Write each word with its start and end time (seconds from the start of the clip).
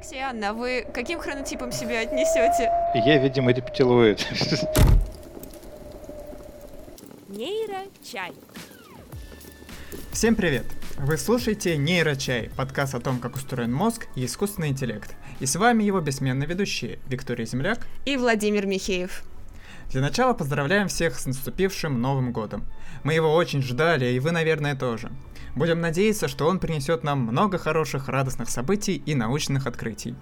Алексей, 0.00 0.20
Анна, 0.22 0.48
а 0.48 0.52
вы 0.54 0.86
каким 0.94 1.18
хронотипом 1.20 1.72
себя 1.72 2.00
отнесете? 2.00 2.72
Я, 2.94 3.18
видимо, 3.18 3.52
рептилоид. 3.52 4.26
Нейрочай. 7.28 8.32
Всем 10.10 10.36
привет! 10.36 10.64
Вы 10.96 11.18
слушаете 11.18 11.76
Нейрочай, 11.76 12.48
подкаст 12.56 12.94
о 12.94 13.00
том, 13.00 13.18
как 13.18 13.36
устроен 13.36 13.74
мозг 13.74 14.06
и 14.16 14.24
искусственный 14.24 14.68
интеллект. 14.68 15.14
И 15.38 15.44
с 15.44 15.54
вами 15.56 15.84
его 15.84 16.00
бессменные 16.00 16.48
ведущие 16.48 16.98
Виктория 17.06 17.44
Земляк 17.44 17.86
и 18.06 18.16
Владимир 18.16 18.64
Михеев. 18.64 19.22
Для 19.90 20.00
начала 20.00 20.32
поздравляем 20.32 20.88
всех 20.88 21.18
с 21.18 21.26
наступившим 21.26 22.00
Новым 22.00 22.32
Годом. 22.32 22.64
Мы 23.04 23.12
его 23.12 23.34
очень 23.34 23.60
ждали, 23.60 24.06
и 24.06 24.18
вы, 24.18 24.30
наверное, 24.30 24.74
тоже. 24.74 25.12
Будем 25.56 25.80
надеяться, 25.80 26.28
что 26.28 26.46
он 26.46 26.58
принесет 26.58 27.04
нам 27.04 27.20
много 27.20 27.58
хороших 27.58 28.08
радостных 28.08 28.48
событий 28.50 29.02
и 29.04 29.14
научных 29.14 29.66
открытий. 29.66 30.14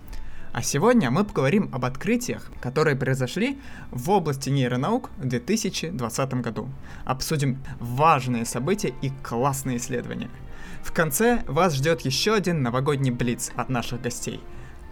А 0.53 0.63
сегодня 0.63 1.11
мы 1.11 1.25
поговорим 1.25 1.69
об 1.73 1.85
открытиях, 1.85 2.51
которые 2.61 2.97
произошли 2.97 3.59
в 3.91 4.09
области 4.11 4.49
нейронаук 4.49 5.11
в 5.19 5.27
2020 5.27 6.35
году. 6.35 6.69
Обсудим 7.05 7.63
важные 7.79 8.47
события 8.47 8.95
и 9.03 9.11
классные 9.23 9.77
исследования. 9.77 10.31
В 10.83 10.93
конце 10.93 11.43
вас 11.47 11.75
ждет 11.75 12.01
еще 12.01 12.35
один 12.35 12.63
новогодний 12.63 13.11
блиц 13.11 13.53
от 13.57 13.69
наших 13.69 14.01
гостей. 14.01 14.41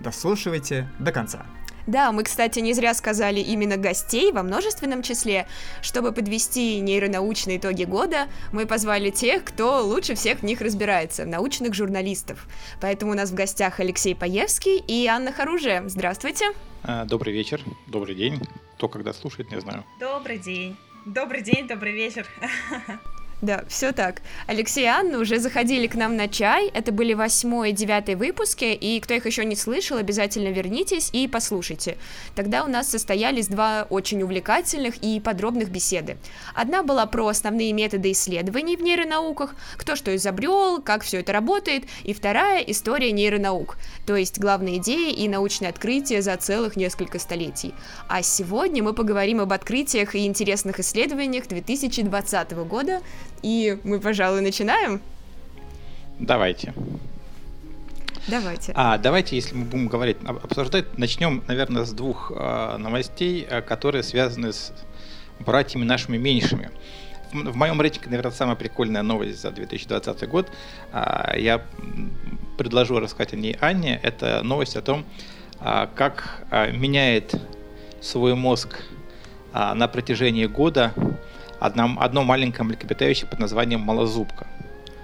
Дослушивайте 0.01 0.91
до 0.98 1.10
конца. 1.10 1.46
Да, 1.86 2.12
мы, 2.12 2.24
кстати, 2.24 2.58
не 2.58 2.72
зря 2.72 2.95
сказали 2.95 3.40
именно 3.40 3.76
гостей 3.76 4.32
во 4.32 4.42
множественном 4.42 5.02
числе. 5.02 5.46
Чтобы 5.82 6.12
подвести 6.12 6.80
нейронаучные 6.80 7.59
итоги 7.59 7.84
года, 7.84 8.26
мы 8.52 8.66
позвали 8.66 9.10
тех, 9.10 9.45
кто 9.45 9.84
лучше 9.84 10.14
всех 10.14 10.40
в 10.40 10.42
них 10.42 10.60
разбирается, 10.60 11.24
научных 11.24 11.74
журналистов. 11.74 12.46
Поэтому 12.80 13.12
у 13.12 13.14
нас 13.14 13.30
в 13.30 13.34
гостях 13.34 13.80
Алексей 13.80 14.14
Паевский 14.14 14.78
и 14.78 15.06
Анна 15.06 15.32
Харуже. 15.32 15.84
Здравствуйте. 15.87 16.46
А, 16.82 17.04
добрый 17.04 17.32
вечер, 17.32 17.62
добрый 17.87 18.15
день. 18.15 18.40
Кто 18.76 18.88
когда 18.88 19.12
слушает, 19.12 19.50
не 19.50 19.60
знаю. 19.60 19.84
Добрый 20.00 20.38
день. 20.38 20.76
Добрый 21.04 21.43
день, 21.43 21.68
добрый 21.68 21.93
вечер. 21.93 22.26
Да, 23.42 23.65
все 23.68 23.92
так. 23.92 24.23
Алексей 24.46 24.84
и 24.84 24.88
Анна 24.88 25.18
уже 25.18 25.38
заходили 25.38 25.87
к 25.88 25.95
нам 25.95 26.16
на 26.16 26.26
чай. 26.26 26.70
Это 26.73 26.90
были 26.90 27.12
восьмой 27.12 27.70
и 27.70 27.73
девятый 27.73 28.15
выпуски, 28.15 28.65
и 28.65 28.98
кто 28.98 29.12
их 29.12 29.26
еще 29.26 29.45
не 29.45 29.54
слышал, 29.54 29.98
обязательно 29.98 30.48
вернитесь 30.48 31.10
и 31.12 31.28
послушайте. 31.28 31.98
Тогда 32.34 32.65
у 32.65 32.68
нас 32.68 32.88
состоялись 32.88 33.48
два 33.48 33.87
очень 33.90 34.23
увлекательных 34.23 34.96
и 35.02 35.20
подробных 35.20 35.68
беседы. 35.68 36.16
Одна 36.54 36.82
была 36.82 37.04
про 37.04 37.26
основные 37.26 37.74
методы 37.74 38.12
исследований 38.12 38.74
в 38.74 38.80
нейронауках, 38.80 39.54
кто 39.76 39.96
что 39.96 40.16
изобрел, 40.16 40.80
как 40.80 41.02
все 41.02 41.21
это 41.21 41.34
работает, 41.34 41.84
и 42.04 42.15
вторая— 42.15 42.60
история 42.66 43.12
нейронаук, 43.12 43.76
то 44.06 44.16
есть 44.16 44.38
главные 44.38 44.78
идеи 44.78 45.12
и 45.12 45.28
научные 45.28 45.68
открытия 45.68 46.23
за 46.23 46.37
целых 46.38 46.76
несколько 46.76 47.18
столетий. 47.18 47.74
А 48.09 48.23
сегодня 48.23 48.82
мы 48.82 48.95
поговорим 48.95 49.40
об 49.40 49.52
открытиях 49.52 50.15
и 50.15 50.24
интересных 50.24 50.80
исследованиях 50.80 51.46
2020 51.48 52.52
года, 52.65 53.02
и 53.42 53.79
мы, 53.84 54.01
пожалуй, 54.01 54.40
начинаем? 54.40 55.01
Давайте. 56.18 56.73
Давайте. 58.28 58.73
А, 58.74 58.98
давайте, 58.98 59.37
если 59.37 59.54
мы 59.54 59.65
будем 59.65 59.87
говорить, 59.87 60.16
обсуждать, 60.24 60.98
начнем, 60.98 61.45
наверное, 61.46 61.84
с 61.84 61.93
двух 61.93 62.32
э, 62.34 62.76
новостей, 62.76 63.46
э, 63.48 63.62
которые 63.62 64.03
связаны 64.03 64.53
с 64.53 64.72
братьями 65.38 65.84
нашими 65.84 66.16
меньшими. 66.16 66.70
В, 67.32 67.53
в 67.53 67.56
моем 67.56 67.81
рейтинге, 67.81 68.10
наверное, 68.10 68.32
самая 68.32 68.56
прикольная 68.56 69.03
новость 69.03 69.41
за 69.41 69.53
2020 69.53 70.28
год. 70.28 70.50
Э, 70.93 71.34
я 71.38 71.62
предложу 72.59 72.98
рассказать 72.98 73.34
о 73.34 73.37
ней 73.37 73.56
Анне. 73.60 74.00
Это 74.03 74.43
новость 74.43 74.76
о 74.76 74.82
том, 74.82 75.04
э, 75.60 75.87
как 75.94 76.47
э, 76.50 76.72
меняет 76.72 77.34
свой 78.00 78.34
мозг 78.34 78.81
э, 79.53 79.72
на 79.75 79.87
протяжении 79.87 80.47
года 80.47 80.93
одно, 81.61 81.97
одно 81.99 82.25
маленькое 82.25 82.67
млекопитающее 82.67 83.27
под 83.27 83.39
названием 83.39 83.81
малозубка 83.81 84.47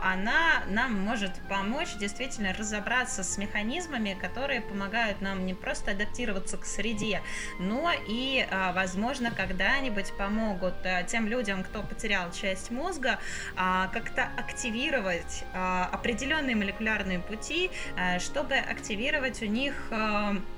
она 0.03 0.65
нам 0.69 0.99
может 1.01 1.33
помочь 1.49 1.95
действительно 1.97 2.53
разобраться 2.53 3.23
с 3.23 3.39
механизмами, 3.39 4.17
которые 4.21 4.61
помогают 4.61 5.21
нам 5.21 5.47
не 5.47 5.55
просто 5.55 5.93
адаптироваться 5.93 6.57
к 6.57 6.65
среде, 6.65 7.23
но 7.59 7.91
и, 8.09 8.47
а, 8.51 8.73
возможно, 8.73 9.31
когда-нибудь 9.31 10.13
помогут 10.17 10.75
а, 10.85 11.03
тем 11.05 11.27
людям, 11.27 11.63
кто 11.65 11.83
потерял 11.83 12.31
часть 12.33 12.71
мозга, 12.71 13.19
а, 13.57 13.89
как-то 13.89 14.29
активировать 14.37 15.45
определенные 15.53 16.57
молекулярные 16.57 17.19
пути, 17.19 17.71
чтобы 18.19 18.55
активировать 18.55 19.43
у 19.43 19.47
них 19.47 19.75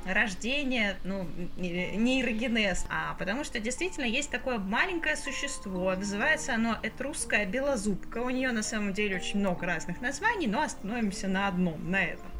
рождение, 0.06 0.96
ну, 1.04 1.28
нейрогенез. 1.56 2.86
А, 2.90 3.14
потому 3.14 3.44
что 3.44 3.60
действительно 3.60 4.04
есть 4.04 4.30
такое 4.30 4.58
маленькое 4.58 5.16
существо, 5.16 5.94
называется 5.94 6.54
оно 6.54 6.78
этрусская 6.82 7.46
белозубка, 7.46 8.18
у 8.18 8.30
нее 8.30 8.52
на 8.52 8.62
самом 8.62 8.92
деле 8.92 9.16
очень 9.16 9.33
очень 9.34 9.40
много 9.40 9.66
разных 9.66 10.00
названий, 10.00 10.46
но 10.46 10.62
остановимся 10.62 11.28
на 11.28 11.48
одном, 11.48 11.90
на 11.90 12.02
этом. 12.02 12.30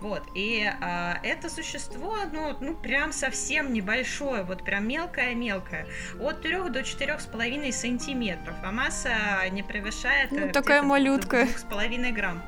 Вот, 0.00 0.22
и 0.34 0.70
а, 0.80 1.18
это 1.22 1.48
существо, 1.48 2.16
ну, 2.32 2.56
ну, 2.60 2.74
прям 2.74 3.12
совсем 3.12 3.72
небольшое, 3.72 4.42
вот 4.42 4.64
прям 4.64 4.86
мелкое-мелкое, 4.86 5.86
от 6.20 6.42
3 6.42 6.70
до 6.70 6.80
4,5 6.80 7.72
сантиметров, 7.72 8.54
а 8.62 8.70
масса 8.70 9.10
не 9.50 9.62
превышает... 9.62 10.30
Ну, 10.30 10.52
такая 10.52 10.82
малютка. 10.82 11.42
2,5 11.44 12.12
грамм 12.12 12.42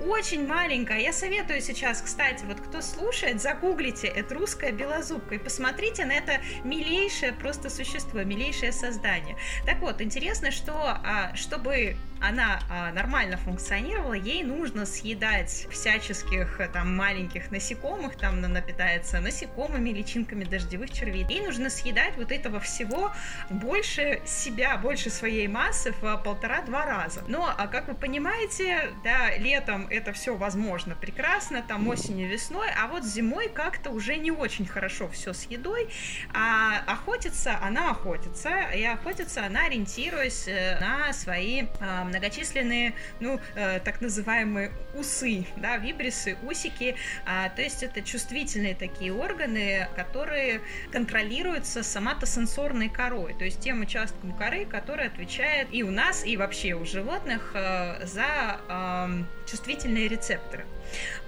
очень 0.00 0.46
маленькая. 0.46 1.00
Я 1.00 1.12
советую 1.12 1.60
сейчас, 1.60 2.02
кстати, 2.02 2.44
вот 2.44 2.60
кто 2.60 2.80
слушает, 2.80 3.40
загуглите 3.40 4.06
это 4.06 4.34
русская 4.34 4.72
белозубка 4.72 5.34
и 5.34 5.38
посмотрите 5.38 6.04
на 6.04 6.12
это 6.12 6.40
милейшее 6.64 7.32
просто 7.32 7.70
существо, 7.70 8.22
милейшее 8.22 8.72
создание. 8.72 9.36
Так 9.66 9.80
вот, 9.80 10.00
интересно, 10.00 10.50
что 10.50 10.72
а, 10.74 11.34
чтобы 11.34 11.96
она 12.20 12.60
а, 12.68 12.92
нормально 12.92 13.36
функционировала, 13.36 14.14
ей 14.14 14.42
нужно 14.42 14.86
съедать 14.86 15.68
всяческих 15.70 16.60
э, 16.60 16.68
там 16.68 16.96
маленьких 16.96 17.50
насекомых, 17.50 18.16
там 18.16 18.44
она 18.44 18.60
питается 18.60 19.20
насекомыми, 19.20 19.90
личинками 19.90 20.44
дождевых 20.44 20.90
червей. 20.90 21.26
Ей 21.28 21.40
нужно 21.42 21.70
съедать 21.70 22.16
вот 22.16 22.32
этого 22.32 22.60
всего 22.60 23.12
больше 23.50 24.20
себя, 24.26 24.76
больше 24.76 25.10
своей 25.10 25.46
массы 25.46 25.92
в 26.00 26.16
полтора-два 26.18 26.86
раза. 26.86 27.22
Но, 27.28 27.48
а 27.56 27.66
как 27.68 27.88
вы 27.88 27.94
понимаете, 27.94 28.90
да, 29.04 29.36
летом 29.36 29.87
это 29.90 30.12
все 30.12 30.36
возможно 30.36 30.94
прекрасно, 30.94 31.62
там 31.62 31.86
осенью, 31.88 32.28
весной, 32.28 32.68
а 32.76 32.88
вот 32.88 33.04
зимой 33.04 33.48
как-то 33.48 33.90
уже 33.90 34.16
не 34.16 34.30
очень 34.30 34.66
хорошо 34.66 35.08
все 35.08 35.32
с 35.32 35.44
едой, 35.44 35.88
а 36.32 36.82
охотится 36.86 37.58
она 37.62 37.90
охотится, 37.90 38.50
и 38.74 38.84
охотится 38.84 39.44
она 39.44 39.66
ориентируясь 39.66 40.48
э, 40.48 40.78
на 40.80 41.12
свои 41.12 41.64
а, 41.80 42.04
многочисленные, 42.04 42.94
ну, 43.20 43.40
э, 43.54 43.80
так 43.80 44.00
называемые 44.00 44.72
усы, 44.94 45.46
да, 45.56 45.76
вибрисы, 45.76 46.36
усики, 46.42 46.96
а, 47.24 47.48
то 47.50 47.62
есть 47.62 47.82
это 47.82 48.02
чувствительные 48.02 48.74
такие 48.74 49.12
органы, 49.12 49.88
которые 49.96 50.60
контролируются 50.92 51.82
соматосенсорной 51.82 52.88
корой, 52.88 53.34
то 53.34 53.44
есть 53.44 53.60
тем 53.60 53.80
участком 53.80 54.32
коры, 54.32 54.64
который 54.64 55.06
отвечает 55.06 55.68
и 55.72 55.82
у 55.82 55.90
нас, 55.90 56.24
и 56.24 56.36
вообще 56.36 56.74
у 56.74 56.84
животных 56.84 57.52
э, 57.54 58.06
за 58.06 58.60
э, 58.68 59.24
чувствительные 59.48 60.08
рецепторы. 60.08 60.66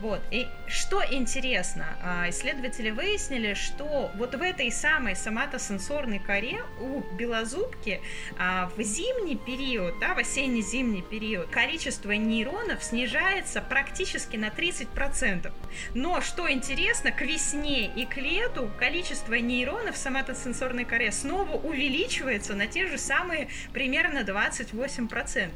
Вот. 0.00 0.21
И 0.31 0.47
что 0.66 1.03
интересно, 1.04 1.87
а, 2.03 2.31
исследователи 2.31 2.91
выяснили, 2.91 3.54
что 3.54 4.10
вот 4.15 4.34
в 4.34 4.43
этой 4.43 4.71
самой 4.71 5.16
соматосенсорной 5.16 6.19
коре 6.19 6.62
у 6.81 7.00
белозубки 7.15 8.00
а, 8.38 8.70
в 8.76 8.82
зимний 8.82 9.37
период, 9.37 9.99
да, 10.00 10.15
в 10.15 10.19
осенне-зимний 10.19 11.03
период, 11.03 11.49
количество 11.50 12.12
нейронов 12.12 12.82
снижается 12.82 13.60
практически 13.60 14.37
на 14.37 14.49
30%. 14.49 15.52
Но, 15.94 16.20
что 16.20 16.50
интересно, 16.50 17.12
к 17.12 17.20
весне 17.23 17.87
и 17.87 18.06
к 18.06 18.17
лету 18.17 18.70
количество 18.79 19.34
нейронов 19.34 19.94
в 19.94 19.99
соматосенсорной 19.99 20.84
коре 20.84 21.12
снова 21.12 21.56
увеличивается 21.56 22.55
на 22.55 22.67
те 22.67 22.87
же 22.87 22.99
самые 22.99 23.49
примерно 23.73 24.20
28%. 24.20 25.50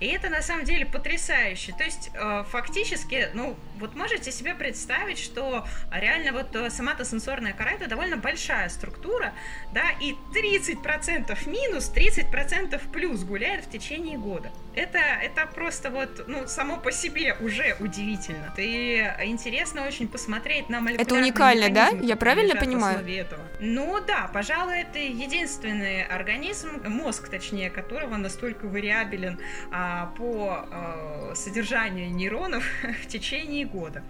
И 0.00 0.06
это 0.06 0.28
на 0.28 0.42
самом 0.42 0.64
деле 0.64 0.86
потрясающе. 0.86 1.74
То 1.76 1.84
есть 1.84 2.10
э, 2.14 2.44
фактически, 2.50 3.30
ну, 3.38 3.56
вот 3.78 3.94
можете 3.94 4.32
себе 4.32 4.54
представить, 4.54 5.18
что 5.18 5.64
реально 5.92 6.32
вот 6.32 6.54
э, 6.56 6.70
сама-то 6.70 7.04
сенсорная 7.04 7.52
кора 7.52 7.70
это 7.72 7.88
довольно 7.88 8.16
большая 8.16 8.68
структура, 8.68 9.32
да, 9.72 9.84
и 10.00 10.16
30% 10.34 11.48
минус, 11.48 11.92
30% 11.94 12.80
плюс 12.92 13.22
гуляет 13.22 13.66
в 13.66 13.70
течение 13.70 14.18
года. 14.18 14.50
Это, 14.74 14.98
это 14.98 15.46
просто 15.46 15.90
вот, 15.90 16.24
ну, 16.26 16.48
само 16.48 16.76
по 16.78 16.90
себе 16.90 17.36
уже 17.40 17.76
удивительно. 17.80 18.52
И 18.56 19.08
интересно 19.24 19.86
очень 19.86 20.08
посмотреть 20.08 20.68
на 20.68 20.84
Это 20.90 21.14
уникально, 21.14 21.70
да? 21.70 21.88
Я 22.02 22.16
правильно 22.16 22.56
понимаю? 22.56 22.98
Этого. 23.08 23.42
Ну 23.60 24.00
да, 24.06 24.28
пожалуй, 24.32 24.80
это 24.80 24.98
единственный 24.98 26.02
организм, 26.02 26.68
мозг, 26.88 27.28
точнее, 27.28 27.70
которого 27.70 28.16
настолько 28.16 28.66
вариабелен 28.66 29.40
а, 29.70 30.12
по 30.16 30.66
а, 30.70 31.32
содержанию 31.34 32.10
нейронов 32.10 32.64
в 33.02 33.06
течение 33.06 33.27
года. 33.64 34.02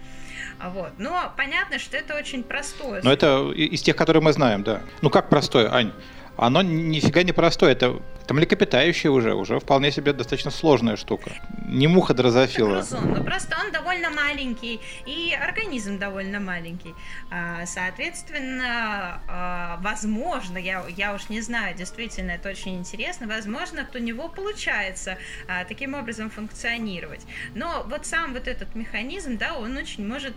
Вот. 0.62 0.92
Но 0.98 1.32
понятно, 1.36 1.78
что 1.78 1.96
это 1.96 2.16
очень 2.16 2.42
простое. 2.42 3.00
Но 3.02 3.12
это 3.12 3.50
из 3.50 3.82
тех, 3.82 3.96
которые 3.96 4.22
мы 4.22 4.32
знаем, 4.32 4.62
да. 4.62 4.82
Ну 5.02 5.10
как 5.10 5.28
простое, 5.28 5.72
Ань? 5.72 5.92
Оно 6.38 6.62
нифига 6.62 7.24
не 7.24 7.32
простое. 7.32 7.72
Это, 7.72 8.00
это 8.22 8.32
млекопитающее 8.32 9.10
уже, 9.10 9.34
уже 9.34 9.58
вполне 9.58 9.90
себе 9.90 10.12
достаточно 10.12 10.50
сложная 10.50 10.96
штука. 10.96 11.32
Не 11.66 11.88
муха 11.88 12.14
дрозофила. 12.14 12.76
Грызун, 12.76 13.14
ну 13.14 13.24
просто 13.24 13.56
он 13.64 13.72
довольно 13.72 14.10
маленький, 14.10 14.80
и 15.04 15.34
организм 15.34 15.98
довольно 15.98 16.38
маленький. 16.38 16.94
А, 17.30 17.66
соответственно, 17.66 19.20
а, 19.28 19.78
возможно, 19.82 20.58
я, 20.58 20.84
я 20.96 21.12
уж 21.12 21.28
не 21.28 21.40
знаю, 21.40 21.76
действительно, 21.76 22.30
это 22.30 22.50
очень 22.50 22.78
интересно, 22.78 23.26
возможно, 23.26 23.86
у 23.92 23.98
него 23.98 24.28
получается 24.28 25.18
а, 25.48 25.64
таким 25.64 25.94
образом 25.94 26.30
функционировать. 26.30 27.26
Но 27.56 27.84
вот 27.88 28.06
сам 28.06 28.32
вот 28.32 28.46
этот 28.46 28.76
механизм, 28.76 29.38
да, 29.38 29.54
он 29.54 29.76
очень 29.76 30.06
может 30.06 30.34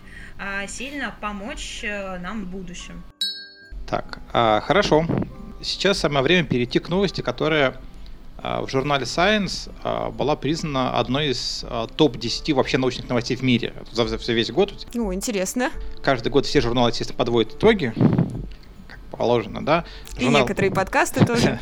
сильно 0.66 1.14
помочь 1.20 1.80
э, 1.84 2.18
нам 2.18 2.44
в 2.44 2.46
будущем. 2.48 3.02
Так, 3.86 4.18
хорошо 4.32 5.06
сейчас 5.62 5.98
самое 5.98 6.22
время 6.22 6.44
перейти 6.44 6.78
к 6.78 6.88
новости, 6.88 7.20
которая 7.20 7.76
а, 8.44 8.62
в 8.62 8.68
журнале 8.68 9.04
Science 9.04 9.70
а, 9.84 10.10
была 10.10 10.34
признана 10.34 10.98
одной 10.98 11.28
из 11.28 11.64
а, 11.68 11.86
топ-10 11.86 12.54
вообще 12.54 12.76
научных 12.76 13.08
новостей 13.08 13.36
в 13.36 13.42
мире 13.42 13.72
за, 13.92 14.06
за 14.06 14.32
весь 14.32 14.50
год. 14.50 14.86
Ну, 14.94 15.14
интересно. 15.14 15.70
Каждый 16.02 16.30
год 16.30 16.44
все 16.44 16.60
журналы, 16.60 16.90
естественно, 16.90 17.16
подводят 17.16 17.54
итоги, 17.54 17.94
как 18.88 18.98
положено, 19.16 19.64
да. 19.64 19.84
Журнал... 20.18 20.40
И 20.40 20.42
некоторые 20.42 20.72
подкасты 20.72 21.24
тоже. 21.26 21.58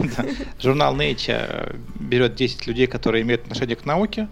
Журнал 0.59 0.97
Nature 0.97 1.79
берет 1.99 2.35
10 2.35 2.67
людей, 2.67 2.87
которые 2.87 3.23
имеют 3.23 3.43
отношение 3.43 3.77
к 3.77 3.85
науке, 3.85 4.29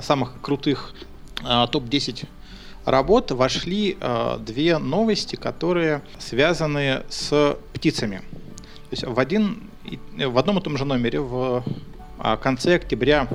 самых 0.00 0.40
крутых 0.40 0.94
топ-10 1.42 2.26
работ 2.86 3.30
вошли 3.32 3.98
две 4.40 4.78
новости, 4.78 5.36
которые 5.36 6.02
связаны 6.18 7.02
с 7.10 7.58
птицами. 7.72 8.22
Есть 8.94 9.02
в, 9.02 9.18
один, 9.18 9.58
в 10.16 10.38
одном 10.38 10.58
и 10.58 10.62
том 10.62 10.78
же 10.78 10.84
номере 10.84 11.18
в 11.18 11.64
а, 12.16 12.36
конце 12.36 12.76
октября 12.76 13.26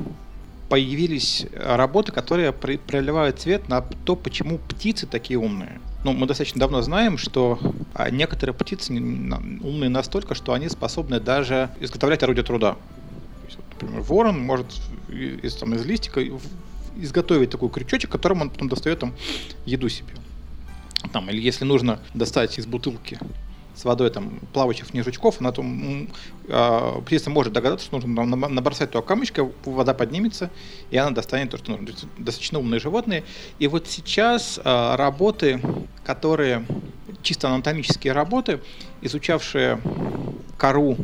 появились 0.69 1.47
работы, 1.53 2.13
которые 2.13 2.53
проливают 2.53 3.41
цвет 3.41 3.67
на 3.67 3.81
то, 3.81 4.15
почему 4.15 4.57
птицы 4.57 5.05
такие 5.05 5.37
умные. 5.37 5.81
Ну, 6.05 6.13
мы 6.13 6.27
достаточно 6.27 6.61
давно 6.61 6.81
знаем, 6.81 7.17
что 7.17 7.59
а, 7.93 8.09
некоторые 8.09 8.53
птицы 8.53 8.93
умные 8.93 9.89
настолько, 9.89 10.33
что 10.33 10.53
они 10.53 10.69
способны 10.69 11.19
даже 11.19 11.69
изготовлять 11.81 12.23
орудие 12.23 12.45
труда. 12.45 12.77
Есть, 13.45 13.59
например, 13.73 13.99
ворон 13.99 14.39
может 14.39 14.67
из, 15.09 15.55
там, 15.55 15.75
из 15.75 15.85
листика 15.85 16.21
изготовить 16.95 17.49
такой 17.49 17.69
крючочек, 17.69 18.09
которым 18.09 18.43
он 18.43 18.49
потом 18.49 18.69
достает 18.69 18.99
там 18.99 19.13
еду 19.65 19.89
себе. 19.89 20.13
Там, 21.11 21.29
или 21.29 21.41
если 21.41 21.65
нужно 21.65 21.99
достать 22.13 22.57
из 22.59 22.65
бутылки 22.65 23.19
с 23.79 23.85
водой 23.85 24.09
там 24.09 24.41
плавающих 24.51 24.89
вне 24.89 25.03
жучков, 25.03 25.37
она 25.39 25.53
там, 25.53 26.09
э, 26.49 27.01
птица 27.05 27.29
может 27.29 27.53
догадаться, 27.53 27.85
что 27.85 27.97
нужно 27.97 28.25
набросать 28.25 28.91
туда 28.91 29.01
камочка, 29.01 29.49
вода 29.63 29.93
поднимется, 29.93 30.49
и 30.91 30.97
она 30.97 31.11
достанет 31.11 31.51
то, 31.51 31.57
что 31.57 31.71
нужно. 31.71 31.87
Достаточно 32.17 32.59
умные 32.59 32.81
животные. 32.81 33.23
И 33.57 33.67
вот 33.67 33.87
сейчас 33.87 34.59
э, 34.61 34.95
работы, 34.95 35.61
которые 36.03 36.65
чисто 37.21 37.49
анатомические 37.49 38.13
работы, 38.13 38.59
изучавшие 39.01 39.79
кору 40.57 40.97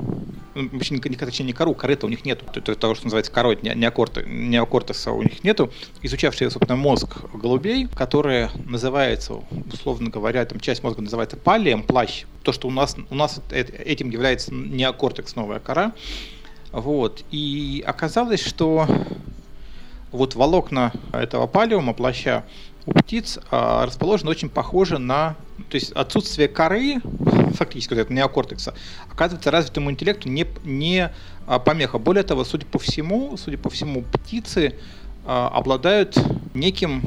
вообще, 0.56 0.98
точнее, 0.98 1.48
не 1.48 1.54
кору, 1.54 1.74
коры-то 1.74 2.06
у 2.06 2.10
них 2.10 2.26
нету, 2.26 2.46
это 2.54 2.76
того, 2.76 2.96
что 2.96 3.06
называется 3.06 3.32
корой, 3.32 3.58
неокорта, 3.62 4.24
неокортеса 4.24 5.12
у 5.12 5.22
них 5.22 5.44
нету, 5.44 5.72
изучавшие, 6.02 6.50
собственно, 6.50 6.78
мозг 6.78 7.18
голубей, 7.34 7.88
которые 7.88 8.50
называется, 8.66 9.42
условно 9.72 10.10
говоря, 10.10 10.46
там 10.46 10.60
часть 10.60 10.84
мозга 10.84 11.02
называется 11.02 11.38
палием, 11.38 11.84
плащ, 11.84 12.24
то, 12.44 12.54
что 12.54 12.68
у 12.68 12.72
нас, 12.72 12.96
у 13.10 13.16
нас 13.16 13.42
этим 13.52 14.10
является 14.10 14.54
неокортекс, 14.54 15.36
новая 15.36 15.60
кора, 15.60 15.92
вот, 16.72 17.24
и 17.32 17.84
оказалось, 17.86 18.42
что 18.42 18.88
вот 20.12 20.36
волокна 20.36 20.94
этого 21.12 21.48
палиума, 21.48 21.94
плаща, 21.94 22.46
у 22.86 22.94
птиц 22.94 23.40
а, 23.52 23.86
расположены 23.86 24.32
очень 24.32 24.50
похоже 24.50 24.98
на... 25.00 25.36
То 25.70 25.76
есть 25.76 25.92
отсутствие 25.94 26.48
коры, 26.48 27.02
фактически 27.54 27.94
вот 27.94 28.02
этого 28.02 28.14
неокортекса, 28.16 28.76
оказывается 29.12 29.52
развитому 29.52 29.90
интеллекту 29.90 30.30
не, 30.30 30.46
не 30.64 31.12
а, 31.48 31.60
помеха. 31.60 31.98
Более 31.98 32.24
того, 32.24 32.44
судя 32.44 32.66
по 32.66 32.78
всему, 32.78 33.36
судя 33.38 33.58
по 33.58 33.70
всему, 33.70 34.04
птицы 34.04 34.76
а, 35.26 35.50
обладают 35.50 36.18
неким 36.54 37.04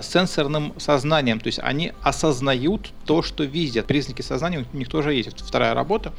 сенсорным 0.00 0.74
сознанием, 0.78 1.40
то 1.40 1.48
есть 1.48 1.58
они 1.58 1.92
осознают 2.02 2.92
то, 3.04 3.20
что 3.20 3.42
видят. 3.42 3.84
Признаки 3.84 4.22
сознания 4.22 4.64
у 4.72 4.76
них 4.76 4.88
тоже 4.88 5.12
есть. 5.12 5.40
Вторая 5.40 5.74
работа 5.74 6.12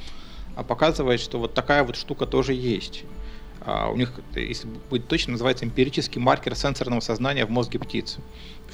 показывает, 0.67 1.21
что 1.21 1.39
вот 1.39 1.53
такая 1.53 1.85
вот 1.85 1.95
штука 1.95 2.25
тоже 2.25 2.53
есть. 2.53 3.06
А, 3.65 3.89
у 3.89 3.95
них, 3.95 4.12
если 4.36 4.68
быть 4.89 5.07
точно, 5.07 5.33
называется 5.33 5.65
эмпирический 5.65 6.19
маркер 6.19 6.56
сенсорного 6.56 7.00
сознания 7.00 7.45
в 7.45 7.50
мозге 7.50 7.80
птиц. 7.80 8.18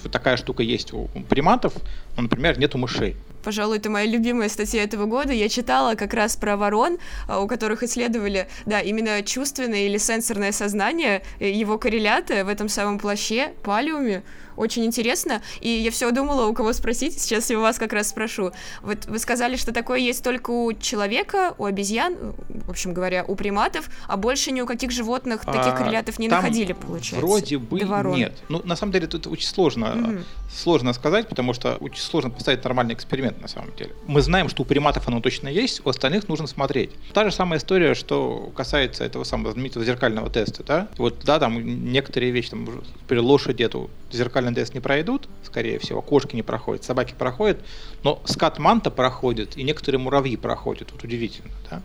Вот 0.02 0.12
такая 0.12 0.38
штука 0.38 0.64
есть 0.64 0.94
у 0.94 1.08
приматов, 1.30 1.74
но, 2.16 2.24
например, 2.24 2.58
нет 2.58 2.74
у 2.76 2.78
мышей. 2.78 3.16
Пожалуй, 3.44 3.78
это 3.78 3.90
моя 3.90 4.06
любимая 4.06 4.50
статья 4.50 4.84
этого 4.84 5.06
года. 5.06 5.32
Я 5.32 5.48
читала 5.48 5.96
как 5.96 6.14
раз 6.14 6.36
про 6.36 6.58
ворон, 6.58 6.98
а, 7.28 7.40
у 7.40 7.48
которых 7.48 7.84
исследовали, 7.84 8.48
да, 8.66 8.82
именно 8.82 9.22
чувственное 9.24 9.86
или 9.86 9.98
сенсорное 9.98 10.52
сознание, 10.52 11.22
э, 11.40 11.50
его 11.50 11.78
корреляты 11.78 12.44
в 12.44 12.50
этом 12.50 12.68
самом 12.68 13.00
плаще, 13.00 13.54
палиуме 13.64 14.24
очень 14.60 14.86
интересно, 14.86 15.42
и 15.62 15.70
я 15.70 15.90
все 15.90 16.12
думала, 16.12 16.46
у 16.46 16.54
кого 16.54 16.74
спросить, 16.74 17.20
сейчас 17.20 17.50
я 17.50 17.58
у 17.58 17.62
вас 17.62 17.78
как 17.78 17.94
раз 17.94 18.10
спрошу. 18.10 18.52
Вот 18.82 19.06
вы 19.06 19.18
сказали, 19.18 19.56
что 19.56 19.72
такое 19.72 20.00
есть 20.00 20.24
только 20.24 20.52
у 20.52 20.74
человека, 20.74 21.56
у 21.58 21.66
обезьян, 21.66 22.16
в 22.50 22.70
общем 22.70 22.94
говоря, 22.94 23.24
у 23.26 23.36
приматов, 23.36 23.90
а 24.08 24.18
больше 24.18 24.52
ни 24.52 24.62
у 24.62 24.66
каких 24.66 24.92
животных 24.92 25.46
таких 25.46 25.74
а, 25.74 25.78
коррелятов 25.78 26.20
не 26.20 26.28
находили, 26.28 26.74
получается. 26.74 27.26
Вроде 27.26 27.58
бы 27.58 27.80
нет. 28.16 28.38
Ну, 28.50 28.62
на 28.66 28.76
самом 28.76 28.92
деле, 28.92 29.08
тут 29.08 29.28
очень 29.28 29.48
сложно, 29.48 29.94
угу. 29.94 30.18
сложно 30.54 30.92
сказать, 30.92 31.30
потому 31.30 31.54
что 31.54 31.76
очень 31.76 32.02
сложно 32.02 32.30
поставить 32.30 32.64
нормальный 32.64 32.94
эксперимент, 32.94 33.42
на 33.42 33.48
самом 33.48 33.74
деле. 33.78 33.92
Мы 34.08 34.22
знаем, 34.22 34.50
что 34.50 34.64
у 34.64 34.66
приматов 34.66 35.08
оно 35.08 35.22
точно 35.22 35.48
есть, 35.48 35.82
у 35.86 35.90
остальных 35.90 36.28
нужно 36.28 36.48
смотреть. 36.48 36.92
Та 37.14 37.24
же 37.24 37.32
самая 37.32 37.60
история, 37.60 37.94
что 37.94 38.52
касается 38.56 39.06
этого 39.06 39.24
самого 39.24 39.54
знаменитого 39.54 39.86
зеркального 39.86 40.30
теста, 40.30 40.64
да? 40.64 40.88
Вот, 40.98 41.20
да, 41.24 41.40
там 41.40 41.92
некоторые 41.92 42.32
вещи, 42.32 42.50
там, 42.50 42.66
например, 42.66 43.24
лошади 43.24 43.64
эту 43.64 43.90
зеркальный 44.12 44.52
НДС 44.52 44.74
не 44.74 44.80
пройдут, 44.80 45.28
скорее 45.44 45.80
всего, 45.80 46.02
кошки 46.02 46.36
не 46.36 46.44
проходят, 46.44 46.84
собаки 46.84 47.14
проходят, 47.18 47.60
но 48.04 48.22
скат 48.26 48.60
манта 48.60 48.92
проходит, 48.92 49.58
и 49.58 49.64
некоторые 49.64 50.00
муравьи 50.00 50.38
проходят, 50.38 50.92
вот 50.92 51.04
удивительно, 51.04 51.52
да. 51.70 51.82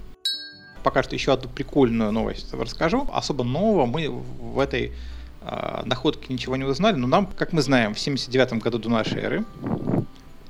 Пока 0.82 1.02
что 1.02 1.14
еще 1.14 1.32
одну 1.32 1.48
прикольную 1.48 2.12
новость 2.12 2.52
расскажу. 2.52 3.08
Особо 3.10 3.42
нового 3.42 3.86
мы 3.86 4.10
в 4.10 4.58
этой 4.58 4.92
э, 5.40 5.82
находке 5.86 6.30
ничего 6.30 6.56
не 6.56 6.64
узнали, 6.64 6.96
но 6.96 7.06
нам, 7.06 7.26
как 7.26 7.54
мы 7.54 7.62
знаем, 7.62 7.94
в 7.94 7.98
79 7.98 8.62
году 8.62 8.78
до 8.78 8.90
нашей 8.90 9.22
эры, 9.22 9.44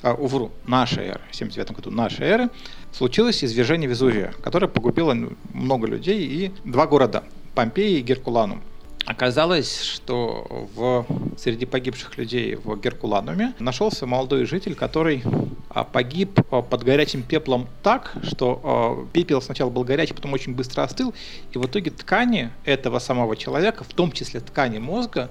а, 0.03 0.13
увру, 0.13 0.53
нашей 0.67 1.05
эры, 1.07 1.21
в 1.31 1.37
79 1.37 1.73
году 1.73 1.91
нашей 1.91 2.27
эры, 2.27 2.51
случилось 2.93 3.43
извержение 3.43 3.89
Везувия, 3.89 4.35
которое 4.43 4.69
погубило 4.69 5.17
много 5.55 5.87
людей 5.87 6.27
и 6.27 6.53
два 6.65 6.87
города, 6.87 7.25
Помпеи 7.55 8.01
и 8.01 8.03
Геркуланум. 8.03 8.61
Оказалось, 9.07 9.83
что 9.83 10.69
в, 10.75 11.07
среди 11.37 11.67
погибших 11.67 12.17
людей 12.17 12.55
в 12.55 12.81
Геркулануме 12.81 13.53
нашелся 13.59 14.07
молодой 14.07 14.47
житель, 14.47 14.75
который 14.75 15.23
а, 15.69 15.85
погиб 15.85 16.41
а, 16.51 16.63
под 16.63 16.85
горячим 16.85 17.23
пеплом 17.23 17.69
так, 17.83 18.15
что 18.23 18.61
а, 18.65 19.07
пепел 19.13 19.43
сначала 19.43 19.69
был 19.69 19.85
горячий, 19.85 20.15
потом 20.15 20.33
очень 20.33 20.55
быстро 20.55 20.85
остыл, 20.85 21.13
и 21.53 21.59
в 21.59 21.67
итоге 21.67 21.91
ткани 21.91 22.51
этого 22.65 22.99
самого 22.99 23.37
человека, 23.37 23.85
в 23.85 23.93
том 23.93 24.11
числе 24.11 24.41
ткани 24.41 24.79
мозга, 24.79 25.31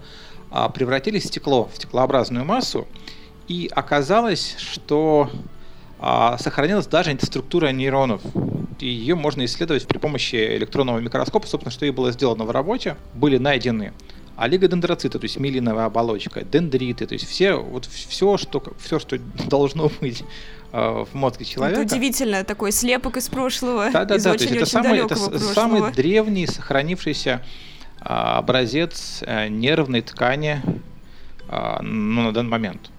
превратились 0.76 1.24
в 1.24 1.28
стекло, 1.28 1.68
в 1.74 1.76
стеклообразную 1.76 2.46
массу, 2.46 2.88
и 3.48 3.68
оказалось, 3.72 4.56
что 4.60 5.32
сохранилась 6.38 6.86
даже 6.86 7.18
структура 7.20 7.72
нейронов 7.72 8.22
и 8.84 8.88
ее 8.88 9.16
можно 9.16 9.46
исследовать 9.46 9.88
при 9.88 9.98
помощи 9.98 10.36
электронного 10.58 11.00
микроскопа. 11.00 11.48
Собственно, 11.48 11.72
что 11.72 11.86
и 11.86 11.92
было 11.92 12.12
сделано 12.12 12.44
в 12.44 12.52
работе. 12.52 12.98
Были 13.14 13.38
найдены 13.38 13.94
олигодендроциты, 14.36 15.20
то 15.20 15.24
есть 15.24 15.40
милиновая 15.40 15.86
оболочка, 15.86 16.44
дендриты, 16.44 17.06
то 17.06 17.14
есть 17.14 17.26
все, 17.30 17.54
вот 17.54 17.86
все, 17.86 18.38
что, 18.38 18.62
все, 18.80 19.00
что 19.00 19.18
должно 19.48 19.90
быть 20.02 20.24
э, 20.74 21.06
в 21.12 21.14
мозге 21.14 21.46
человека. 21.46 21.82
Это 21.82 21.96
удивительно, 21.96 22.44
такой 22.44 22.72
слепок 22.72 23.16
из 23.16 23.30
прошлого, 23.30 23.90
да, 23.92 24.06
да, 24.06 24.16
из 24.16 24.24
да, 24.24 24.32
очень, 24.32 24.48
то 24.48 24.56
есть 24.56 24.74
это, 24.74 24.84
самый, 24.84 25.00
это 25.00 25.40
самый 25.40 25.94
древний 25.94 26.48
сохранившийся 26.48 27.42
образец 28.00 29.24
нервной 29.50 30.02
ткани 30.02 30.62
ну, 31.48 32.24
на 32.24 32.32
данный 32.34 32.50
момент 32.50 32.90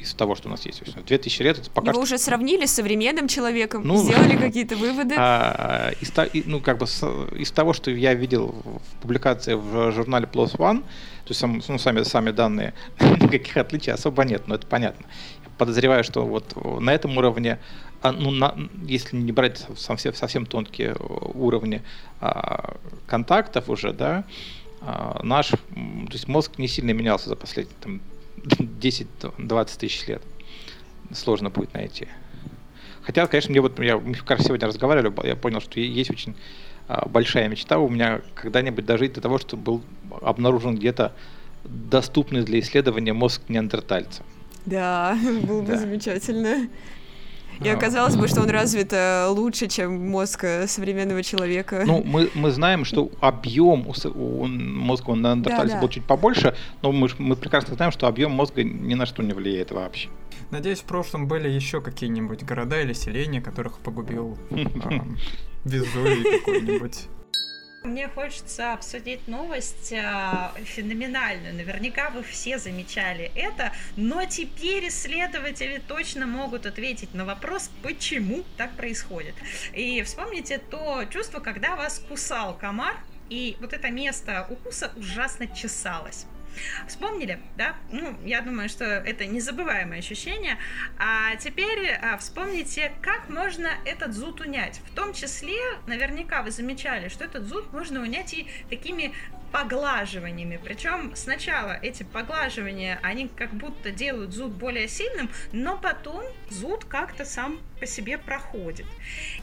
из 0.00 0.14
того, 0.14 0.34
что 0.34 0.48
у 0.48 0.50
нас 0.50 0.64
есть. 0.66 0.82
2000 0.82 1.42
лет 1.42 1.58
это 1.58 1.70
пока 1.70 1.90
Его 1.90 2.04
что... 2.04 2.14
уже 2.14 2.18
сравнили 2.18 2.66
с 2.66 2.72
современным 2.72 3.28
человеком, 3.28 3.82
ну, 3.84 3.96
сделали 4.02 4.36
какие-то 4.40 4.76
выводы. 4.76 5.14
А, 5.18 5.92
из, 6.00 6.12
ну, 6.46 6.60
как 6.60 6.78
бы 6.78 6.86
из 6.86 7.50
того, 7.50 7.72
что 7.72 7.90
я 7.90 8.14
видел 8.14 8.54
в 8.64 9.02
публикации 9.02 9.54
в 9.54 9.92
журнале 9.92 10.28
Plus 10.30 10.56
One, 10.56 10.82
то 11.24 11.34
есть 11.34 11.68
ну, 11.68 11.78
сами, 11.78 12.02
сами 12.04 12.30
данные, 12.30 12.74
никаких 13.00 13.56
отличий 13.56 13.92
особо 13.92 14.24
нет, 14.24 14.46
но 14.46 14.54
это 14.54 14.66
понятно. 14.66 15.06
Я 15.44 15.50
подозреваю, 15.58 16.04
что 16.04 16.24
вот 16.24 16.54
на 16.80 16.94
этом 16.94 17.16
уровне, 17.18 17.58
а, 18.00 18.12
ну, 18.12 18.30
на, 18.30 18.54
если 18.86 19.16
не 19.16 19.32
брать 19.32 19.66
совсем, 19.76 20.14
совсем 20.14 20.46
тонкие 20.46 20.96
уровни 21.34 21.82
а, 22.20 22.76
контактов 23.06 23.68
уже, 23.68 23.92
да, 23.92 24.24
а, 24.80 25.20
наш, 25.22 25.48
то 25.48 26.12
есть 26.12 26.28
мозг 26.28 26.58
не 26.58 26.68
сильно 26.68 26.92
менялся 26.92 27.28
за 27.28 27.36
последние 27.36 27.76
там, 27.80 28.00
10-20 28.80 29.78
тысяч 29.78 30.06
лет. 30.06 30.22
Сложно 31.12 31.50
будет 31.50 31.74
найти. 31.74 32.08
Хотя, 33.02 33.26
конечно, 33.26 33.50
мне 33.50 33.60
вот, 33.60 33.78
я, 33.80 34.02
как 34.26 34.40
сегодня 34.40 34.68
разговаривали, 34.68 35.26
я 35.26 35.36
понял, 35.36 35.60
что 35.60 35.80
есть 35.80 36.10
очень 36.10 36.34
а, 36.88 37.08
большая 37.08 37.48
мечта 37.48 37.78
у 37.78 37.88
меня 37.88 38.20
когда-нибудь 38.34 38.84
дожить 38.84 39.14
до 39.14 39.20
того, 39.20 39.38
чтобы 39.38 39.62
был 39.62 39.82
обнаружен 40.22 40.76
где-то 40.76 41.12
доступный 41.64 42.42
для 42.42 42.60
исследования 42.60 43.12
мозг 43.12 43.42
неандертальца. 43.48 44.22
Да, 44.66 45.18
было 45.46 45.62
бы 45.62 45.72
да. 45.72 45.78
замечательно. 45.78 46.68
И 47.60 47.68
оказалось 47.68 48.16
бы, 48.16 48.28
что 48.28 48.42
он 48.42 48.50
развит 48.50 48.92
э, 48.92 49.26
лучше, 49.28 49.68
чем 49.68 50.10
мозг 50.10 50.44
э, 50.44 50.66
современного 50.66 51.22
человека. 51.22 51.82
Ну, 51.86 52.02
мы, 52.04 52.30
мы 52.34 52.50
знаем, 52.50 52.84
что 52.84 53.10
объем 53.20 53.86
у, 53.86 53.94
у 54.14 54.46
мозга 54.46 55.10
у 55.10 55.16
неандертальца 55.16 55.66
да, 55.66 55.74
да. 55.74 55.80
был 55.80 55.88
чуть 55.88 56.04
побольше, 56.04 56.56
но 56.82 56.92
мы, 56.92 57.08
мы 57.18 57.36
прекрасно 57.36 57.74
знаем, 57.74 57.92
что 57.92 58.06
объем 58.06 58.32
мозга 58.32 58.62
ни 58.62 58.94
на 58.94 59.06
что 59.06 59.22
не 59.22 59.32
влияет 59.32 59.70
вообще. 59.70 60.08
Надеюсь, 60.50 60.80
в 60.80 60.84
прошлом 60.84 61.26
были 61.26 61.48
еще 61.48 61.80
какие-нибудь 61.80 62.44
города 62.44 62.80
или 62.80 62.92
селения, 62.92 63.40
которых 63.40 63.78
погубил 63.78 64.38
Везувий 65.64 66.38
какой-нибудь. 66.38 67.08
Мне 67.84 68.08
хочется 68.08 68.72
обсудить 68.72 69.28
новость 69.28 69.92
э, 69.92 70.50
феноменальную. 70.64 71.54
Наверняка 71.54 72.10
вы 72.10 72.24
все 72.24 72.58
замечали 72.58 73.30
это, 73.36 73.72
но 73.96 74.24
теперь 74.24 74.88
исследователи 74.88 75.80
точно 75.86 76.26
могут 76.26 76.66
ответить 76.66 77.14
на 77.14 77.24
вопрос, 77.24 77.70
почему 77.82 78.44
так 78.56 78.72
происходит. 78.72 79.34
И 79.74 80.02
вспомните 80.02 80.58
то 80.58 81.04
чувство, 81.04 81.38
когда 81.38 81.76
вас 81.76 82.00
кусал 82.08 82.58
комар, 82.58 82.96
и 83.30 83.56
вот 83.60 83.72
это 83.72 83.90
место 83.90 84.46
укуса 84.50 84.90
ужасно 84.96 85.46
чесалось. 85.46 86.26
Вспомнили, 86.86 87.40
да? 87.56 87.74
Ну, 87.90 88.16
я 88.24 88.40
думаю, 88.40 88.68
что 88.68 88.84
это 88.84 89.26
незабываемое 89.26 89.98
ощущение. 89.98 90.58
А 90.98 91.36
теперь 91.36 91.90
а, 91.90 92.16
вспомните, 92.18 92.92
как 93.02 93.28
можно 93.28 93.70
этот 93.84 94.14
зуд 94.14 94.40
унять. 94.40 94.80
В 94.90 94.94
том 94.94 95.12
числе, 95.12 95.58
наверняка 95.86 96.42
вы 96.42 96.50
замечали, 96.50 97.08
что 97.08 97.24
этот 97.24 97.44
зуд 97.44 97.72
можно 97.72 98.00
унять 98.00 98.34
и 98.34 98.46
такими 98.68 99.12
поглаживаниями. 99.52 100.60
Причем 100.62 101.14
сначала 101.16 101.72
эти 101.72 102.02
поглаживания, 102.02 102.98
они 103.02 103.28
как 103.28 103.50
будто 103.54 103.90
делают 103.90 104.32
зуд 104.32 104.52
более 104.52 104.88
сильным, 104.88 105.30
но 105.52 105.78
потом 105.78 106.22
зуд 106.50 106.84
как-то 106.84 107.24
сам 107.24 107.58
по 107.78 107.86
себе 107.86 108.18
проходит. 108.18 108.86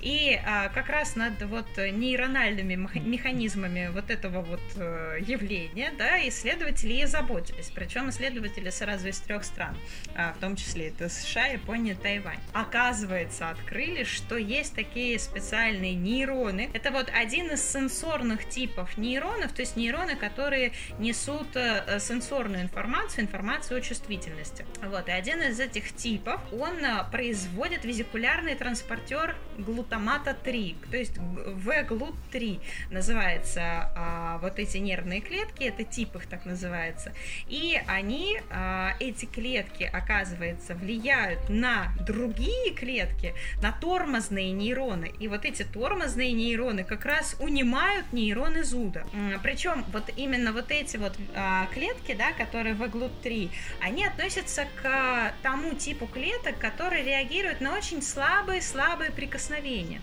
И 0.01 0.39
а, 0.45 0.69
как 0.69 0.89
раз 0.89 1.15
над 1.15 1.41
вот 1.43 1.67
нейрональными 1.77 2.75
механизмами 2.75 3.89
вот 3.93 4.09
этого 4.09 4.41
вот 4.41 4.61
э, 4.75 5.19
явления, 5.25 5.91
да, 5.97 6.27
исследователи 6.27 7.01
и 7.01 7.05
заботились. 7.05 7.71
Причем 7.73 8.09
исследователи 8.09 8.69
сразу 8.69 9.07
из 9.07 9.19
трех 9.19 9.43
стран, 9.43 9.77
а, 10.15 10.33
в 10.33 10.39
том 10.39 10.55
числе 10.55 10.89
это 10.89 11.09
США, 11.09 11.45
Япония, 11.47 11.95
Тайвань. 11.95 12.39
Оказывается, 12.53 13.49
открыли, 13.49 14.03
что 14.03 14.37
есть 14.37 14.75
такие 14.75 15.17
специальные 15.19 15.95
нейроны. 15.95 16.69
Это 16.73 16.91
вот 16.91 17.09
один 17.13 17.51
из 17.51 17.63
сенсорных 17.63 18.47
типов 18.49 18.97
нейронов, 18.97 19.53
то 19.53 19.61
есть 19.61 19.75
нейроны, 19.75 20.15
которые 20.15 20.73
несут 20.99 21.55
э, 21.55 21.99
сенсорную 21.99 22.63
информацию, 22.63 23.23
информацию 23.23 23.79
о 23.79 23.81
чувствительности. 23.81 24.65
Вот, 24.83 25.07
и 25.07 25.11
один 25.11 25.41
из 25.41 25.59
этих 25.59 25.95
типов, 25.95 26.41
он 26.51 26.83
э, 26.83 27.03
производит 27.11 27.85
визикулярную 27.85 28.24
молекулярный 28.25 28.55
транспортер 28.55 29.35
глутамата 29.57 30.35
3, 30.43 30.75
то 30.89 30.97
есть 30.97 31.17
V-глут-3 31.17 32.59
называется 32.89 33.61
а, 33.95 34.39
вот 34.39 34.59
эти 34.59 34.77
нервные 34.77 35.21
клетки, 35.21 35.63
это 35.63 35.83
тип 35.83 36.15
их 36.15 36.25
так 36.25 36.45
называется, 36.45 37.13
и 37.47 37.79
они, 37.87 38.41
а, 38.49 38.93
эти 38.99 39.25
клетки, 39.25 39.83
оказывается, 39.83 40.73
влияют 40.75 41.49
на 41.49 41.93
другие 42.05 42.73
клетки, 42.73 43.33
на 43.61 43.71
тормозные 43.71 44.51
нейроны, 44.51 45.11
и 45.19 45.27
вот 45.27 45.45
эти 45.45 45.63
тормозные 45.63 46.33
нейроны 46.33 46.83
как 46.83 47.05
раз 47.05 47.35
унимают 47.39 48.11
нейроны 48.11 48.63
зуда. 48.63 49.05
Причем 49.43 49.85
вот 49.93 50.11
именно 50.17 50.51
вот 50.51 50.71
эти 50.71 50.97
вот 50.97 51.13
а, 51.35 51.67
клетки, 51.73 52.13
да, 52.13 52.31
которые 52.33 52.73
V-глут-3, 52.75 53.51
они 53.81 54.05
относятся 54.05 54.65
к 54.81 55.33
тому 55.43 55.75
типу 55.75 56.07
клеток, 56.07 56.57
которые 56.57 57.03
реагируют 57.03 57.61
на 57.61 57.77
очень 57.77 58.01
слабые-слабые 58.15 59.11
прикосновения. 59.11 60.01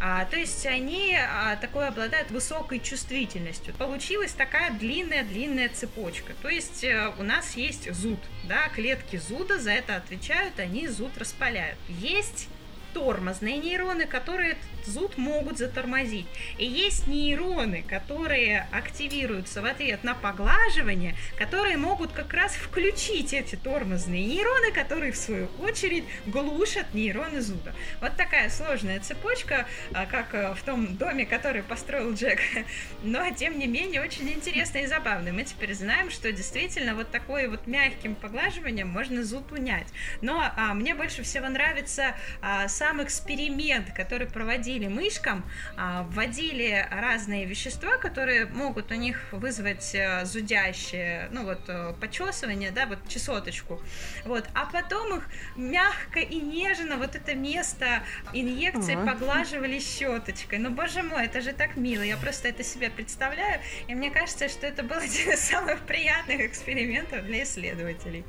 А, 0.00 0.24
то 0.26 0.36
есть 0.36 0.64
они 0.64 1.16
а, 1.16 1.56
такой 1.56 1.88
обладают 1.88 2.30
высокой 2.30 2.78
чувствительностью. 2.78 3.74
Получилась 3.74 4.32
такая 4.32 4.70
длинная-длинная 4.72 5.68
цепочка. 5.68 6.34
То 6.40 6.48
есть 6.48 6.84
а, 6.84 7.12
у 7.18 7.24
нас 7.24 7.56
есть 7.56 7.92
зуд, 7.92 8.20
да, 8.44 8.68
клетки 8.68 9.16
зуда 9.16 9.58
за 9.58 9.72
это 9.72 9.96
отвечают, 9.96 10.60
они 10.60 10.86
зуд 10.86 11.18
распаляют. 11.18 11.78
Есть 11.88 12.48
тормозные 12.92 13.58
нейроны, 13.58 14.06
которые 14.06 14.56
зуд 14.84 15.16
могут 15.18 15.58
затормозить. 15.58 16.26
И 16.56 16.66
есть 16.66 17.06
нейроны, 17.06 17.82
которые 17.82 18.66
активируются 18.72 19.62
в 19.62 19.64
ответ 19.64 20.02
на 20.04 20.14
поглаживание, 20.14 21.14
которые 21.36 21.76
могут 21.76 22.12
как 22.12 22.32
раз 22.32 22.54
включить 22.54 23.32
эти 23.32 23.56
тормозные 23.56 24.24
нейроны, 24.24 24.72
которые 24.72 25.12
в 25.12 25.16
свою 25.16 25.48
очередь 25.60 26.04
глушат 26.26 26.94
нейроны 26.94 27.40
зуда. 27.40 27.74
Вот 28.00 28.16
такая 28.16 28.50
сложная 28.50 29.00
цепочка, 29.00 29.66
а, 29.92 30.06
как 30.06 30.34
э, 30.34 30.54
в 30.54 30.62
том 30.62 30.96
доме, 30.96 31.26
который 31.26 31.62
построил 31.62 32.14
Джек. 32.14 32.40
Но, 33.02 33.30
тем 33.34 33.58
не 33.58 33.66
менее, 33.66 34.02
очень 34.02 34.28
интересно 34.30 34.78
и 34.78 34.86
забавно. 34.86 35.32
Мы 35.32 35.44
теперь 35.44 35.74
знаем, 35.74 36.10
что 36.10 36.32
действительно 36.32 36.94
вот 36.94 37.10
такое 37.10 37.48
вот 37.48 37.66
мягким 37.66 38.14
поглаживанием 38.14 38.88
можно 38.88 39.22
зуд 39.24 39.52
унять. 39.52 39.88
Но 40.20 40.50
а, 40.56 40.74
мне 40.74 40.94
больше 40.94 41.22
всего 41.22 41.48
нравится 41.48 42.14
а, 42.40 42.68
сам 42.78 43.02
эксперимент, 43.02 43.92
который 43.92 44.28
проводили 44.28 44.86
мышкам, 44.86 45.44
а, 45.76 46.04
вводили 46.04 46.86
разные 46.92 47.44
вещества, 47.44 47.98
которые 47.98 48.46
могут 48.46 48.92
у 48.92 48.94
них 48.94 49.18
вызвать 49.32 49.94
э, 49.94 50.24
зудящее, 50.24 51.28
ну 51.32 51.44
вот, 51.44 51.60
э, 51.66 51.94
почесывание, 52.00 52.70
да, 52.70 52.86
вот 52.86 52.98
чесоточку, 53.08 53.82
вот, 54.24 54.44
а 54.54 54.66
потом 54.66 55.18
их 55.18 55.28
мягко 55.56 56.20
и 56.20 56.36
нежно 56.36 56.96
вот 56.98 57.16
это 57.16 57.34
место 57.34 58.04
инъекции 58.32 58.94
ага. 58.94 59.12
поглаживали 59.12 59.80
щеточкой. 59.80 60.58
Ну, 60.60 60.70
боже 60.70 61.02
мой, 61.02 61.24
это 61.24 61.40
же 61.40 61.52
так 61.52 61.76
мило, 61.76 62.02
я 62.02 62.16
просто 62.16 62.48
это 62.48 62.62
себе 62.62 62.90
представляю, 62.90 63.60
и 63.88 63.94
мне 63.94 64.10
кажется, 64.12 64.48
что 64.48 64.68
это 64.68 64.84
был 64.84 64.98
один 64.98 65.32
из 65.32 65.40
самых 65.40 65.80
приятных 65.80 66.40
экспериментов 66.40 67.24
для 67.24 67.42
исследователей. 67.42 68.24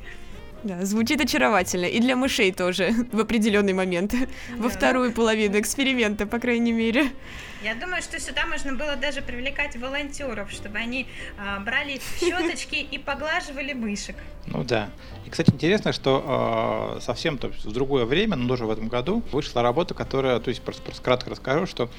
Да, 0.62 0.84
звучит 0.84 1.20
очаровательно. 1.20 1.86
И 1.86 2.00
для 2.00 2.16
мышей 2.16 2.52
тоже 2.52 2.92
в 3.12 3.20
определенный 3.20 3.72
момент. 3.72 4.12
Да. 4.12 4.26
Во 4.56 4.68
вторую 4.68 5.12
половину 5.12 5.58
эксперимента, 5.58 6.26
по 6.26 6.38
крайней 6.38 6.72
мере. 6.72 7.10
Я 7.62 7.74
думаю, 7.74 8.00
что 8.00 8.18
сюда 8.18 8.46
можно 8.46 8.72
было 8.74 8.96
даже 8.96 9.20
привлекать 9.20 9.76
волонтеров, 9.76 10.50
чтобы 10.50 10.78
они 10.78 11.06
а, 11.38 11.60
брали 11.60 12.00
щеточки 12.18 12.76
и 12.76 12.96
поглаживали 12.96 13.74
мышек. 13.74 14.16
Ну 14.46 14.64
да. 14.64 14.88
И, 15.26 15.30
кстати, 15.30 15.50
интересно, 15.50 15.92
что 15.92 16.96
э, 16.96 17.00
совсем 17.02 17.36
то 17.36 17.48
есть, 17.48 17.64
в 17.66 17.72
другое 17.72 18.06
время, 18.06 18.36
но 18.36 18.48
тоже 18.48 18.64
в 18.64 18.70
этом 18.70 18.88
году, 18.88 19.22
вышла 19.30 19.62
работа, 19.62 19.92
которая, 19.92 20.40
то 20.40 20.48
есть 20.48 20.62
просто, 20.62 20.82
просто 20.82 21.02
кратко 21.02 21.30
расскажу, 21.30 21.66
что 21.66 21.90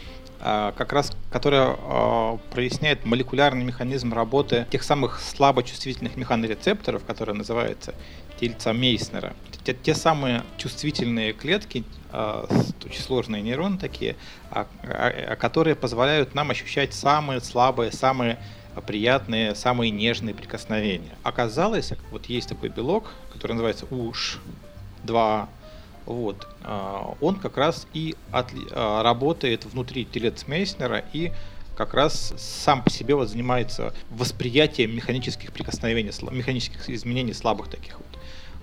как 0.41 0.91
раз, 0.91 1.12
которая 1.31 1.77
э, 1.77 2.38
проясняет 2.51 3.05
молекулярный 3.05 3.63
механизм 3.63 4.13
работы 4.13 4.65
тех 4.71 4.83
самых 4.83 5.19
слабочувствительных 5.19 6.17
механорецепторов, 6.17 7.05
которые 7.05 7.36
называются 7.36 7.93
тельца 8.39 8.74
Мейснера. 8.74 9.33
Те, 9.63 9.75
те 9.75 9.93
самые 9.93 10.43
чувствительные 10.57 11.33
клетки, 11.33 11.83
э, 12.12 12.45
очень 12.83 13.01
сложные 13.01 13.43
нейроны 13.43 13.77
такие, 13.77 14.15
а, 14.50 14.65
а, 14.83 15.36
которые 15.36 15.75
позволяют 15.75 16.33
нам 16.33 16.50
ощущать 16.50 16.93
самые 16.93 17.39
слабые, 17.41 17.91
самые 17.91 18.39
приятные, 18.88 19.53
самые 19.53 19.91
нежные 19.91 20.33
прикосновения. 20.33 21.15
Оказалось, 21.24 21.93
вот 22.10 22.25
есть 22.25 22.50
такой 22.50 22.69
белок, 22.69 23.12
который 23.31 23.51
называется 23.53 23.86
УШ-2, 23.86 25.48
вот, 26.05 26.48
он 27.20 27.36
как 27.36 27.58
раз 27.58 27.88
и 27.93 28.15
от, 28.31 28.48
работает 28.72 29.65
внутри 29.65 30.05
телец 30.05 30.48
Мейснера 30.48 31.03
и 31.13 31.31
как 31.75 31.93
раз 31.93 32.34
сам 32.38 32.84
по 32.84 32.89
себе 32.89 33.15
вот 33.15 33.29
занимается 33.29 33.93
восприятием 34.10 34.96
механических 34.96 35.51
прикосновений, 35.51 36.12
механических 36.31 36.89
изменений 36.89 37.34
слабых 37.34 37.70
таких 37.70 37.98
вот. 37.98 38.05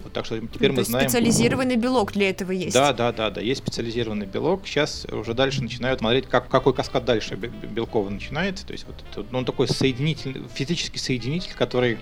Вот 0.05 0.13
так 0.13 0.25
что 0.25 0.39
теперь 0.39 0.71
ну, 0.71 0.77
мы 0.77 0.85
знаем. 0.85 1.09
Специализированный 1.09 1.75
белок 1.75 2.13
для 2.13 2.31
этого 2.31 2.53
есть. 2.53 2.73
Да, 2.73 2.93
да, 2.93 3.11
да, 3.11 3.31
да, 3.31 3.41
есть 3.41 3.63
специализированный 3.63 4.27
белок. 4.27 4.65
Сейчас 4.65 5.05
уже 5.11 5.35
дальше 5.35 5.61
начинают 5.61 5.99
смотреть, 5.99 6.27
как, 6.29 6.49
какой 6.49 6.73
каскад 6.73 7.05
дальше 7.05 7.35
белковый 7.35 8.13
начинается. 8.13 8.65
То 8.65 8.73
есть 8.75 8.87
вот 8.87 8.95
это, 9.11 9.27
ну, 9.33 9.39
он 9.39 9.45
такой 9.45 9.67
соединитель, 9.67 10.45
физический 10.55 11.01
соединитель, 11.01 11.53
который 11.55 11.99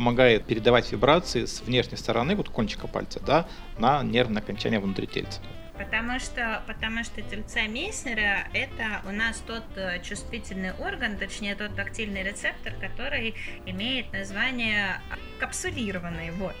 помогает 0.00 0.46
передавать 0.46 0.90
вибрации 0.92 1.44
с 1.44 1.60
внешней 1.60 1.98
стороны, 1.98 2.34
вот 2.34 2.48
кончика 2.48 2.88
пальца, 2.88 3.20
да, 3.20 3.46
на 3.76 4.02
нервное 4.02 4.40
окончание 4.40 4.80
внутри 4.80 5.06
тельца. 5.06 5.42
Потому 5.76 6.18
что, 6.18 6.62
потому 6.66 7.04
что 7.04 7.20
тельца 7.20 7.64
Мейснера 7.68 8.48
это 8.54 9.02
у 9.06 9.12
нас 9.12 9.42
тот 9.46 9.64
э, 9.76 10.00
чувствительный 10.02 10.72
орган, 10.72 11.18
точнее 11.18 11.54
тот 11.54 11.76
тактильный 11.76 12.22
рецептор, 12.22 12.72
который 12.80 13.34
имеет 13.66 14.10
название 14.14 15.02
капсулированный, 15.38 16.30
вот. 16.30 16.56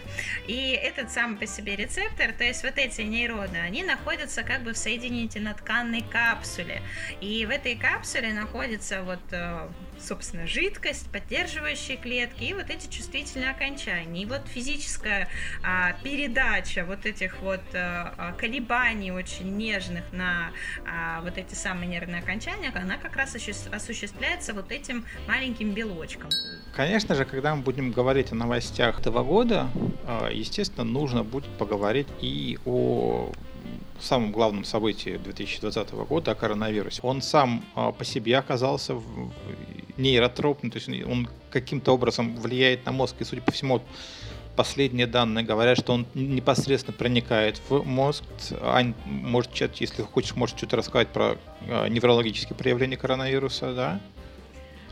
И 0.46 0.72
этот 0.72 1.10
сам 1.10 1.38
по 1.38 1.46
себе 1.46 1.76
рецептор, 1.76 2.32
то 2.32 2.44
есть 2.44 2.62
вот 2.62 2.76
эти 2.76 3.00
нейроны, 3.00 3.56
они 3.56 3.82
находятся 3.82 4.42
как 4.42 4.64
бы 4.64 4.74
в 4.74 4.76
соединительно-тканной 4.76 6.02
капсуле. 6.02 6.82
И 7.22 7.46
в 7.46 7.50
этой 7.50 7.74
капсуле 7.76 8.34
находится 8.34 9.02
вот 9.02 9.20
э, 9.32 9.68
собственно, 10.00 10.46
жидкость, 10.46 11.10
поддерживающие 11.10 11.96
клетки 11.96 12.44
и 12.44 12.54
вот 12.54 12.70
эти 12.70 12.88
чувствительные 12.88 13.50
окончания. 13.50 14.22
И 14.22 14.26
вот 14.26 14.42
физическая 14.46 15.28
а, 15.62 15.92
передача 16.02 16.84
вот 16.84 17.06
этих 17.06 17.40
вот 17.40 17.60
а, 17.74 18.14
а 18.16 18.32
колебаний 18.32 19.12
очень 19.12 19.56
нежных 19.56 20.04
на 20.12 20.50
а, 20.86 21.20
вот 21.22 21.38
эти 21.38 21.54
самые 21.54 21.88
нервные 21.88 22.20
окончания, 22.20 22.72
она 22.74 22.96
как 22.96 23.16
раз 23.16 23.34
осуществляется 23.34 24.54
вот 24.54 24.72
этим 24.72 25.04
маленьким 25.28 25.72
белочком. 25.72 26.30
Конечно 26.74 27.14
же, 27.14 27.24
когда 27.24 27.54
мы 27.54 27.62
будем 27.62 27.92
говорить 27.92 28.32
о 28.32 28.34
новостях 28.34 29.00
этого 29.00 29.22
года, 29.22 29.68
а, 30.06 30.30
естественно, 30.30 30.84
нужно 30.84 31.24
будет 31.24 31.50
поговорить 31.58 32.08
и 32.20 32.58
о 32.64 33.32
самом 34.00 34.32
главном 34.32 34.64
событии 34.64 35.18
2020 35.22 35.92
года, 35.92 36.32
о 36.32 36.34
коронавирусе. 36.34 37.00
Он 37.02 37.22
сам 37.22 37.64
а, 37.74 37.92
по 37.92 38.04
себе 38.04 38.38
оказался 38.38 38.94
нейротропный, 40.00 40.70
то 40.70 40.78
есть 40.78 40.88
он 41.06 41.28
каким-то 41.50 41.92
образом 41.92 42.36
влияет 42.36 42.86
на 42.86 42.92
мозг, 42.92 43.16
и, 43.20 43.24
судя 43.24 43.42
по 43.42 43.52
всему, 43.52 43.82
последние 44.56 45.06
данные 45.06 45.44
говорят, 45.44 45.78
что 45.78 45.92
он 45.92 46.06
непосредственно 46.14 46.96
проникает 46.96 47.60
в 47.68 47.82
мозг. 47.84 48.24
Ань, 48.62 48.94
может, 49.06 49.54
если 49.80 50.02
хочешь, 50.02 50.34
можешь 50.36 50.56
что-то 50.56 50.76
рассказать 50.76 51.08
про 51.08 51.38
а, 51.62 51.86
неврологические 51.86 52.56
проявления 52.56 52.96
коронавируса, 52.96 53.74
да? 53.74 54.00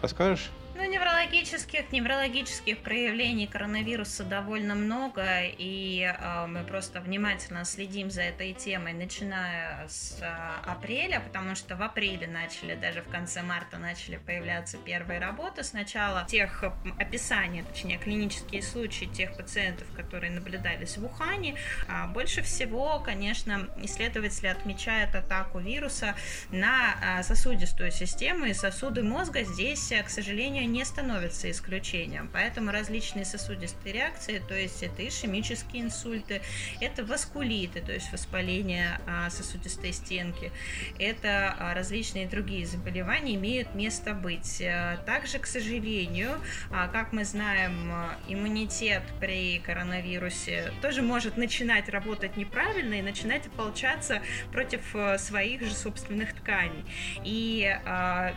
Расскажешь? 0.01 0.51
Ну, 0.79 0.85
неврологических, 0.85 1.91
неврологических 1.91 2.79
проявлений 2.79 3.49
коронавируса 3.49 4.23
довольно 4.23 4.77
много, 4.77 5.25
и 5.43 6.03
э, 6.03 6.47
мы 6.47 6.63
просто 6.63 7.01
внимательно 7.01 7.65
следим 7.65 8.13
за 8.13 8.23
этой 8.23 8.53
темой, 8.53 8.93
начиная 8.93 9.89
с 9.89 10.19
э, 10.23 10.71
апреля, 10.71 11.19
потому 11.19 11.57
что 11.57 11.75
в 11.75 11.83
апреле 11.83 12.29
начали, 12.29 12.77
даже 12.77 13.03
в 13.03 13.09
конце 13.09 13.43
марта 13.43 13.79
начали 13.79 14.19
появляться 14.19 14.79
первые 14.79 15.19
работы. 15.19 15.65
Сначала 15.65 16.25
тех 16.29 16.63
описаний, 16.97 17.65
точнее, 17.65 17.99
клинические 17.99 18.63
случаи 18.63 19.07
тех 19.07 19.37
пациентов, 19.37 19.89
которые 19.97 20.31
наблюдались 20.31 20.97
в 20.97 21.05
Ухане. 21.05 21.57
А 21.89 22.07
больше 22.07 22.41
всего, 22.43 23.01
конечно, 23.01 23.69
исследователи 23.83 24.47
отмечают 24.47 25.17
атаку 25.17 25.59
вируса 25.59 26.15
на 26.53 27.19
э, 27.19 27.25
сосудистую 27.25 27.91
систему, 27.91 28.45
и 28.45 28.53
сосуды 28.53 29.03
мозга 29.03 29.43
здесь, 29.43 29.93
к 30.05 30.09
сожалению, 30.09 30.68
не 30.69 30.85
становятся 30.85 31.51
исключением. 31.51 32.29
Поэтому 32.33 32.71
различные 32.71 33.25
сосудистые 33.25 33.95
реакции, 33.95 34.41
то 34.47 34.55
есть 34.55 34.83
это 34.83 35.07
ишемические 35.07 35.83
инсульты, 35.83 36.43
это 36.81 37.05
васкулиты, 37.05 37.81
то 37.81 37.93
есть 37.93 38.13
воспаление 38.13 39.01
а, 39.07 39.31
сосудистой 39.31 39.93
стенки, 39.93 40.53
это 40.99 41.55
а, 41.59 41.75
различные 41.75 42.29
другие 42.29 42.67
заболевания 42.67 43.35
имеют 43.35 43.75
место 43.75 44.15
быть. 44.15 44.63
А, 44.63 44.99
также, 44.99 45.39
к 45.39 45.47
сожалению, 45.47 46.41
как 46.71 47.13
мы 47.13 47.25
знаем, 47.25 47.93
иммунитет 48.29 49.03
при 49.21 49.59
коронавирусе 49.61 50.73
тоже 50.83 51.03
может 51.03 51.37
начинать 51.37 51.89
работать 51.89 52.37
неправильно 52.37 52.95
и 52.95 53.03
начинать 53.03 53.47
ополчаться 53.47 54.21
против 54.53 54.95
своих 55.19 55.63
же 55.63 55.75
собственных 55.75 56.35
тканей. 56.35 56.85
И 57.25 57.75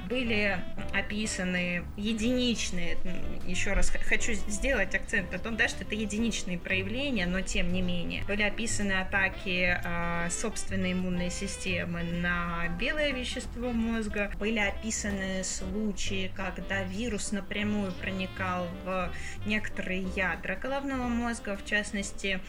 были 0.07 0.57
описаны 0.93 1.83
единицы 1.97 2.20
единичные, 2.21 2.97
еще 3.45 3.73
раз 3.73 3.89
хочу 3.89 4.33
сделать 4.33 4.93
акцент 4.93 5.31
на 5.31 5.39
том, 5.39 5.57
да, 5.57 5.67
что 5.67 5.83
это 5.83 5.95
единичные 5.95 6.57
проявления, 6.57 7.25
но 7.25 7.41
тем 7.41 7.73
не 7.73 7.81
менее. 7.81 8.23
Были 8.25 8.43
описаны 8.43 8.93
атаки 8.93 9.77
э, 9.83 10.29
собственной 10.29 10.93
иммунной 10.93 11.31
системы 11.31 12.03
на 12.03 12.67
белое 12.79 13.11
вещество 13.11 13.71
мозга, 13.71 14.31
были 14.39 14.59
описаны 14.59 15.43
случаи, 15.43 16.31
когда 16.35 16.83
вирус 16.83 17.31
напрямую 17.31 17.91
проникал 17.93 18.67
в 18.85 19.11
некоторые 19.45 20.01
ядра 20.15 20.55
головного 20.55 21.07
мозга, 21.07 21.57
в 21.57 21.65
частности, 21.65 22.39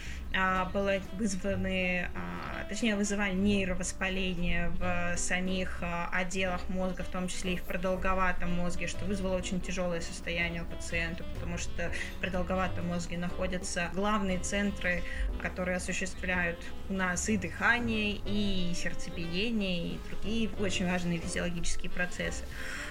было 0.73 0.95
вызваны, 1.14 2.09
а, 2.14 2.64
точнее, 2.68 2.97
вызывали 2.97 3.35
нейровоспаление 3.35 4.71
в 4.71 5.16
самих 5.16 5.79
а, 5.83 6.09
отделах 6.12 6.68
мозга, 6.68 7.03
в 7.03 7.09
том 7.09 7.29
числе 7.29 7.55
и 7.55 7.57
в 7.57 7.62
продолговатом 7.62 8.53
мозге, 8.53 8.87
что 8.87 9.05
вызвало 9.05 9.37
очень 9.37 9.61
тяжелое 9.61 10.01
состояние 10.01 10.62
у 10.62 10.66
пациента, 10.66 11.25
потому 11.35 11.59
что 11.59 11.92
в 12.16 12.21
продолговатом 12.21 12.87
мозге 12.87 13.18
находятся 13.18 13.90
главные 13.92 14.38
центры, 14.38 15.03
которые 15.40 15.77
осуществляют 15.77 16.59
у 16.88 16.95
нас 16.95 17.29
и 17.29 17.37
дыхание, 17.37 18.12
и 18.25 18.73
сердцебиение, 18.75 19.95
и 19.95 20.01
другие 20.09 20.51
очень 20.61 20.90
важные 20.90 21.18
физиологические 21.18 21.90
процессы. 21.90 22.45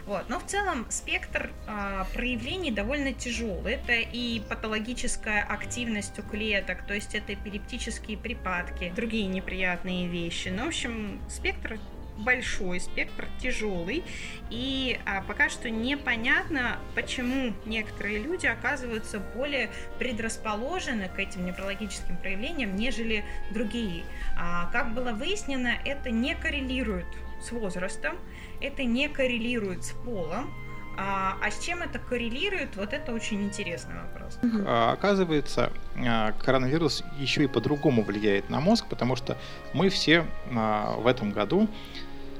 Вот. 0.05 0.29
Но 0.29 0.39
в 0.39 0.45
целом 0.45 0.85
спектр 0.89 1.51
э, 1.67 2.03
проявлений 2.13 2.71
довольно 2.71 3.13
тяжелый. 3.13 3.73
Это 3.73 3.93
и 3.93 4.39
патологическая 4.41 5.43
активность 5.43 6.17
у 6.19 6.23
клеток, 6.23 6.85
то 6.85 6.93
есть 6.93 7.15
это 7.15 7.33
эпилептические 7.33 8.17
припадки, 8.17 8.91
другие 8.95 9.27
неприятные 9.27 10.07
вещи. 10.07 10.49
Ну, 10.49 10.65
в 10.65 10.67
общем, 10.69 11.21
спектр 11.29 11.79
большой 12.17 12.79
спектр, 12.79 13.27
тяжелый, 13.41 14.03
и 14.49 14.99
а, 15.05 15.21
пока 15.21 15.49
что 15.49 15.69
непонятно, 15.69 16.77
почему 16.95 17.53
некоторые 17.65 18.19
люди 18.19 18.45
оказываются 18.45 19.19
более 19.19 19.69
предрасположены 19.99 21.09
к 21.09 21.19
этим 21.19 21.45
неврологическим 21.45 22.17
проявлениям, 22.17 22.75
нежели 22.75 23.23
другие. 23.51 24.03
А, 24.37 24.69
как 24.71 24.93
было 24.93 25.11
выяснено, 25.11 25.73
это 25.85 26.11
не 26.11 26.35
коррелирует 26.35 27.07
с 27.41 27.51
возрастом, 27.51 28.17
это 28.61 28.83
не 28.83 29.09
коррелирует 29.09 29.83
с 29.83 29.91
полом, 29.91 30.53
а, 30.97 31.37
а 31.41 31.49
с 31.49 31.59
чем 31.59 31.81
это 31.81 31.99
коррелирует, 31.99 32.75
вот 32.75 32.93
это 32.93 33.13
очень 33.13 33.41
интересный 33.41 33.95
вопрос. 33.95 34.37
А, 34.65 34.91
оказывается, 34.91 35.71
а, 35.97 36.33
коронавирус 36.33 37.03
еще 37.17 37.43
и 37.43 37.47
по-другому 37.47 38.03
влияет 38.03 38.49
на 38.49 38.59
мозг, 38.59 38.85
потому 38.89 39.15
что 39.15 39.37
мы 39.73 39.89
все 39.89 40.25
а, 40.53 40.95
в 40.97 41.07
этом 41.07 41.31
году 41.31 41.67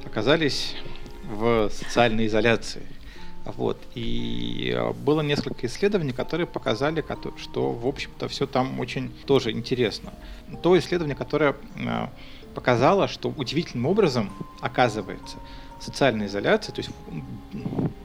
оказались 0.06 0.76
в 1.24 1.70
социальной 1.70 2.28
изоляции. 2.28 2.84
Вот. 3.46 3.82
И 3.96 4.80
было 5.04 5.22
несколько 5.22 5.66
исследований, 5.66 6.14
которые 6.14 6.46
показали, 6.46 7.04
что, 7.38 7.72
в 7.72 7.88
общем-то, 7.88 8.28
все 8.28 8.46
там 8.46 8.80
очень 8.80 9.12
тоже 9.26 9.52
интересно. 9.52 10.14
То 10.62 10.78
исследование, 10.78 11.16
которое 11.16 11.56
показало, 12.54 13.08
что 13.08 13.30
удивительным 13.30 13.88
образом, 13.88 14.30
оказывается, 14.62 15.38
социальная 15.82 16.28
изоляция, 16.28 16.74
то 16.74 16.80
есть 16.80 16.92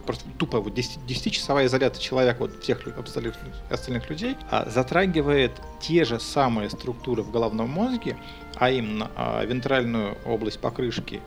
просто 0.06 0.24
тупо 0.38 0.60
вот 0.60 0.72
10-часовая 0.72 1.66
изоляция 1.66 2.02
человека 2.02 2.44
от 2.44 2.62
всех 2.62 2.86
остальных, 2.96 3.34
остальных 3.70 4.08
людей 4.08 4.36
а, 4.50 4.68
затрагивает 4.70 5.52
те 5.80 6.04
же 6.04 6.18
самые 6.20 6.70
структуры 6.70 7.22
в 7.22 7.30
головном 7.30 7.68
мозге, 7.68 8.16
а 8.54 8.70
именно 8.70 9.10
а, 9.16 9.44
вентральную 9.44 10.16
область 10.24 10.60
покрышки 10.60 11.20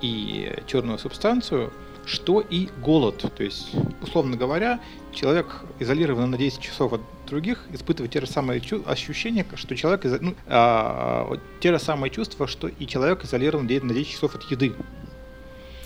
и 0.00 0.56
черную 0.66 0.98
субстанцию, 0.98 1.72
что 2.06 2.40
и 2.40 2.68
голод. 2.82 3.24
То 3.36 3.42
есть, 3.42 3.74
условно 4.00 4.36
говоря, 4.36 4.80
человек 5.12 5.62
изолирован 5.78 6.30
на 6.30 6.38
10 6.38 6.60
часов 6.60 6.92
от 6.94 7.00
других, 7.26 7.66
испытывает 7.72 8.12
те 8.12 8.20
же 8.20 8.26
самые 8.26 8.62
ощущения, 8.86 9.46
что 9.54 9.76
человек, 9.76 10.04
ну, 10.20 10.34
а, 10.46 11.38
те 11.60 11.72
же 11.72 11.78
самые 11.78 12.10
чувства, 12.10 12.46
что 12.46 12.68
и 12.68 12.86
человек 12.86 13.24
изолирован 13.24 13.66
на 13.66 13.94
10 13.94 14.08
часов 14.08 14.34
от 14.34 14.42
еды. 14.50 14.74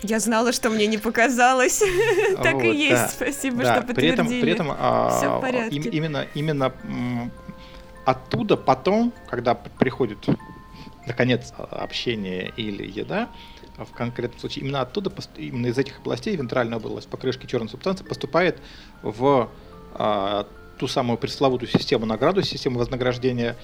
Я 0.03 0.19
знала, 0.19 0.51
что 0.51 0.69
мне 0.69 0.87
не 0.87 0.97
показалось. 0.97 1.81
Так 2.43 2.63
и 2.63 2.75
есть. 2.75 3.11
Спасибо, 3.11 3.63
что 3.63 3.81
подтвердили. 3.81 4.41
При 4.41 4.51
этом 4.51 4.71
а, 4.71 5.39
именно 5.71 6.27
именно 6.33 6.73
оттуда 8.05 8.55
потом, 8.57 9.13
когда 9.29 9.55
приходит 9.55 10.19
наконец 11.07 11.53
общение 11.57 12.51
или 12.55 12.85
еда, 12.87 13.29
в 13.77 13.91
конкретном 13.91 14.39
случае 14.39 14.63
именно 14.63 14.81
оттуда, 14.81 15.11
именно 15.37 15.67
из 15.67 15.77
этих 15.77 15.99
областей, 15.99 16.35
вентральная 16.35 16.77
область 16.77 17.09
покрышки 17.09 17.45
черной 17.45 17.69
субстанции 17.69 18.03
поступает 18.05 18.59
в 19.01 19.49
а, 19.93 20.47
ту 20.77 20.87
самую 20.87 21.17
пресловутую 21.17 21.69
систему 21.69 22.05
награду, 22.05 22.41
систему 22.43 22.79
вознаграждения, 22.79 23.55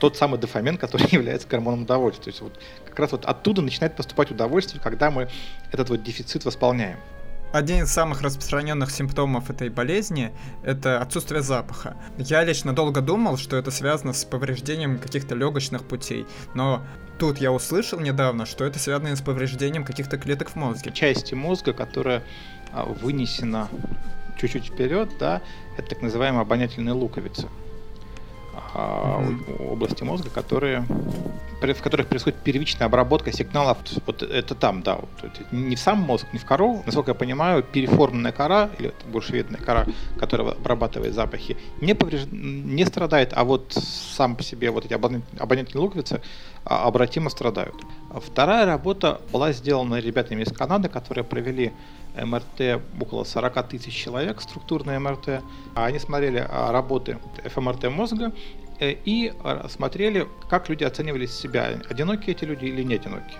тот 0.00 0.16
самый 0.16 0.40
дофамин, 0.40 0.76
который 0.78 1.06
является 1.12 1.46
гормоном 1.46 1.82
удовольствия. 1.82 2.24
То 2.24 2.30
есть 2.30 2.40
вот 2.40 2.60
как 2.86 2.98
раз 2.98 3.12
вот 3.12 3.24
оттуда 3.24 3.62
начинает 3.62 3.94
поступать 3.94 4.30
удовольствие, 4.32 4.82
когда 4.82 5.10
мы 5.10 5.28
этот 5.70 5.90
вот 5.90 6.02
дефицит 6.02 6.44
восполняем. 6.44 6.98
Один 7.52 7.82
из 7.82 7.90
самых 7.90 8.22
распространенных 8.22 8.92
симптомов 8.92 9.50
этой 9.50 9.70
болезни– 9.70 10.30
это 10.62 11.02
отсутствие 11.02 11.42
запаха. 11.42 11.96
Я 12.16 12.44
лично 12.44 12.72
долго 12.72 13.00
думал, 13.00 13.38
что 13.38 13.56
это 13.56 13.72
связано 13.72 14.12
с 14.12 14.24
повреждением 14.24 15.00
каких-то 15.00 15.34
легочных 15.34 15.82
путей, 15.82 16.26
но 16.54 16.84
тут 17.18 17.38
я 17.38 17.50
услышал 17.50 17.98
недавно, 17.98 18.46
что 18.46 18.64
это 18.64 18.78
связано 18.78 19.16
с 19.16 19.20
повреждением 19.20 19.84
каких-то 19.84 20.16
клеток 20.16 20.50
в 20.50 20.54
мозге. 20.54 20.92
Части 20.92 21.34
мозга, 21.34 21.72
которая 21.72 22.22
а, 22.72 22.84
вынесена 22.84 23.68
чуть-чуть 24.40 24.66
вперед, 24.66 25.10
да, 25.18 25.42
это 25.76 25.88
так 25.88 26.02
называемая 26.02 26.42
обонятельная 26.42 26.94
луковица 26.94 27.48
mm-hmm. 28.74 29.72
области 29.72 30.02
мозга, 30.02 30.30
которые, 30.30 30.84
в 31.60 31.82
которых 31.82 32.06
происходит 32.06 32.38
первичная 32.40 32.86
обработка 32.86 33.32
сигналов. 33.32 33.78
Вот 34.06 34.22
это 34.22 34.54
там, 34.54 34.82
да. 34.82 34.96
Вот, 34.96 35.32
не 35.52 35.76
в 35.76 35.80
сам 35.80 35.98
мозг, 35.98 36.26
не 36.32 36.38
в 36.38 36.44
кору. 36.44 36.82
Насколько 36.86 37.10
я 37.12 37.14
понимаю, 37.14 37.62
переформенная 37.62 38.32
кора, 38.32 38.70
или 38.78 38.92
буршевидная 39.12 39.60
кора, 39.60 39.86
которая 40.18 40.52
обрабатывает 40.52 41.14
запахи, 41.14 41.56
не, 41.80 41.94
повреж... 41.94 42.26
не 42.30 42.84
страдает, 42.84 43.32
а 43.34 43.44
вот 43.44 43.72
сам 43.72 44.36
по 44.36 44.42
себе 44.42 44.70
вот 44.70 44.84
эти 44.84 44.94
обонятельные 44.94 45.82
луковицы 45.82 46.20
а, 46.64 46.86
обратимо 46.86 47.30
страдают. 47.30 47.76
Вторая 48.14 48.66
работа 48.66 49.20
была 49.32 49.52
сделана 49.52 50.00
ребятами 50.00 50.42
из 50.42 50.52
Канады, 50.52 50.88
которые 50.88 51.24
провели 51.24 51.72
МРТ 52.16 52.82
около 53.00 53.24
40 53.24 53.68
тысяч 53.68 53.94
человек, 53.94 54.40
структурные 54.40 54.98
МРТ. 54.98 55.42
Они 55.74 55.98
смотрели 55.98 56.46
а, 56.48 56.72
работы 56.72 57.18
ФМРТ 57.44 57.90
мозга 57.90 58.32
и 58.80 59.32
а, 59.42 59.68
смотрели, 59.68 60.26
как 60.48 60.68
люди 60.68 60.84
оценивали 60.84 61.26
себя, 61.26 61.78
одинокие 61.88 62.34
эти 62.34 62.44
люди 62.44 62.66
или 62.66 62.82
не 62.82 62.94
одинокие. 62.94 63.38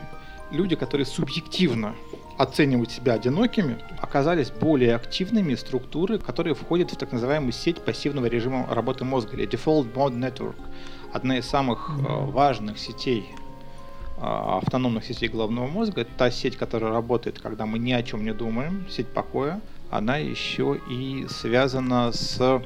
Люди, 0.51 0.77
которые 0.77 1.07
субъективно 1.07 1.95
оценивают 2.37 2.91
себя 2.91 3.15
одинокими, 3.15 3.79
оказались 4.01 4.51
более 4.51 4.97
активными 4.97 5.55
структуры, 5.55 6.19
которые 6.19 6.55
входят 6.55 6.91
в 6.91 6.97
так 6.97 7.13
называемую 7.13 7.53
сеть 7.53 7.81
пассивного 7.83 8.27
режима 8.27 8.67
работы 8.71 9.05
мозга, 9.05 9.37
или 9.37 9.49
Default 9.49 9.93
Mode 9.93 10.19
Network. 10.19 10.57
Одна 11.13 11.39
из 11.39 11.47
самых 11.47 11.91
mm-hmm. 11.91 12.31
важных 12.31 12.79
сетей 12.79 13.31
автономных 14.21 15.05
сетей 15.05 15.29
головного 15.29 15.67
мозга. 15.67 16.03
Это 16.03 16.11
та 16.17 16.31
сеть, 16.31 16.57
которая 16.57 16.93
работает, 16.93 17.39
когда 17.39 17.67
мы 17.67 17.79
ни 17.79 17.93
о 17.93 18.03
чем 18.03 18.25
не 18.25 18.35
думаем, 18.35 18.87
сеть 18.91 19.09
покоя. 19.09 19.61
Она 19.91 20.19
еще 20.19 20.79
и 20.91 21.27
связана 21.29 22.13
с, 22.13 22.63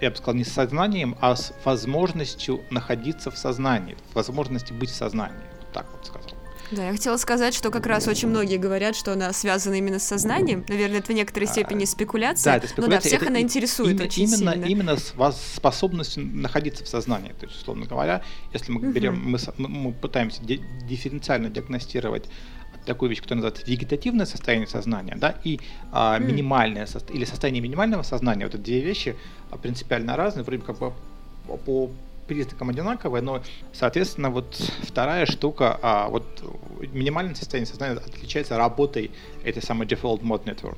я 0.00 0.10
бы 0.10 0.16
сказал, 0.16 0.34
не 0.34 0.44
с 0.44 0.52
сознанием, 0.52 1.16
а 1.20 1.36
с 1.36 1.52
возможностью 1.64 2.60
находиться 2.70 3.30
в 3.30 3.38
сознании, 3.38 3.96
возможностью 4.14 4.76
быть 4.76 4.90
в 4.90 4.94
сознании. 4.94 5.36
Вот 5.60 5.72
так 5.72 5.86
вот 5.92 6.06
сказал. 6.06 6.36
Да, 6.72 6.86
я 6.86 6.92
хотела 6.92 7.16
сказать, 7.16 7.54
что 7.54 7.70
как 7.70 7.86
раз 7.86 8.08
очень 8.08 8.28
многие 8.28 8.56
говорят, 8.56 8.96
что 8.96 9.12
она 9.12 9.32
связана 9.32 9.74
именно 9.74 9.98
с 9.98 10.02
сознанием. 10.02 10.64
Наверное, 10.68 10.98
это 10.98 11.12
в 11.12 11.14
некоторой 11.14 11.46
степени 11.48 11.84
а, 11.84 11.86
спекуляция. 11.86 12.52
Да, 12.52 12.56
это 12.56 12.66
спекуляция. 12.66 12.96
Ну 12.96 13.02
да, 13.02 13.08
всех 13.08 13.22
это 13.22 13.30
она 13.30 13.40
интересует 13.40 13.90
именно, 13.92 14.04
очень 14.04 14.22
именно, 14.24 14.52
сильно. 14.52 14.64
Именно 14.64 14.96
с 14.96 15.14
вас 15.14 15.40
способностью 15.54 16.26
находиться 16.26 16.84
в 16.84 16.88
сознании. 16.88 17.32
То 17.38 17.46
есть, 17.46 17.56
условно 17.60 17.86
говоря, 17.86 18.22
если 18.52 18.72
мы 18.72 18.90
берем, 18.90 19.16
мы, 19.16 19.38
мы 19.58 19.92
пытаемся 19.92 20.42
дифференциально 20.42 21.50
диагностировать 21.50 22.24
такую 22.86 23.10
вещь, 23.10 23.20
которая 23.20 23.42
называется 23.42 23.70
вегетативное 23.70 24.26
состояние 24.26 24.68
сознания, 24.68 25.16
да, 25.16 25.34
и 25.44 25.60
а, 25.92 26.18
минимальное 26.18 26.86
со, 26.86 27.00
или 27.12 27.24
состояние 27.24 27.62
минимального 27.62 28.02
сознания. 28.02 28.44
Вот 28.46 28.54
эти 28.54 28.62
две 28.62 28.80
вещи 28.80 29.16
а, 29.50 29.58
принципиально 29.58 30.16
разные, 30.16 30.44
вроде 30.44 30.62
как 30.62 30.78
бы 30.78 30.92
по 31.64 31.90
признакам 32.26 32.70
одинаковые, 32.70 33.22
но, 33.22 33.42
соответственно, 33.72 34.30
вот 34.30 34.54
вторая 34.82 35.26
штука, 35.26 35.78
а 35.82 36.08
вот 36.08 36.24
минимальное 36.92 37.34
состояние 37.34 37.68
сознания 37.68 37.94
отличается 37.94 38.56
работой 38.56 39.10
этой 39.44 39.62
самой 39.62 39.86
default 39.86 40.22
mode 40.22 40.44
network. 40.44 40.76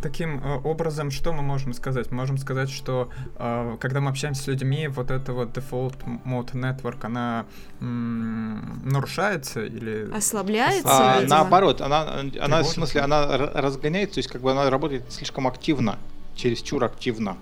Таким 0.00 0.38
э, 0.38 0.60
образом, 0.64 1.10
что 1.10 1.32
мы 1.32 1.42
можем 1.42 1.74
сказать? 1.74 2.10
Мы 2.10 2.16
можем 2.16 2.38
сказать, 2.38 2.70
что 2.70 3.10
э, 3.36 3.76
когда 3.78 4.00
мы 4.00 4.10
общаемся 4.10 4.42
с 4.42 4.46
людьми, 4.46 4.88
вот 4.88 5.10
эта 5.10 5.34
вот 5.34 5.56
default 5.56 5.96
mode 6.24 6.52
network, 6.52 6.98
она 7.02 7.44
м- 7.80 8.80
нарушается 8.84 9.64
или... 9.64 10.08
Ослабляется, 10.14 10.88
а, 10.88 11.20
Наоборот, 11.22 11.82
она, 11.82 12.22
она 12.40 12.62
в 12.62 12.66
смысле, 12.66 13.02
она 13.02 13.26
разгоняется, 13.36 14.14
то 14.14 14.18
есть 14.20 14.30
как 14.30 14.40
бы 14.40 14.50
она 14.50 14.70
работает 14.70 15.12
слишком 15.12 15.46
активно, 15.46 15.98
чересчур 16.34 16.82
активно. 16.82 17.36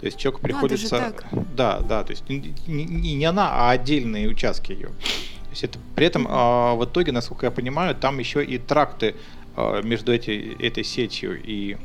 То 0.00 0.06
есть 0.06 0.18
человеку 0.18 0.42
приходится... 0.42 0.96
А, 0.96 1.10
так. 1.10 1.24
Да, 1.54 1.80
да, 1.80 2.04
то 2.04 2.12
есть 2.12 2.28
не, 2.28 2.54
не, 2.66 2.84
не 2.84 3.24
она, 3.26 3.50
а 3.50 3.70
отдельные 3.70 4.28
участки 4.28 4.72
ее. 4.72 4.88
То 4.88 5.50
есть 5.50 5.64
это 5.64 5.78
при 5.94 6.06
этом 6.06 6.26
э, 6.26 6.74
в 6.74 6.84
итоге, 6.84 7.12
насколько 7.12 7.46
я 7.46 7.50
понимаю, 7.50 7.94
там 7.94 8.18
еще 8.18 8.44
и 8.44 8.58
тракты 8.58 9.14
а, 9.14 9.35
между 9.82 10.12
эти, 10.12 10.56
этой 10.62 10.84
сетью 10.84 11.40
и 11.42 11.76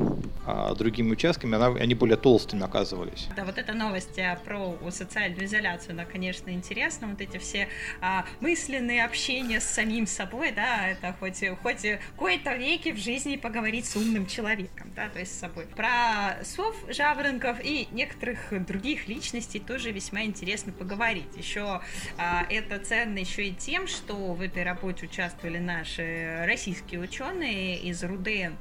а, 0.45 0.73
другими 0.73 1.12
участками, 1.12 1.55
она, 1.55 1.67
они 1.67 1.93
более 1.93 2.17
толстыми 2.17 2.63
оказывались. 2.63 3.27
Да, 3.36 3.45
вот 3.45 3.57
эта 3.57 3.73
новость 3.73 4.17
а, 4.17 4.36
про 4.43 4.75
социальную 4.89 5.45
изоляцию, 5.45 5.93
она, 5.93 6.05
конечно, 6.05 6.49
интересна. 6.49 7.07
Вот 7.07 7.21
эти 7.21 7.38
все 7.38 7.67
а, 8.01 8.25
мысленные 8.39 9.05
общения 9.05 9.62
с 9.62 9.65
самим 9.65 10.07
собой, 10.07 10.51
да, 10.51 10.88
это 10.88 11.15
хоть, 11.19 11.43
хоть 11.62 11.86
кое-то 12.17 12.55
веки 12.55 12.91
в 12.91 12.97
жизни 12.97 13.36
поговорить 13.36 13.86
с 13.86 13.95
умным 13.95 14.25
человеком, 14.25 14.91
да, 14.95 15.10
то 15.10 15.19
есть 15.19 15.36
с 15.36 15.39
собой. 15.39 15.67
Про 15.75 16.43
сов, 16.43 16.75
жаворонков 16.89 17.63
и 17.63 17.88
некоторых 17.91 18.65
других 18.65 19.07
личностей 19.07 19.60
тоже 19.60 19.91
весьма 19.91 20.23
интересно 20.23 20.73
поговорить. 20.73 21.38
Еще 21.38 21.81
а, 22.17 22.45
это 22.49 22.79
ценно 22.79 23.19
еще 23.19 23.45
и 23.47 23.53
тем, 23.53 23.88
что 23.88 24.15
в 24.34 24.41
этой 24.41 24.63
работе 24.63 25.05
участвовали 25.05 25.60
наши 25.60 26.43
российские 26.45 26.99
ученые, 26.99 27.61
из 27.62 28.04
Руды. 28.04 28.52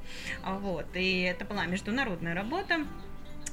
Вот. 0.44 0.86
И 0.94 1.22
это 1.22 1.44
была 1.44 1.66
международная 1.66 2.34
работа. 2.34 2.86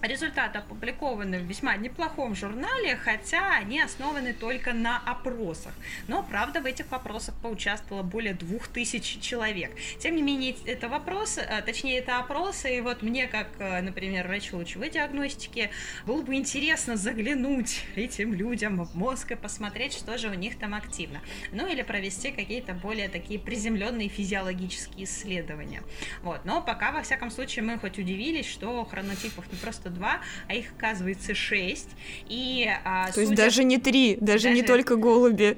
Результаты 0.01 0.59
опубликованы 0.59 1.39
в 1.39 1.43
весьма 1.43 1.75
неплохом 1.75 2.35
журнале, 2.35 2.95
хотя 2.95 3.55
они 3.55 3.81
основаны 3.81 4.33
только 4.33 4.73
на 4.73 4.97
опросах. 4.99 5.73
Но, 6.07 6.21
правда, 6.21 6.61
в 6.61 6.65
этих 6.65 6.91
вопросах 6.91 7.33
поучаствовало 7.41 8.03
более 8.03 8.33
двух 8.33 8.67
тысяч 8.67 9.19
человек. 9.19 9.71
Тем 9.99 10.15
не 10.15 10.21
менее, 10.21 10.55
это 10.65 10.87
вопросы, 10.87 11.41
э, 11.41 11.61
точнее, 11.63 11.97
это 11.97 12.19
опросы, 12.19 12.77
и 12.77 12.81
вот 12.81 13.01
мне, 13.01 13.27
как, 13.27 13.47
э, 13.57 13.81
например, 13.81 14.27
врачу 14.27 14.57
лучевой 14.57 14.91
диагностики, 14.91 15.71
было 16.05 16.21
бы 16.21 16.35
интересно 16.35 16.95
заглянуть 16.95 17.83
этим 17.95 18.33
людям 18.33 18.83
в 18.83 18.95
мозг 18.95 19.31
и 19.31 19.35
посмотреть, 19.35 19.93
что 19.93 20.17
же 20.19 20.29
у 20.29 20.35
них 20.35 20.59
там 20.59 20.75
активно. 20.75 21.21
Ну, 21.51 21.67
или 21.67 21.81
провести 21.81 22.31
какие-то 22.31 22.73
более 22.73 23.09
такие 23.09 23.39
приземленные 23.39 24.09
физиологические 24.09 25.05
исследования. 25.05 25.81
Вот. 26.21 26.45
Но 26.45 26.61
пока, 26.61 26.91
во 26.91 27.01
всяком 27.01 27.31
случае, 27.31 27.63
мы 27.63 27.79
хоть 27.79 27.97
удивились, 27.97 28.45
что 28.47 28.85
хронотипов 28.85 29.51
не 29.51 29.57
просто 29.57 29.86
92, 29.89 30.19
а 30.47 30.53
их 30.53 30.65
оказывается 30.77 31.33
6. 31.33 31.89
И, 32.29 32.69
а, 32.83 33.07
То 33.07 33.13
судя... 33.13 33.21
есть 33.25 33.35
даже 33.35 33.63
не 33.63 33.77
3, 33.77 34.17
даже, 34.21 34.43
даже 34.43 34.49
не 34.55 34.61
только 34.61 34.95
голуби. 34.95 35.57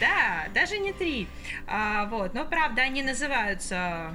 Да, 0.00 0.48
даже 0.54 0.78
не 0.78 0.92
три. 0.92 1.28
А, 1.66 2.06
вот, 2.06 2.34
но 2.34 2.44
правда 2.44 2.82
они 2.82 3.02
называются, 3.02 4.14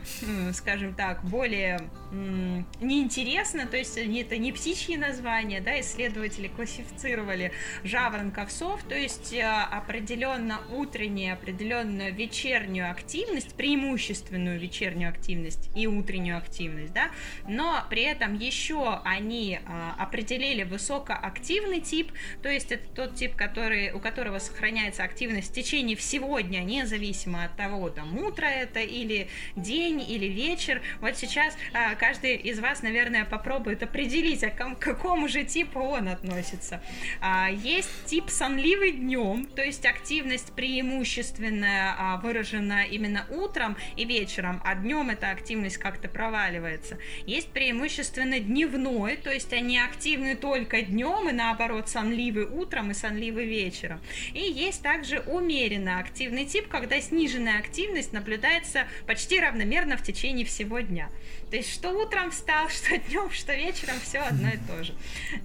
скажем 0.53 0.93
так, 0.93 1.23
более 1.23 1.79
неинтересно, 2.13 3.65
то 3.65 3.77
есть 3.77 3.97
это 3.97 4.37
не 4.37 4.51
птичьи 4.51 4.95
названия, 4.97 5.61
да, 5.61 5.79
исследователи 5.79 6.47
классифицировали 6.47 7.51
жаворонков 7.83 8.51
сов, 8.51 8.83
то 8.83 8.95
есть 8.95 9.33
э, 9.33 9.43
определенно 9.43 10.61
утреннюю, 10.71 11.33
определенную 11.33 12.13
вечернюю 12.13 12.91
активность, 12.91 13.55
преимущественную 13.55 14.59
вечернюю 14.59 15.09
активность 15.09 15.71
и 15.75 15.87
утреннюю 15.87 16.37
активность, 16.37 16.93
да, 16.93 17.09
но 17.47 17.83
при 17.89 18.03
этом 18.03 18.35
еще 18.35 19.01
они 19.03 19.59
а, 19.65 19.95
определили 19.97 20.63
высокоактивный 20.63 21.81
тип, 21.81 22.11
то 22.43 22.49
есть 22.49 22.71
это 22.71 22.87
тот 22.89 23.15
тип, 23.15 23.35
который, 23.35 23.91
у 23.91 23.99
которого 23.99 24.37
сохраняется 24.37 25.03
активность 25.03 25.53
течение 25.63 25.95
всего 25.95 26.39
дня, 26.41 26.61
независимо 26.61 27.45
от 27.45 27.55
того, 27.55 27.89
там, 27.89 28.17
утро 28.17 28.45
это 28.45 28.81
или 28.81 29.29
день, 29.55 30.01
или 30.01 30.25
вечер. 30.25 30.81
Вот 30.99 31.17
сейчас 31.17 31.55
а, 31.73 31.95
каждый 31.95 32.35
из 32.35 32.59
вас, 32.59 32.83
наверное, 32.83 33.25
попробует 33.25 33.81
определить, 33.81 34.43
а 34.43 34.49
к 34.49 34.79
какому 34.79 35.27
же 35.27 35.43
типу 35.45 35.79
он 35.79 36.09
относится. 36.09 36.81
А, 37.21 37.49
есть 37.49 37.89
тип 38.05 38.29
сонливый 38.29 38.91
днем, 38.91 39.45
то 39.45 39.63
есть 39.63 39.85
активность 39.85 40.53
преимущественно 40.53 41.95
а, 41.97 42.17
выражена 42.17 42.85
именно 42.85 43.25
утром 43.29 43.77
и 43.95 44.03
вечером, 44.03 44.61
а 44.65 44.75
днем 44.75 45.09
эта 45.09 45.31
активность 45.31 45.77
как-то 45.77 46.09
проваливается. 46.09 46.97
Есть 47.25 47.49
преимущественно 47.49 48.39
дневной, 48.39 49.15
то 49.15 49.31
есть 49.31 49.53
они 49.53 49.79
активны 49.79 50.35
только 50.35 50.81
днем 50.81 51.29
и 51.29 51.31
наоборот 51.31 51.87
сонливый 51.87 52.45
утром 52.45 52.91
и 52.91 52.93
сонливый 52.93 53.45
вечером. 53.45 54.01
И 54.33 54.41
есть 54.41 54.83
также 54.83 55.19
умеренный 55.21 55.52
умеренно 55.53 55.99
активный 55.99 56.45
тип, 56.45 56.67
когда 56.67 56.99
сниженная 56.99 57.59
активность 57.59 58.11
наблюдается 58.11 58.87
почти 59.05 59.39
равномерно 59.39 59.97
в 59.97 60.03
течение 60.03 60.45
всего 60.47 60.79
дня. 60.79 61.09
То 61.53 61.57
есть 61.57 61.71
что 61.71 61.91
утром 61.91 62.31
встал, 62.31 62.67
что 62.69 62.97
днем, 62.97 63.29
что 63.29 63.53
вечером, 63.53 63.99
все 63.99 64.21
одно 64.21 64.49
и 64.49 64.57
то 64.57 64.83
же. 64.83 64.95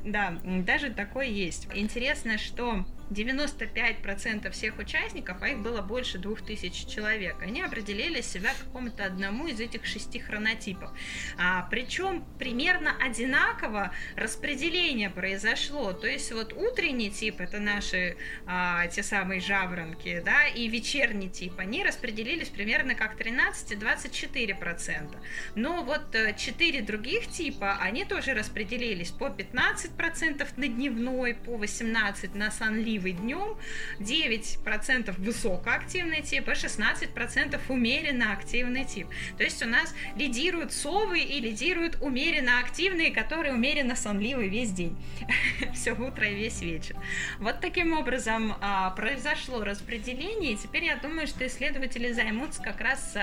Да, 0.04 0.40
даже 0.42 0.88
такое 0.88 1.26
есть. 1.26 1.68
Интересно, 1.74 2.38
что 2.38 2.86
95% 3.10 4.50
всех 4.50 4.78
участников, 4.78 5.38
а 5.40 5.48
их 5.48 5.58
было 5.58 5.80
больше 5.80 6.18
2000 6.18 6.88
человек, 6.88 7.36
они 7.40 7.62
определили 7.62 8.20
себя 8.20 8.50
какому-то 8.58 9.04
одному 9.04 9.46
из 9.46 9.60
этих 9.60 9.86
шести 9.86 10.18
хронотипов. 10.18 10.90
А, 11.38 11.66
причем 11.70 12.24
примерно 12.38 12.94
одинаково 13.00 13.92
распределение 14.16 15.10
произошло. 15.10 15.92
То 15.92 16.06
есть 16.06 16.32
вот 16.32 16.52
утренний 16.52 17.10
тип, 17.10 17.40
это 17.40 17.58
наши 17.60 18.16
а, 18.46 18.86
те 18.88 19.02
самые 19.02 19.40
жаворонки, 19.40 20.22
да, 20.24 20.46
и 20.46 20.68
вечерний 20.68 21.30
тип, 21.30 21.54
они 21.58 21.82
распределились 21.84 22.48
примерно 22.48 22.94
как 22.94 23.18
13-24%. 23.18 25.16
Но 25.54 25.82
вот 25.82 25.97
4 26.36 26.78
э, 26.78 26.82
других 26.82 27.28
типа, 27.28 27.78
они 27.80 28.04
тоже 28.04 28.34
распределились 28.34 29.10
по 29.10 29.26
15% 29.26 30.46
на 30.56 30.68
дневной, 30.68 31.34
по 31.34 31.56
18% 31.56 32.36
на 32.36 32.50
сонливый 32.50 33.12
днем, 33.12 33.56
9% 33.98 35.14
высокоактивный 35.18 36.22
тип 36.22 36.48
и 36.48 36.52
16% 36.52 37.60
умеренно 37.68 38.32
активный 38.32 38.84
тип. 38.84 39.08
То 39.36 39.44
есть 39.44 39.62
у 39.62 39.66
нас 39.66 39.94
лидируют 40.16 40.72
совы 40.72 41.20
и 41.20 41.40
лидируют 41.40 41.98
умеренно 42.00 42.60
активные, 42.60 43.10
которые 43.10 43.54
умеренно 43.54 43.96
сонливы 43.96 44.48
весь 44.48 44.70
день. 44.70 44.96
Все 45.74 45.92
утро 45.92 46.26
и 46.26 46.34
весь 46.34 46.60
вечер. 46.62 46.96
Вот 47.38 47.60
таким 47.60 47.92
образом 47.92 48.54
а, 48.60 48.90
произошло 48.90 49.64
распределение, 49.64 50.52
и 50.52 50.56
теперь 50.56 50.84
я 50.84 50.96
думаю, 50.96 51.26
что 51.26 51.46
исследователи 51.46 52.12
займутся 52.12 52.62
как 52.62 52.80
раз 52.80 53.16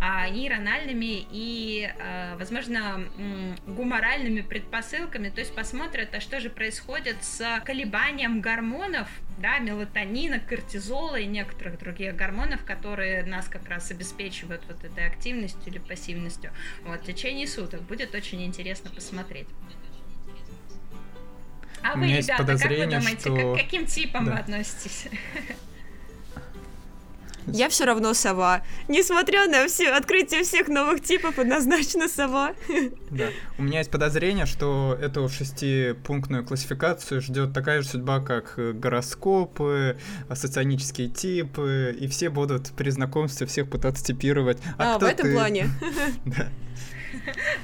а, 0.00 0.28
нейрональными 0.28 1.26
и, 1.30 1.90
а, 1.98 2.19
возможно, 2.38 3.04
гуморальными 3.66 4.40
предпосылками, 4.40 5.28
то 5.28 5.40
есть 5.40 5.54
посмотрят, 5.54 6.14
а 6.14 6.20
что 6.20 6.40
же 6.40 6.50
происходит 6.50 7.16
с 7.22 7.60
колебанием 7.64 8.40
гормонов 8.40 9.08
да, 9.38 9.58
мелатонина, 9.58 10.38
кортизола 10.38 11.16
и 11.16 11.26
некоторых 11.26 11.78
других 11.78 12.14
гормонов, 12.14 12.64
которые 12.64 13.24
нас 13.24 13.48
как 13.48 13.68
раз 13.68 13.90
обеспечивают 13.90 14.62
вот 14.68 14.84
этой 14.84 15.06
активностью 15.06 15.72
или 15.72 15.78
пассивностью. 15.78 16.50
Вот, 16.84 17.00
в 17.00 17.04
течение 17.04 17.46
суток 17.46 17.82
будет 17.82 18.14
очень 18.14 18.44
интересно 18.44 18.90
посмотреть. 18.90 19.48
А 21.82 21.96
вы, 21.96 22.08
ребята, 22.08 22.44
как 22.44 22.70
вы 22.70 22.86
думаете, 22.86 23.20
что... 23.20 23.54
к 23.54 23.56
каким 23.56 23.86
типам 23.86 24.26
да. 24.26 24.32
вы 24.32 24.38
относитесь? 24.38 25.08
Я 27.46 27.68
все 27.68 27.84
равно 27.84 28.14
сова. 28.14 28.62
Несмотря 28.88 29.48
на 29.48 29.66
все 29.66 29.90
открытие 29.90 30.42
всех 30.42 30.68
новых 30.68 31.02
типов, 31.02 31.38
однозначно 31.38 32.08
сова. 32.08 32.54
Да. 33.10 33.26
У 33.58 33.62
меня 33.62 33.78
есть 33.78 33.90
подозрение, 33.90 34.46
что 34.46 34.96
эту 35.00 35.28
шестипунктную 35.28 36.44
классификацию 36.44 37.20
ждет 37.20 37.52
такая 37.52 37.82
же 37.82 37.88
судьба, 37.88 38.20
как 38.20 38.54
гороскопы, 38.78 39.98
соционические 40.32 41.08
типы, 41.08 41.96
и 41.98 42.06
все 42.08 42.30
будут 42.30 42.70
при 42.72 42.90
знакомстве 42.90 43.46
всех 43.46 43.68
пытаться 43.68 44.04
типировать. 44.04 44.58
А, 44.78 44.96
а 44.96 44.98
в 44.98 45.04
этом 45.04 45.26
ты... 45.26 45.34
плане. 45.34 45.68
Да. 46.24 46.48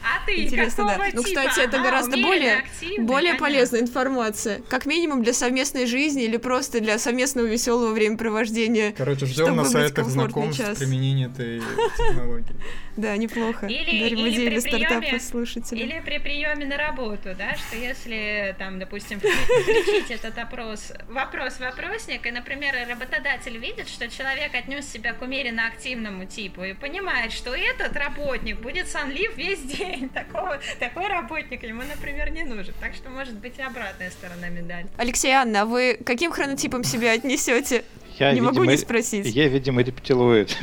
А 0.03 0.25
ты 0.27 0.45
Интересно, 0.45 0.85
да. 0.85 1.09
Ну, 1.13 1.23
кстати, 1.23 1.61
это 1.61 1.79
гораздо 1.79 2.17
более, 2.17 2.65
более 2.99 3.35
полезная 3.35 3.81
информация. 3.81 4.61
Как 4.69 4.87
минимум 4.87 5.23
для 5.23 5.33
совместной 5.33 5.87
жизни 5.87 6.25
или 6.25 6.37
просто 6.37 6.81
для 6.81 6.99
совместного 6.99 7.47
веселого 7.47 7.93
времяпревождения. 7.93 8.93
Короче, 8.97 9.27
ждем 9.27 9.57
на 9.57 9.65
сайтах 9.65 10.07
знакомств 10.09 10.79
применения 10.79 11.27
этой 11.27 11.61
технологии. 11.97 12.57
Да, 12.97 13.15
неплохо. 13.17 13.67
Или, 13.67 14.03
Дарим 14.03 14.27
или 14.27 15.19
слушателей. 15.19 15.83
Или 15.83 16.01
при 16.01 16.19
приеме 16.19 16.65
на 16.65 16.77
работу, 16.77 17.35
да, 17.37 17.55
что 17.55 17.77
если 17.77 18.55
там, 18.59 18.79
допустим, 18.79 19.21
включить 19.21 20.11
этот 20.11 20.39
опрос, 20.39 20.93
вопрос-вопросник, 21.09 22.27
и, 22.27 22.31
например, 22.31 22.75
работодатель 22.89 23.59
видит, 23.59 23.89
что 23.89 24.09
человек 24.09 24.55
отнес 24.55 24.91
себя 24.91 25.13
к 25.13 25.23
умеренно 25.23 25.67
активному 25.67 26.25
типу 26.25 26.65
и 26.65 26.73
понимает, 26.73 27.33
что 27.33 27.55
этот 27.55 27.95
работник 27.97 28.61
будет 28.61 28.89
сонлив 28.89 29.36
весь 29.37 29.61
день. 29.63 30.09
Такого, 30.15 30.59
такой 30.79 31.07
работник 31.09 31.63
ему, 31.63 31.83
например, 31.83 32.31
не 32.31 32.45
нужен. 32.45 32.75
Так 32.81 32.95
что 32.95 33.11
может 33.11 33.35
быть 33.35 33.59
и 33.59 33.63
обратная 33.63 34.11
сторона 34.11 34.49
медали. 34.49 34.87
Алексей 34.97 35.33
Анна, 35.33 35.63
а 35.63 35.65
вы 35.65 35.99
каким 36.05 36.33
хронотипом 36.33 36.85
себя 36.85 37.13
отнесете? 37.13 37.85
Я, 38.19 38.31
не 38.33 38.41
видимо, 38.41 38.53
могу 38.53 38.65
не 38.65 38.77
спросить. 38.77 39.27
Я, 39.27 39.49
видимо, 39.49 39.83
рептилоид. 39.83 40.57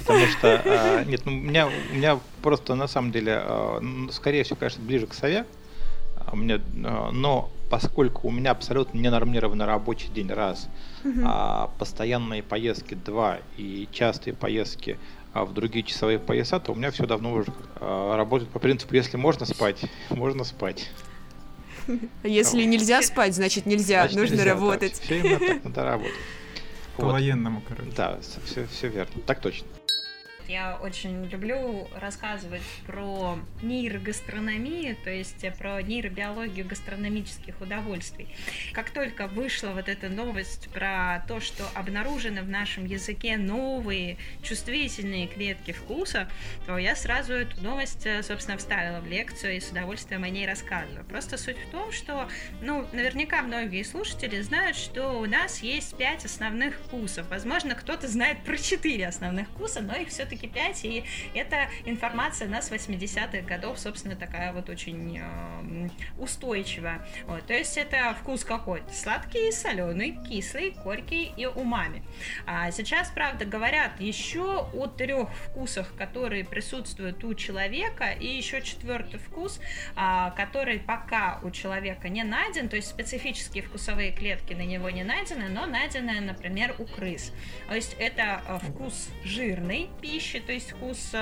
Потому 0.00 0.26
что, 0.26 0.60
а, 0.64 1.04
нет, 1.04 1.22
ну, 1.24 1.32
у 1.32 1.36
меня, 1.36 1.68
у 1.68 1.94
меня 1.94 2.18
просто 2.42 2.74
на 2.74 2.88
самом 2.88 3.12
деле, 3.12 3.34
а, 3.36 3.80
скорее 4.10 4.42
всего, 4.42 4.56
конечно, 4.56 4.82
ближе 4.82 5.06
к 5.06 5.14
сове. 5.14 5.46
У 6.32 6.36
меня, 6.36 6.60
но 6.74 7.50
поскольку 7.70 8.28
у 8.28 8.30
меня 8.30 8.52
абсолютно 8.52 8.98
ненормированный 8.98 9.64
рабочий 9.64 10.08
день, 10.08 10.32
раз, 10.32 10.68
а 11.24 11.70
постоянные 11.78 12.42
поездки, 12.42 12.94
два, 12.94 13.38
и 13.56 13.88
частые 13.92 14.34
поездки 14.34 14.98
а 14.98 15.21
в 15.34 15.52
другие 15.52 15.84
часовые 15.84 16.18
пояса, 16.18 16.60
то 16.60 16.72
у 16.72 16.74
меня 16.74 16.90
все 16.90 17.06
давно 17.06 17.32
уже 17.32 17.52
а, 17.76 18.16
работает 18.16 18.50
по 18.50 18.58
принципу, 18.58 18.94
если 18.94 19.16
можно 19.16 19.46
спать, 19.46 19.80
можно 20.10 20.44
спать. 20.44 20.90
Если 22.22 22.62
нельзя 22.64 23.02
спать, 23.02 23.34
значит 23.34 23.66
нельзя, 23.66 24.02
значит, 24.02 24.18
нужно 24.18 24.34
нельзя, 24.34 24.50
работать. 24.54 25.00
все 25.00 25.18
именно 25.18 25.38
так, 25.38 25.64
надо 25.64 25.84
работать. 25.84 26.14
По-военному, 26.96 27.62
короче. 27.66 27.90
Да, 27.96 28.18
все, 28.44 28.66
все 28.66 28.88
верно, 28.88 29.20
так 29.26 29.40
точно. 29.40 29.66
Я 30.52 30.78
очень 30.82 31.24
люблю 31.28 31.88
рассказывать 31.94 32.62
про 32.86 33.38
нейрогастрономию, 33.62 34.96
то 34.96 35.10
есть 35.10 35.46
про 35.58 35.80
нейробиологию 35.80 36.66
гастрономических 36.66 37.60
удовольствий. 37.60 38.28
Как 38.72 38.90
только 38.90 39.28
вышла 39.28 39.68
вот 39.68 39.88
эта 39.88 40.08
новость 40.08 40.68
про 40.70 41.24
то, 41.26 41.40
что 41.40 41.64
обнаружены 41.74 42.42
в 42.42 42.48
нашем 42.48 42.84
языке 42.84 43.36
новые 43.36 44.16
чувствительные 44.42 45.26
клетки 45.26 45.72
вкуса, 45.72 46.28
то 46.66 46.76
я 46.76 46.96
сразу 46.96 47.32
эту 47.32 47.62
новость, 47.62 48.04
э, 48.04 48.22
собственно, 48.22 48.58
вставила 48.58 49.00
в 49.00 49.06
лекцию 49.06 49.56
и 49.56 49.60
с 49.60 49.70
удовольствием 49.70 50.24
о 50.24 50.28
ней 50.28 50.46
рассказываю. 50.46 51.04
Просто 51.06 51.38
суть 51.38 51.56
в 51.56 51.70
том, 51.70 51.92
что, 51.92 52.28
ну, 52.60 52.86
наверняка 52.92 53.42
многие 53.42 53.82
слушатели 53.84 54.40
знают, 54.42 54.76
что 54.76 55.18
у 55.18 55.24
нас 55.24 55.62
есть 55.62 55.96
пять 55.96 56.24
основных 56.24 56.74
вкусов. 56.74 57.28
Возможно, 57.30 57.74
кто-то 57.74 58.06
знает 58.06 58.42
про 58.44 58.56
четыре 58.58 59.06
основных 59.06 59.48
вкуса, 59.48 59.80
но 59.80 59.94
их 59.94 60.08
все 60.08 60.22
все-таки 60.22 60.41
5, 60.46 60.84
и 60.84 61.04
эта 61.34 61.68
информация 61.84 62.48
нас 62.48 62.70
80-х 62.70 63.40
годов, 63.42 63.78
собственно, 63.78 64.16
такая 64.16 64.52
вот 64.52 64.68
очень 64.68 65.18
э, 65.18 65.88
устойчивая. 66.18 67.06
Вот, 67.26 67.46
то 67.46 67.54
есть 67.54 67.76
это 67.76 68.14
вкус 68.20 68.44
какой? 68.44 68.82
Сладкий, 68.92 69.52
соленый, 69.52 70.18
кислый, 70.28 70.74
горький 70.84 71.32
и 71.36 71.46
умами. 71.46 72.02
А 72.46 72.70
сейчас, 72.70 73.10
правда, 73.10 73.44
говорят 73.44 74.00
еще 74.00 74.68
о 74.72 74.86
трех 74.86 75.28
вкусах, 75.34 75.94
которые 75.96 76.44
присутствуют 76.44 77.22
у 77.24 77.34
человека, 77.34 78.10
и 78.10 78.26
еще 78.26 78.62
четвертый 78.62 79.18
вкус, 79.18 79.60
а, 79.96 80.30
который 80.30 80.78
пока 80.78 81.40
у 81.42 81.50
человека 81.50 82.08
не 82.08 82.24
найден, 82.24 82.68
то 82.68 82.76
есть 82.76 82.88
специфические 82.88 83.62
вкусовые 83.62 84.12
клетки 84.12 84.54
на 84.54 84.62
него 84.62 84.90
не 84.90 85.04
найдены, 85.04 85.48
но 85.48 85.66
найдены, 85.66 86.20
например, 86.20 86.74
у 86.78 86.84
крыс. 86.84 87.32
То 87.68 87.74
есть 87.74 87.96
это 87.98 88.42
э, 88.46 88.58
вкус 88.58 89.10
жирный 89.24 89.88
пищи, 90.00 90.31
пищи, 90.32 90.44
то 90.44 90.52
есть 90.52 90.70
вкус 90.70 91.12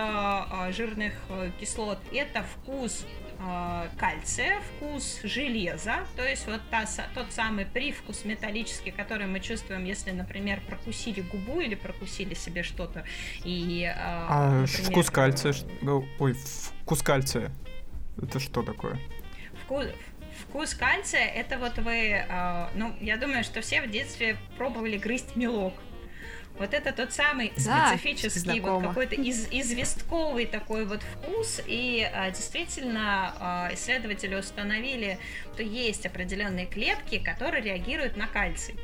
жирных 0.70 1.12
э, 1.28 1.50
кислот, 1.58 1.98
это 2.12 2.42
вкус 2.42 3.06
э, 3.38 3.88
кальция, 3.98 4.60
вкус 4.60 5.20
железа, 5.22 6.00
то 6.16 6.26
есть 6.26 6.46
вот 6.46 6.60
та, 6.70 6.84
тот 7.14 7.32
самый 7.32 7.66
привкус 7.66 8.24
металлический, 8.24 8.90
который 8.90 9.26
мы 9.26 9.40
чувствуем, 9.40 9.84
если, 9.84 10.10
например, 10.12 10.60
прокусили 10.66 11.20
губу 11.20 11.60
или 11.60 11.74
прокусили 11.74 12.34
себе 12.34 12.62
что-то. 12.62 13.04
И, 13.44 13.84
э, 13.84 13.94
а 13.96 14.60
например, 14.60 14.90
вкус 14.90 15.10
кальция, 15.10 15.54
ой, 16.18 16.34
вкус 16.82 17.02
кальция, 17.02 17.50
это 18.20 18.38
что 18.40 18.62
такое? 18.62 18.98
Вкус, 19.64 19.86
вкус 20.48 20.74
кальция, 20.74 21.26
это 21.26 21.58
вот 21.58 21.78
вы, 21.78 22.24
э, 22.28 22.68
ну, 22.74 22.94
я 23.00 23.16
думаю, 23.16 23.44
что 23.44 23.60
все 23.60 23.82
в 23.82 23.90
детстве 23.90 24.36
пробовали 24.56 24.98
грызть 24.98 25.36
мелок. 25.36 25.74
Вот 26.60 26.74
это 26.74 26.92
тот 26.92 27.10
самый 27.10 27.54
да, 27.64 27.88
специфический, 27.88 28.60
вот 28.60 28.82
какой-то 28.82 29.14
из, 29.14 29.48
известковый 29.50 30.44
такой 30.44 30.84
вот 30.84 31.00
вкус. 31.02 31.58
И 31.66 32.06
а, 32.12 32.30
действительно 32.30 33.34
а, 33.40 33.70
исследователи 33.72 34.34
установили, 34.34 35.18
что 35.54 35.62
есть 35.62 36.04
определенные 36.04 36.66
клетки, 36.66 37.18
которые 37.18 37.64
реагируют 37.64 38.18
на 38.18 38.26
кальций. 38.26 38.74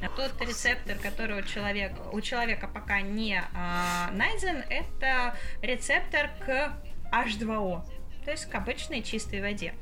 А 0.00 0.08
тот 0.08 0.32
рецептор, 0.40 0.96
который 0.96 1.40
у 1.40 1.42
человека, 1.42 2.00
у 2.10 2.22
человека 2.22 2.66
пока 2.66 3.02
не 3.02 3.42
а, 3.54 4.10
найден, 4.12 4.64
это 4.70 5.36
рецептор 5.60 6.30
к 6.46 6.72
H2O, 7.12 7.84
то 8.24 8.30
есть 8.30 8.46
к 8.46 8.54
обычной 8.54 9.02
чистой 9.02 9.40
воде. 9.40 9.74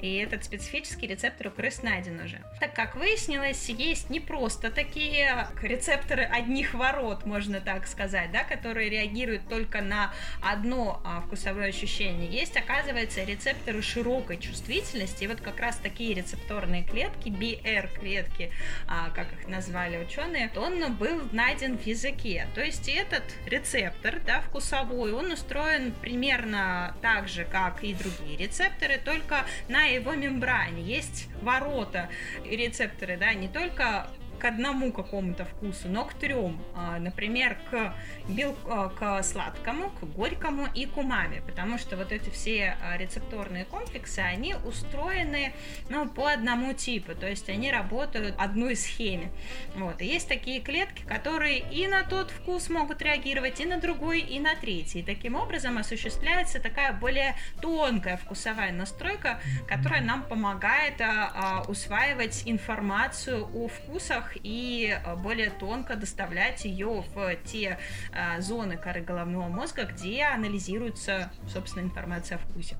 и 0.00 0.16
этот 0.16 0.44
специфический 0.44 1.06
рецептор 1.06 1.46
у 1.46 1.50
крыс 1.50 1.82
найден 1.82 2.20
уже. 2.20 2.42
Так 2.58 2.74
как 2.74 2.96
выяснилось, 2.96 3.68
есть 3.68 4.10
не 4.10 4.18
просто 4.18 4.70
такие 4.70 5.46
рецепторы 5.62 6.24
одних 6.24 6.74
ворот, 6.74 7.24
можно 7.24 7.60
так 7.60 7.86
сказать, 7.86 8.32
да, 8.32 8.42
которые 8.42 8.90
реагируют 8.90 9.48
только 9.48 9.80
на 9.80 10.12
одно 10.42 11.00
а, 11.04 11.20
вкусовое 11.20 11.68
ощущение. 11.68 12.28
Есть, 12.28 12.56
оказывается, 12.56 13.22
рецепторы 13.22 13.80
широкой 13.80 14.38
чувствительности, 14.38 15.24
и 15.24 15.28
вот 15.28 15.40
как 15.40 15.60
раз 15.60 15.76
такие 15.76 16.14
рецепторные 16.14 16.82
клетки, 16.82 17.28
BR-клетки, 17.28 18.50
а, 18.88 19.10
как 19.10 19.32
их 19.32 19.46
назвали 19.46 19.98
ученые, 19.98 20.50
он 20.56 20.94
был 20.96 21.28
найден 21.30 21.78
в 21.78 21.86
языке. 21.86 22.48
То 22.54 22.60
есть 22.60 22.88
этот 22.88 23.22
рецептор, 23.46 24.20
да, 24.26 24.40
вкусовой, 24.40 25.12
он 25.12 25.30
устроен 25.30 25.92
примерно 25.92 26.96
так 27.02 27.28
же, 27.28 27.44
как 27.44 27.84
и 27.84 27.91
другие 27.94 28.36
рецепторы, 28.36 28.98
только 28.98 29.44
на 29.68 29.84
его 29.84 30.14
мембране. 30.14 30.82
Есть 30.82 31.28
ворота 31.40 32.08
рецепторы, 32.44 33.16
да, 33.16 33.34
не 33.34 33.48
только 33.48 34.08
к 34.42 34.44
одному 34.44 34.90
какому-то 34.90 35.44
вкусу, 35.44 35.88
но 35.88 36.04
к 36.04 36.14
трем. 36.14 36.60
А, 36.74 36.98
например, 36.98 37.56
к, 37.70 37.94
бел... 38.28 38.56
А, 38.66 38.88
к 38.88 39.22
сладкому, 39.22 39.90
к 39.90 40.02
горькому 40.02 40.66
и 40.74 40.84
к 40.86 40.96
умами. 40.96 41.40
Потому 41.46 41.78
что 41.78 41.96
вот 41.96 42.10
эти 42.10 42.28
все 42.28 42.76
а, 42.82 42.96
рецепторные 42.96 43.64
комплексы, 43.64 44.18
они 44.18 44.56
устроены 44.64 45.52
ну, 45.90 46.08
по 46.08 46.26
одному 46.26 46.72
типу. 46.72 47.14
То 47.14 47.28
есть 47.28 47.48
они 47.48 47.70
работают 47.70 48.34
одной 48.36 48.74
схеме. 48.74 49.30
Вот. 49.76 50.02
И 50.02 50.06
есть 50.06 50.26
такие 50.26 50.60
клетки, 50.60 51.02
которые 51.02 51.60
и 51.60 51.86
на 51.86 52.02
тот 52.02 52.32
вкус 52.32 52.68
могут 52.68 53.00
реагировать, 53.00 53.60
и 53.60 53.64
на 53.64 53.78
другой, 53.78 54.22
и 54.22 54.40
на 54.40 54.56
третий. 54.56 55.00
И 55.00 55.02
таким 55.04 55.36
образом 55.36 55.78
осуществляется 55.78 56.58
такая 56.58 56.92
более 56.92 57.36
тонкая 57.60 58.16
вкусовая 58.16 58.72
настройка, 58.72 59.38
которая 59.68 60.00
нам 60.02 60.24
помогает 60.24 61.00
а, 61.00 61.62
усваивать 61.68 62.42
информацию 62.46 63.48
о 63.54 63.68
вкусах 63.68 64.31
и 64.42 64.96
э, 65.04 65.16
более 65.16 65.50
тонко 65.50 65.96
доставлять 65.96 66.64
ее 66.64 67.04
в 67.14 67.36
те 67.44 67.78
э, 68.12 68.40
зоны 68.40 68.76
коры 68.76 69.00
головного 69.02 69.48
мозга, 69.48 69.84
где 69.84 70.24
анализируется, 70.24 71.30
собственно, 71.48 71.82
информация 71.84 72.36
о 72.36 72.38
вкусе. 72.38 72.76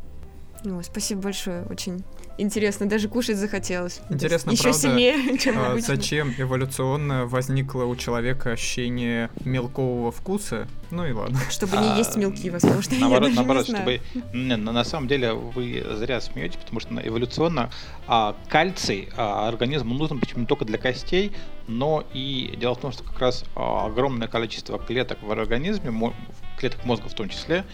Ну, 0.64 0.80
спасибо 0.82 1.22
большое, 1.22 1.64
очень 1.64 2.04
интересно, 2.38 2.86
даже 2.86 3.08
кушать 3.08 3.36
захотелось. 3.36 4.00
Интересно, 4.10 4.50
Еще 4.50 4.62
правда, 4.64 4.78
сильнее, 4.80 5.38
чем 5.38 5.58
а, 5.58 5.72
обычно. 5.72 5.96
зачем 5.96 6.34
эволюционно 6.36 7.26
возникло 7.26 7.84
у 7.84 7.96
человека 7.96 8.52
ощущение 8.52 9.30
мелкового 9.44 10.10
вкуса? 10.12 10.66
Ну 10.90 11.06
и 11.06 11.12
ладно. 11.12 11.38
Чтобы 11.50 11.76
не 11.78 11.88
А, 11.88 11.96
есть 11.96 12.16
мелки, 12.16 12.50
возможно, 12.50 12.94
я 12.94 13.00
Наоборот, 13.00 13.22
даже 13.28 13.36
наоборот, 13.36 13.68
не 13.68 13.70
знаю. 13.70 14.00
чтобы... 14.12 14.26
Не, 14.36 14.56
на, 14.56 14.72
на 14.72 14.84
самом 14.84 15.08
деле 15.08 15.32
вы 15.32 15.84
зря 15.96 16.20
смеетесь, 16.20 16.56
потому 16.56 16.80
что 16.80 16.94
эволюционно 17.02 17.70
а, 18.06 18.36
кальций 18.48 19.08
а, 19.16 19.48
организму 19.48 19.94
нужен 19.94 20.20
почему 20.20 20.46
только 20.46 20.64
для 20.64 20.78
костей, 20.78 21.32
но 21.66 22.04
и 22.12 22.54
дело 22.58 22.74
в 22.74 22.80
том, 22.80 22.92
что 22.92 23.04
как 23.04 23.18
раз 23.18 23.44
а, 23.54 23.86
огромное 23.86 24.28
количество 24.28 24.78
клеток 24.78 25.22
в 25.22 25.30
организме, 25.30 26.12
клеток 26.58 26.84
мозга 26.84 27.08
в 27.08 27.14
том 27.14 27.28
числе, 27.28 27.64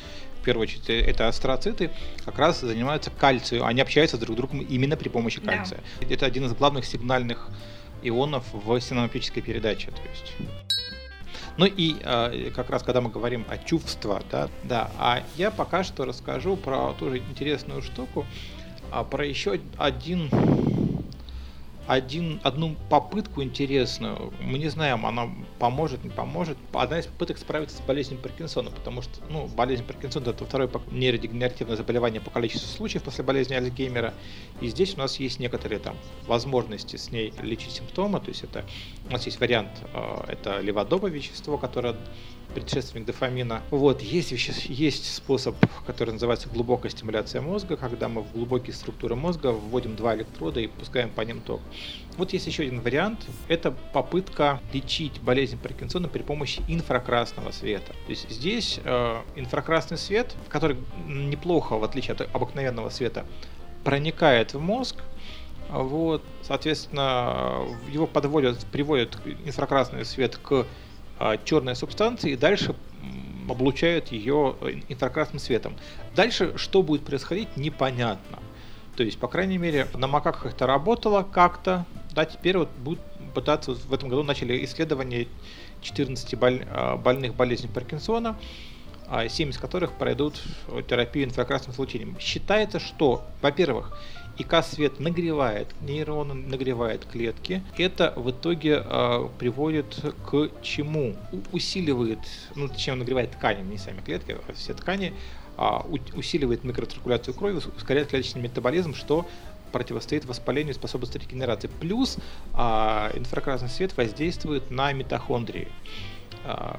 первую 0.49 0.63
очередь, 0.63 0.89
э, 0.89 1.01
это 1.03 1.29
астроциты, 1.29 1.91
как 2.25 2.39
раз 2.39 2.61
занимаются 2.61 3.11
кальцием. 3.11 3.65
Они 3.65 3.83
общаются 3.83 4.17
друг 4.17 4.35
с 4.35 4.37
другом 4.37 4.61
именно 4.61 4.97
при 4.97 5.11
помощи 5.11 5.41
Да. 5.41 5.53
кальция. 5.53 5.81
Это 6.09 6.25
один 6.25 6.47
из 6.47 6.55
главных 6.55 6.87
сигнальных 6.87 7.51
ионов 8.03 8.45
в 8.53 8.81
синапической 8.81 9.43
передаче. 9.43 9.91
То 9.91 10.03
есть. 10.11 10.33
Ну 11.59 11.67
и 11.67 11.97
э, 12.03 12.51
как 12.55 12.71
раз 12.71 12.83
когда 12.83 13.01
мы 13.01 13.11
говорим 13.11 13.45
о 13.51 13.59
чувствах, 13.59 14.23
да, 14.31 14.49
да, 14.63 14.91
а 14.97 15.23
я 15.37 15.51
пока 15.51 15.85
что 15.85 16.05
расскажу 16.07 16.57
про 16.57 16.95
тоже 16.99 17.19
интересную 17.19 17.83
штуку, 17.83 18.25
а, 18.91 19.05
про 19.05 19.27
еще 19.27 19.61
один, 19.77 20.31
один, 21.88 22.38
одну 22.44 22.77
попытку 22.90 23.42
интересную. 23.42 24.35
Мы 24.42 24.59
не 24.59 24.68
знаем, 24.68 25.07
она 25.07 25.31
поможет, 25.59 26.05
не 26.05 26.11
поможет. 26.11 26.59
Одна 26.74 26.98
из 26.98 27.07
попыток 27.07 27.38
справиться 27.38 27.79
с 27.79 27.81
болезнью 27.81 28.20
Паркинсона, 28.20 28.70
потому 28.70 29.01
что, 29.01 29.12
ну, 29.31 29.46
болезнь 29.46 29.85
Паркинсона 29.85 30.29
это 30.29 30.44
второе 30.44 30.70
нейродегенеративное 30.90 31.77
заболевание 31.77 32.20
по 32.20 32.31
количеству 32.31 32.68
случаев 32.68 33.05
после 33.05 33.24
болезни 33.24 33.55
Альцгеймера. 33.55 34.12
И 34.61 34.68
здесь 34.68 34.96
у 34.96 34.98
нас 34.98 35.18
есть 35.18 35.40
некоторые 35.40 35.79
там 35.79 35.96
возможности 36.27 36.96
с 36.96 37.11
ней 37.11 37.33
лечить 37.40 37.72
симптомы. 37.72 38.20
То 38.20 38.29
есть 38.29 38.44
это 38.44 38.66
у 39.09 39.12
нас 39.12 39.24
есть 39.24 39.40
вариант, 39.40 39.70
э, 39.94 40.24
это 40.29 40.61
леводовое 40.61 41.11
вещество, 41.11 41.57
которое 41.57 41.96
предшественник 42.55 43.07
дофамина. 43.07 43.63
Вот, 43.71 44.01
есть, 44.01 44.33
веще- 44.33 44.73
есть 44.73 45.15
способ, 45.15 45.55
который 45.87 46.11
называется 46.13 46.49
глубокая 46.49 46.91
стимуляция 46.91 47.41
мозга, 47.41 47.77
когда 47.77 48.09
мы 48.09 48.23
в 48.23 48.33
глубокие 48.33 48.75
структуры 48.75 49.15
мозга 49.15 49.49
вводим 49.49 49.97
два 49.97 50.15
электрода 50.15 50.61
и 50.61 50.67
пускаем 50.67 51.11
по 51.11 51.21
ним 51.23 51.41
ток. 51.41 51.61
Вот 52.17 52.33
есть 52.33 52.47
еще 52.47 52.65
один 52.65 52.81
вариант. 52.81 53.27
Это 53.49 53.71
попытка 53.71 54.61
лечить 54.73 55.21
болезнь 55.21 55.59
Паркинсона 55.59 56.09
при 56.09 56.23
помощи 56.23 56.63
инфракрасного 56.69 57.53
света. 57.53 57.93
То 58.07 58.11
есть 58.11 58.29
здесь 58.31 58.81
э, 58.83 59.23
инфракрасный 59.37 59.99
свет, 59.99 60.35
который 60.49 60.77
неплохо, 61.07 61.79
в 61.79 61.85
отличие 61.85 62.15
от 62.15 62.23
обыкновенного 62.35 62.89
света, 62.91 63.25
проникает 63.85 64.55
в 64.55 64.61
мозг, 64.61 64.97
вот, 65.71 66.25
соответственно, 66.43 67.63
его 67.93 68.07
подводят, 68.07 68.65
приводят 68.73 69.19
инфракрасный 69.45 70.05
свет 70.05 70.37
к 70.37 70.67
черной 71.44 71.76
субстанции 71.76 72.33
и 72.33 72.37
дальше 72.37 72.74
облучают 73.48 74.09
ее 74.09 74.57
э, 74.61 74.81
инфракрасным 74.88 75.38
светом. 75.38 75.74
Дальше 76.14 76.57
что 76.57 76.83
будет 76.83 77.04
происходить, 77.04 77.57
непонятно. 77.57 78.38
То 78.96 79.02
есть, 79.02 79.18
по 79.18 79.28
крайней 79.28 79.59
мере, 79.59 79.87
на 79.94 80.07
макаках 80.07 80.46
это 80.46 80.66
работало 80.66 81.22
как-то, 81.22 81.87
да, 82.14 82.24
теперь 82.24 82.59
вот 82.59 82.68
будут 82.78 83.00
пытаться, 83.35 83.72
в 83.72 83.92
этом 83.92 84.09
году 84.09 84.22
начали 84.22 84.64
исследование 84.64 85.28
14 85.83 86.35
боль- 86.35 86.66
а, 86.70 86.96
больных 86.96 87.35
болезней 87.35 87.68
Паркинсона, 87.68 88.31
а 88.31 88.37
7 89.29 89.51
из 89.51 89.59
которых 89.59 89.92
пройдут 89.92 90.42
терапию 90.88 91.25
инфракрасным 91.27 91.75
излучением. 91.75 92.16
Считается, 92.21 92.79
что, 92.81 93.25
во-первых, 93.42 93.99
ИК-свет 94.38 95.01
нагревает 95.01 95.68
нейроны, 95.81 96.35
нагревает 96.35 97.05
клетки. 97.05 97.62
Это 97.77 98.12
в 98.16 98.31
итоге 98.31 98.83
э, 98.85 99.29
приводит 99.38 99.99
к 100.31 100.51
чему? 100.62 101.16
Усиливает, 101.53 102.21
ну, 102.55 102.68
чем 102.77 102.99
нагревает 103.01 103.33
ткани, 103.33 103.62
не 103.68 103.79
сами 103.79 104.01
клетки, 104.01 104.37
а 104.47 104.53
все 104.53 104.75
ткани, 104.75 105.12
а, 105.57 105.81
у- 105.88 105.99
усиливает 106.16 106.62
микроциркуляцию 106.62 107.35
крови, 107.35 107.57
ус- 107.57 107.66
ускоряет 107.66 108.09
клеточный 108.09 108.40
метаболизм, 108.42 108.94
что 108.94 109.27
противостоит 109.73 110.25
воспалению 110.25 110.71
и 110.73 110.75
способствует 110.75 111.25
регенерации. 111.27 111.68
Плюс 111.81 112.16
а, 112.55 113.11
инфракрасный 113.14 113.68
свет 113.68 113.97
воздействует 113.97 114.71
на 114.71 114.92
митохондрии 114.92 115.66
а, 115.66 116.17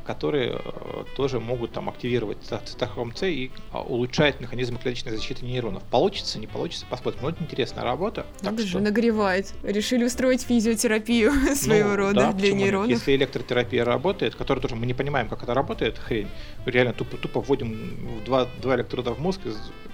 которые 0.06 0.60
э, 0.64 1.04
тоже 1.16 1.40
могут 1.40 1.72
там 1.74 1.90
активировать 1.90 2.38
цитохром 2.66 3.16
С 3.16 3.24
и 3.28 3.52
а, 3.72 3.82
улучшать 3.82 4.40
механизм 4.40 4.78
клеточной 4.78 5.12
защиты 5.16 5.46
нейронов. 5.46 5.84
Получится, 5.84 6.40
не 6.40 6.48
получится, 6.48 6.86
посмотрим. 6.90 7.22
Но 7.24 7.30
это 7.30 7.44
интересная 7.44 7.84
работа. 7.84 8.26
так 8.42 8.52
Надо 8.52 8.64
же, 8.64 8.70
что- 8.70 8.80
нагревает. 8.80 9.54
Решили 9.64 10.04
устроить 10.06 10.42
физиотерапию 10.42 11.32
своего 11.56 11.90
ну, 11.90 11.96
рода 11.98 12.14
да, 12.20 12.34
для 12.34 12.54
нейронов. 12.54 12.90
Если 12.90 13.16
электротерапия 13.16 13.86
работает, 13.86 14.36
которая 14.36 14.62
тоже 14.62 14.76
мы 14.76 14.86
не 14.86 14.94
понимаем, 14.94 15.28
как 15.30 15.44
это 15.44 15.54
работает, 15.54 15.98
хрень, 16.00 16.28
реально 16.66 16.94
тупо, 16.94 17.18
тупо 17.18 17.42
вводим 17.42 18.24
два, 18.26 18.48
два 18.62 18.76
электрода 18.76 19.12
в 19.14 19.20
мозг 19.20 19.42
и, 19.46 19.50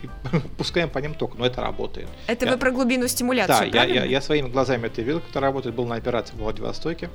и 0.06 0.10
пускаем 0.58 0.90
по 0.90 1.00
ним 1.00 1.14
ток, 1.16 1.38
но 1.38 1.46
это 1.46 1.62
работает. 1.62 2.08
Это 2.28 2.46
я- 2.46 2.52
вы 2.54 2.58
про 2.58 2.72
глубину 2.72 3.04
Да, 3.04 3.08
стимуляции, 3.10 3.66
я, 3.66 3.72
правильно? 3.72 3.96
я, 3.96 4.06
я 4.06 4.22
своими 4.22 4.48
глазами 4.48 4.88
это 4.88 5.02
видел, 5.02 5.20
как 5.20 5.30
это 5.32 5.40
работает, 5.42 5.76
был 5.76 5.86
на 5.86 5.96
операции 5.96 6.34
в 6.36 6.40
Владивостоке. 6.40 7.10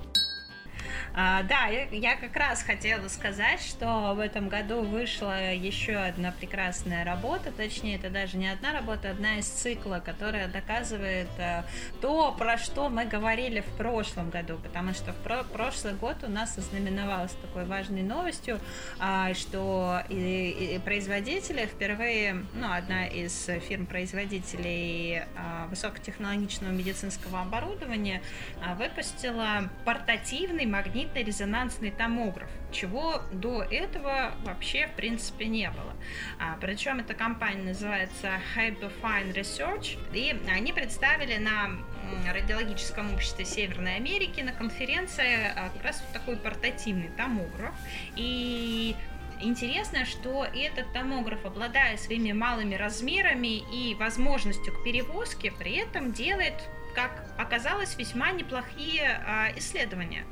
А, 1.13 1.43
да, 1.43 1.67
я, 1.67 1.89
я 1.91 2.17
как 2.17 2.37
раз 2.37 2.63
хотела 2.63 3.09
сказать, 3.09 3.61
что 3.61 4.15
в 4.15 4.21
этом 4.21 4.49
году 4.49 4.83
вышла 4.83 5.53
еще 5.53 5.97
одна 5.97 6.33
прекрасная 6.33 7.05
работа, 7.05 7.51
точнее, 7.51 7.97
это 7.97 8.11
даже 8.11 8.37
не 8.37 8.49
одна 8.49 8.73
работа, 8.73 9.11
одна 9.11 9.39
из 9.39 9.47
цикла, 9.47 10.01
которая 10.05 10.49
доказывает 10.49 11.29
а, 11.39 11.65
то, 12.01 12.33
про 12.39 12.59
что 12.59 12.89
мы 12.89 13.07
говорили 13.07 13.61
в 13.61 13.77
прошлом 13.77 14.31
году, 14.31 14.59
потому 14.63 14.93
что 14.93 15.13
в 15.13 15.17
про- 15.17 15.45
прошлый 15.45 15.95
год 15.95 16.17
у 16.23 16.29
нас 16.29 16.57
ознаменовалась 16.57 17.33
такой 17.43 17.65
важной 17.65 18.03
новостью, 18.03 18.61
а, 19.01 19.35
что 19.35 20.03
и, 20.09 20.75
и 20.77 20.79
производители 20.79 21.67
впервые, 21.67 22.45
ну, 22.55 22.73
одна 22.73 23.07
из 23.07 23.47
фирм-производителей 23.69 25.23
а, 25.37 25.67
высокотехнологичного 25.67 26.71
медицинского 26.71 27.41
оборудования 27.41 28.23
а, 28.65 28.75
выпустила 28.75 29.69
портативный 29.85 30.67
магнитно-резонансный 31.01 31.91
томограф, 31.91 32.49
чего 32.73 33.23
до 33.33 33.63
этого 33.63 34.33
вообще 34.45 34.87
в 34.87 34.93
принципе 34.93 35.47
не 35.47 35.71
было. 35.71 35.95
А, 36.39 36.57
причем 36.61 37.01
эта 37.01 37.15
компания 37.15 37.63
называется 37.63 38.41
Hyperfine 38.57 39.35
Research, 39.35 39.99
и 40.13 40.37
они 40.49 40.73
представили 40.73 41.37
на 41.37 41.71
радиологическом 42.33 43.15
обществе 43.15 43.45
Северной 43.45 43.97
Америки 43.97 44.41
на 44.41 44.53
конференции 44.53 45.53
а, 45.55 45.71
как 45.71 45.85
раз 45.85 46.03
вот 46.03 46.13
такой 46.13 46.37
портативный 46.37 47.11
томограф. 47.17 47.75
И 48.17 48.95
Интересно, 49.43 50.05
что 50.05 50.45
этот 50.45 50.93
томограф, 50.93 51.47
обладая 51.47 51.97
своими 51.97 52.33
малыми 52.33 52.75
размерами 52.75 53.63
и 53.73 53.95
возможностью 53.95 54.71
к 54.75 54.85
перевозке, 54.85 55.51
при 55.51 55.77
этом 55.79 56.13
делает, 56.13 56.53
как 56.95 57.25
оказалось, 57.39 57.97
весьма 57.97 58.33
неплохие 58.33 59.09
а, 59.27 59.49
исследования 59.57 60.27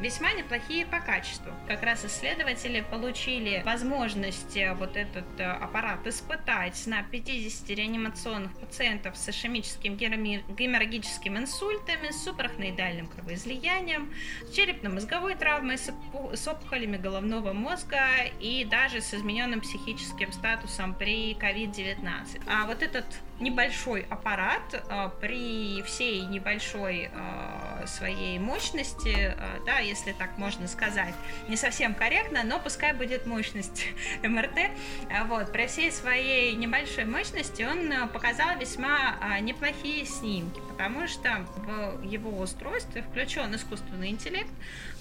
весьма 0.00 0.32
неплохие 0.32 0.86
по 0.86 0.98
качеству. 1.00 1.52
Как 1.68 1.82
раз 1.82 2.04
исследователи 2.04 2.84
получили 2.90 3.62
возможность 3.64 4.56
э, 4.56 4.74
вот 4.74 4.96
этот 4.96 5.24
э, 5.38 5.44
аппарат 5.44 6.06
испытать 6.06 6.86
на 6.86 7.02
50 7.02 7.68
реанимационных 7.70 8.52
пациентов 8.58 9.16
с 9.16 9.28
ишемическим 9.28 9.96
геморрагическим 9.96 11.36
инсультами, 11.36 12.10
с 12.10 12.24
супрахноидальным 12.24 13.08
кровоизлиянием, 13.08 14.12
с 14.48 14.54
черепно-мозговой 14.54 15.34
травмой, 15.34 15.78
с 15.78 16.48
опухолями 16.48 16.96
головного 16.96 17.52
мозга 17.52 18.00
и 18.40 18.64
даже 18.64 19.00
с 19.00 19.12
измененным 19.12 19.60
психическим 19.60 20.32
статусом 20.32 20.94
при 20.94 21.34
COVID-19. 21.34 22.42
А 22.48 22.66
вот 22.66 22.82
этот 22.82 23.04
небольшой 23.38 24.06
аппарат 24.08 24.62
э, 24.72 25.10
при 25.20 25.82
всей 25.82 26.22
небольшой 26.22 27.10
своей 27.86 28.38
мощности, 28.38 29.34
да, 29.64 29.80
если 29.90 30.12
так 30.12 30.38
можно 30.38 30.68
сказать. 30.68 31.14
Не 31.48 31.56
совсем 31.56 31.94
корректно, 31.94 32.42
но 32.44 32.58
пускай 32.58 32.92
будет 32.94 33.26
мощность 33.26 33.86
МРТ. 34.22 34.70
Вот, 35.26 35.52
при 35.52 35.66
всей 35.66 35.92
своей 35.92 36.54
небольшой 36.54 37.04
мощности 37.04 37.62
он 37.62 37.92
э, 37.92 38.06
показал 38.06 38.56
весьма 38.58 39.16
а, 39.20 39.40
неплохие 39.40 40.06
снимки, 40.06 40.60
потому 40.70 41.08
что 41.08 41.44
в 41.56 42.02
его 42.02 42.38
устройстве 42.38 43.02
включен 43.02 43.54
искусственный 43.54 44.10
интеллект, 44.10 44.50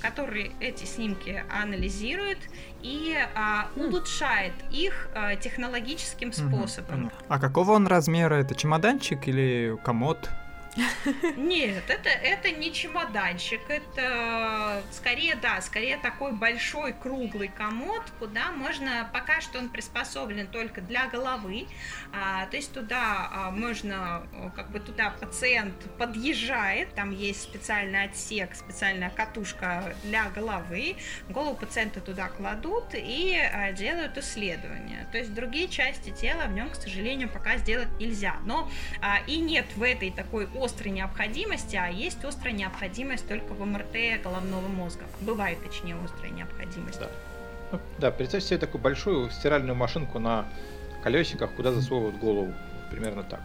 который 0.02 0.52
эти 0.60 0.86
снимки 0.86 1.44
анализирует 1.50 2.40
и 2.82 3.16
а, 3.36 3.70
улучшает 3.76 4.54
их 4.72 5.10
а, 5.14 5.36
технологическим 5.36 6.34
способом. 6.34 7.12
А 7.28 7.40
какого 7.40 7.74
он 7.74 7.88
размера? 7.88 8.36
Это 8.36 8.56
чемоданчик 8.56 9.28
или 9.28 9.78
комод? 9.84 10.30
Нет, 11.38 11.84
это, 11.88 12.10
это 12.10 12.52
не 12.52 12.74
чемоданчик, 12.74 13.62
это 13.70 14.84
скорее, 14.92 15.36
да, 15.36 15.62
скорее 15.62 15.98
такой 15.98 16.32
большой 16.32 16.94
круглый 16.94 17.50
комод, 17.50 18.04
куда 18.20 18.52
можно, 18.52 19.10
пока 19.14 19.42
что 19.42 19.60
он 19.60 19.70
приспособлен 19.70 20.48
только 20.48 20.82
для 20.82 21.08
головы, 21.08 21.68
а, 22.14 22.46
то 22.48 22.58
есть 22.58 22.74
туда 22.74 23.30
а, 23.32 23.52
можно, 23.52 24.24
как 24.56 24.72
бы 24.72 24.80
туда 24.80 25.12
пациент 25.12 25.76
подъезжает, 25.98 26.94
там 26.96 27.12
есть 27.12 27.42
специальный 27.42 28.04
отсек, 28.04 28.56
специальная 28.56 29.10
катушка 29.10 29.96
для 30.04 30.30
головы, 30.30 30.96
голову 31.30 31.56
пациента 31.56 32.00
туда 32.02 32.30
кладут 32.30 32.86
и 32.94 33.38
а, 33.38 33.72
делают 33.72 34.18
исследования, 34.18 35.08
то 35.12 35.18
есть 35.18 35.34
другие 35.34 35.68
части 35.68 36.12
тела 36.12 36.44
в 36.48 36.54
нем, 36.54 36.70
к 36.70 36.76
сожалению, 36.76 37.30
пока 37.30 37.58
сделать 37.58 37.90
нельзя, 38.00 38.36
но 38.46 38.70
а, 39.02 39.20
и 39.28 39.38
нет 39.38 39.66
в 39.76 39.84
этой 39.84 40.12
такой 40.12 40.48
острой 40.56 40.69
необходимости, 40.92 41.76
а 41.76 41.88
есть 41.88 42.24
острая 42.24 42.54
необходимость 42.54 43.28
только 43.28 43.54
в 43.54 43.66
МРТ 43.66 44.22
головного 44.24 44.68
мозга. 44.68 45.04
Бывает, 45.22 45.58
точнее, 45.64 45.96
острая 46.04 46.32
необходимость. 46.32 47.00
Да. 47.00 47.10
Ну, 47.72 47.80
да, 47.98 48.12
представьте 48.12 48.50
себе 48.50 48.58
такую 48.58 48.82
большую 48.82 49.30
стиральную 49.30 49.76
машинку 49.76 50.20
на 50.20 50.46
колесиках, 51.04 51.52
куда 51.52 51.72
засовывают 51.72 52.18
голову. 52.18 52.54
Примерно 52.90 53.24
так. 53.24 53.42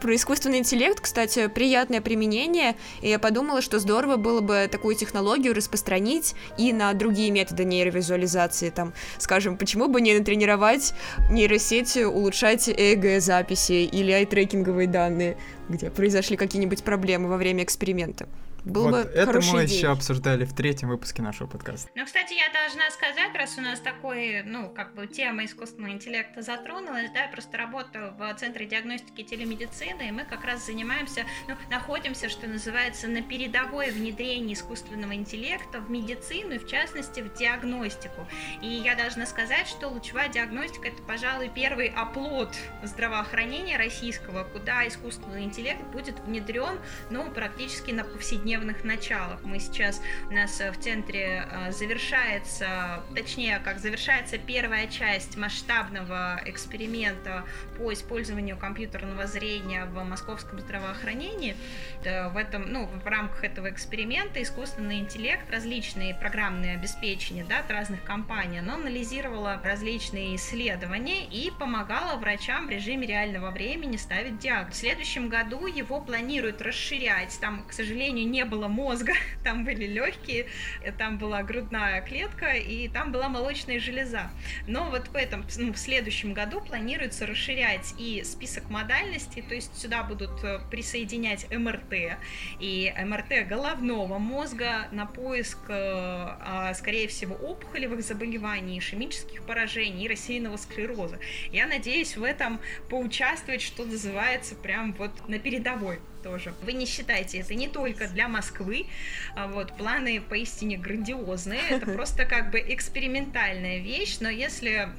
Про 0.00 0.14
искусственный 0.14 0.58
интеллект, 0.58 1.00
кстати, 1.00 1.48
приятное 1.48 2.00
применение, 2.00 2.76
и 3.02 3.08
я 3.08 3.18
подумала, 3.18 3.60
что 3.60 3.80
здорово 3.80 4.16
было 4.16 4.40
бы 4.40 4.68
такую 4.70 4.94
технологию 4.94 5.54
распространить 5.54 6.36
и 6.56 6.72
на 6.72 6.92
другие 6.92 7.32
методы 7.32 7.64
нейровизуализации, 7.64 8.70
там, 8.70 8.92
скажем, 9.18 9.56
почему 9.56 9.88
бы 9.88 10.00
не 10.00 10.16
натренировать 10.16 10.94
нейросеть 11.30 11.96
улучшать 11.96 12.68
ЭГ-записи 12.68 13.84
или 13.86 14.12
айтрекинговые 14.12 14.86
данные, 14.86 15.36
где 15.68 15.90
произошли 15.90 16.36
какие-нибудь 16.36 16.84
проблемы 16.84 17.28
во 17.28 17.36
время 17.36 17.64
эксперимента. 17.64 18.28
Был 18.64 18.84
вот 18.84 18.92
бы 18.92 18.98
это 18.98 19.32
мы 19.32 19.64
идеей. 19.64 19.78
еще 19.78 19.88
обсуждали 19.88 20.44
в 20.44 20.52
третьем 20.52 20.88
выпуске 20.88 21.22
нашего 21.22 21.46
подкаста. 21.46 21.88
Ну, 21.94 22.04
кстати, 22.04 22.34
я 22.34 22.52
должна 22.52 22.90
сказать, 22.90 23.34
раз 23.34 23.56
у 23.56 23.60
нас 23.60 23.80
такой, 23.80 24.42
ну, 24.42 24.68
как 24.70 24.94
бы 24.94 25.06
тема 25.06 25.44
искусственного 25.44 25.92
интеллекта 25.92 26.42
затронулась, 26.42 27.10
да, 27.14 27.22
я 27.22 27.28
просто 27.28 27.56
работаю 27.56 28.14
в 28.18 28.34
Центре 28.34 28.66
диагностики 28.66 29.20
и 29.20 29.24
телемедицины, 29.24 30.08
и 30.08 30.10
мы 30.10 30.24
как 30.24 30.44
раз 30.44 30.66
занимаемся, 30.66 31.24
ну, 31.46 31.54
находимся, 31.70 32.28
что 32.28 32.46
называется, 32.46 33.08
на 33.08 33.22
передовой 33.22 33.90
внедрении 33.90 34.54
искусственного 34.54 35.14
интеллекта 35.14 35.80
в 35.80 35.90
медицину 35.90 36.54
и, 36.54 36.58
в 36.58 36.66
частности, 36.66 37.20
в 37.20 37.32
диагностику. 37.34 38.26
И 38.60 38.66
я 38.66 38.96
должна 38.96 39.26
сказать, 39.26 39.68
что 39.68 39.88
лучевая 39.88 40.28
диагностика– 40.28 40.88
это, 40.88 41.02
пожалуй, 41.02 41.50
первый 41.54 41.88
оплот 41.88 42.54
здравоохранения 42.82 43.78
российского, 43.78 44.44
куда 44.44 44.86
искусственный 44.86 45.44
интеллект 45.44 45.82
будет 45.92 46.18
внедрен, 46.20 46.80
ну, 47.10 47.30
практически 47.30 47.92
на 47.92 48.04
повседневном 48.04 48.47
повседневных 48.48 48.84
началах. 48.84 49.40
Мы 49.44 49.58
сейчас, 49.58 50.00
у 50.30 50.32
нас 50.32 50.58
э, 50.60 50.72
в 50.72 50.78
центре 50.78 51.46
э, 51.50 51.70
завершается, 51.72 53.02
точнее, 53.14 53.60
как 53.62 53.78
завершается 53.78 54.38
первая 54.38 54.86
часть 54.86 55.36
масштабного 55.36 56.40
эксперимента 56.46 57.44
по 57.76 57.92
использованию 57.92 58.56
компьютерного 58.56 59.26
зрения 59.26 59.84
в 59.84 60.02
московском 60.02 60.60
здравоохранении. 60.60 61.56
В 62.02 62.36
этом, 62.36 62.72
ну, 62.72 62.86
в 62.86 63.06
рамках 63.06 63.44
этого 63.44 63.68
эксперимента 63.70 64.42
искусственный 64.42 65.00
интеллект, 65.00 65.50
различные 65.50 66.14
программные 66.14 66.74
обеспечения, 66.74 67.44
да, 67.44 67.58
от 67.58 67.70
разных 67.70 68.02
компаний, 68.04 68.60
оно 68.60 68.74
анализировало 68.74 69.60
различные 69.62 70.36
исследования 70.36 71.26
и 71.26 71.50
помогало 71.50 72.16
врачам 72.16 72.66
в 72.66 72.70
режиме 72.70 73.06
реального 73.06 73.50
времени 73.50 73.96
ставить 73.96 74.38
диагноз. 74.38 74.76
В 74.76 74.78
следующем 74.78 75.28
году 75.28 75.66
его 75.66 76.00
планируют 76.00 76.62
расширять. 76.62 77.36
Там, 77.40 77.64
к 77.66 77.72
сожалению, 77.72 78.28
не 78.28 78.37
не 78.38 78.44
было 78.44 78.68
мозга, 78.68 79.14
там 79.44 79.64
были 79.64 79.84
легкие, 79.86 80.46
э, 80.84 80.92
там 80.92 81.18
была 81.18 81.42
грудная 81.42 82.00
клетка 82.02 82.52
и 82.52 82.88
там 82.88 83.10
была 83.10 83.28
молочная 83.28 83.80
железа. 83.80 84.30
Но 84.68 84.90
вот 84.90 85.08
в 85.08 85.16
этом, 85.16 85.44
ну, 85.56 85.72
в 85.72 85.78
следующем 85.78 86.34
году 86.34 86.60
планируется 86.60 87.26
расширять 87.26 87.94
и 87.98 88.22
список 88.24 88.70
модальностей, 88.70 89.42
то 89.42 89.54
есть 89.54 89.76
сюда 89.76 90.04
будут 90.04 90.44
э, 90.44 90.60
присоединять 90.70 91.50
МРТ 91.50 92.18
и 92.60 92.94
МРТ 92.96 93.48
головного 93.48 94.18
мозга 94.18 94.86
на 94.92 95.06
поиск, 95.06 95.58
э, 95.68 95.74
а, 95.74 96.72
скорее 96.74 97.08
всего, 97.08 97.34
опухолевых 97.34 98.02
заболеваний, 98.02 98.78
ишемических 98.78 99.42
поражений 99.42 100.04
и 100.04 100.08
рассеянного 100.08 100.58
склероза. 100.58 101.18
Я 101.50 101.66
надеюсь 101.66 102.16
в 102.16 102.22
этом 102.22 102.60
поучаствовать, 102.88 103.62
что 103.62 103.84
называется, 103.84 104.54
прям 104.54 104.92
вот 104.92 105.28
на 105.28 105.40
передовой 105.40 105.98
тоже. 106.28 106.52
Вы 106.62 106.74
не 106.74 106.86
считайте, 106.86 107.38
это 107.38 107.54
не 107.54 107.68
только 107.68 108.06
для 108.08 108.28
Москвы, 108.28 108.86
а 109.34 109.46
вот, 109.46 109.72
планы 109.72 110.20
поистине 110.20 110.76
грандиозные, 110.76 111.62
это 111.70 111.86
просто 111.96 112.26
как 112.26 112.50
бы 112.50 112.60
экспериментальная 112.60 113.78
вещь, 113.78 114.18
но 114.20 114.28
если 114.28 114.90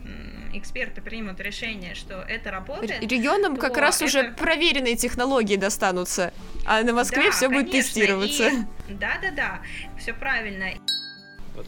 эксперты 0.53 1.01
примут 1.01 1.39
решение, 1.39 1.93
что 1.93 2.15
это 2.15 2.49
работает... 2.49 3.01
Регионам 3.01 3.57
как 3.57 3.77
раз 3.77 3.97
это... 3.97 4.05
уже 4.05 4.32
проверенные 4.32 4.95
технологии 4.95 5.55
достанутся, 5.55 6.34
а 6.65 6.82
на 6.82 6.93
Москве 6.93 7.25
да, 7.25 7.32
все 7.32 7.47
будет 7.47 7.71
тестироваться. 7.71 8.49
Да-да-да, 8.89 9.61
все 9.99 10.13
правильно. 10.13 10.71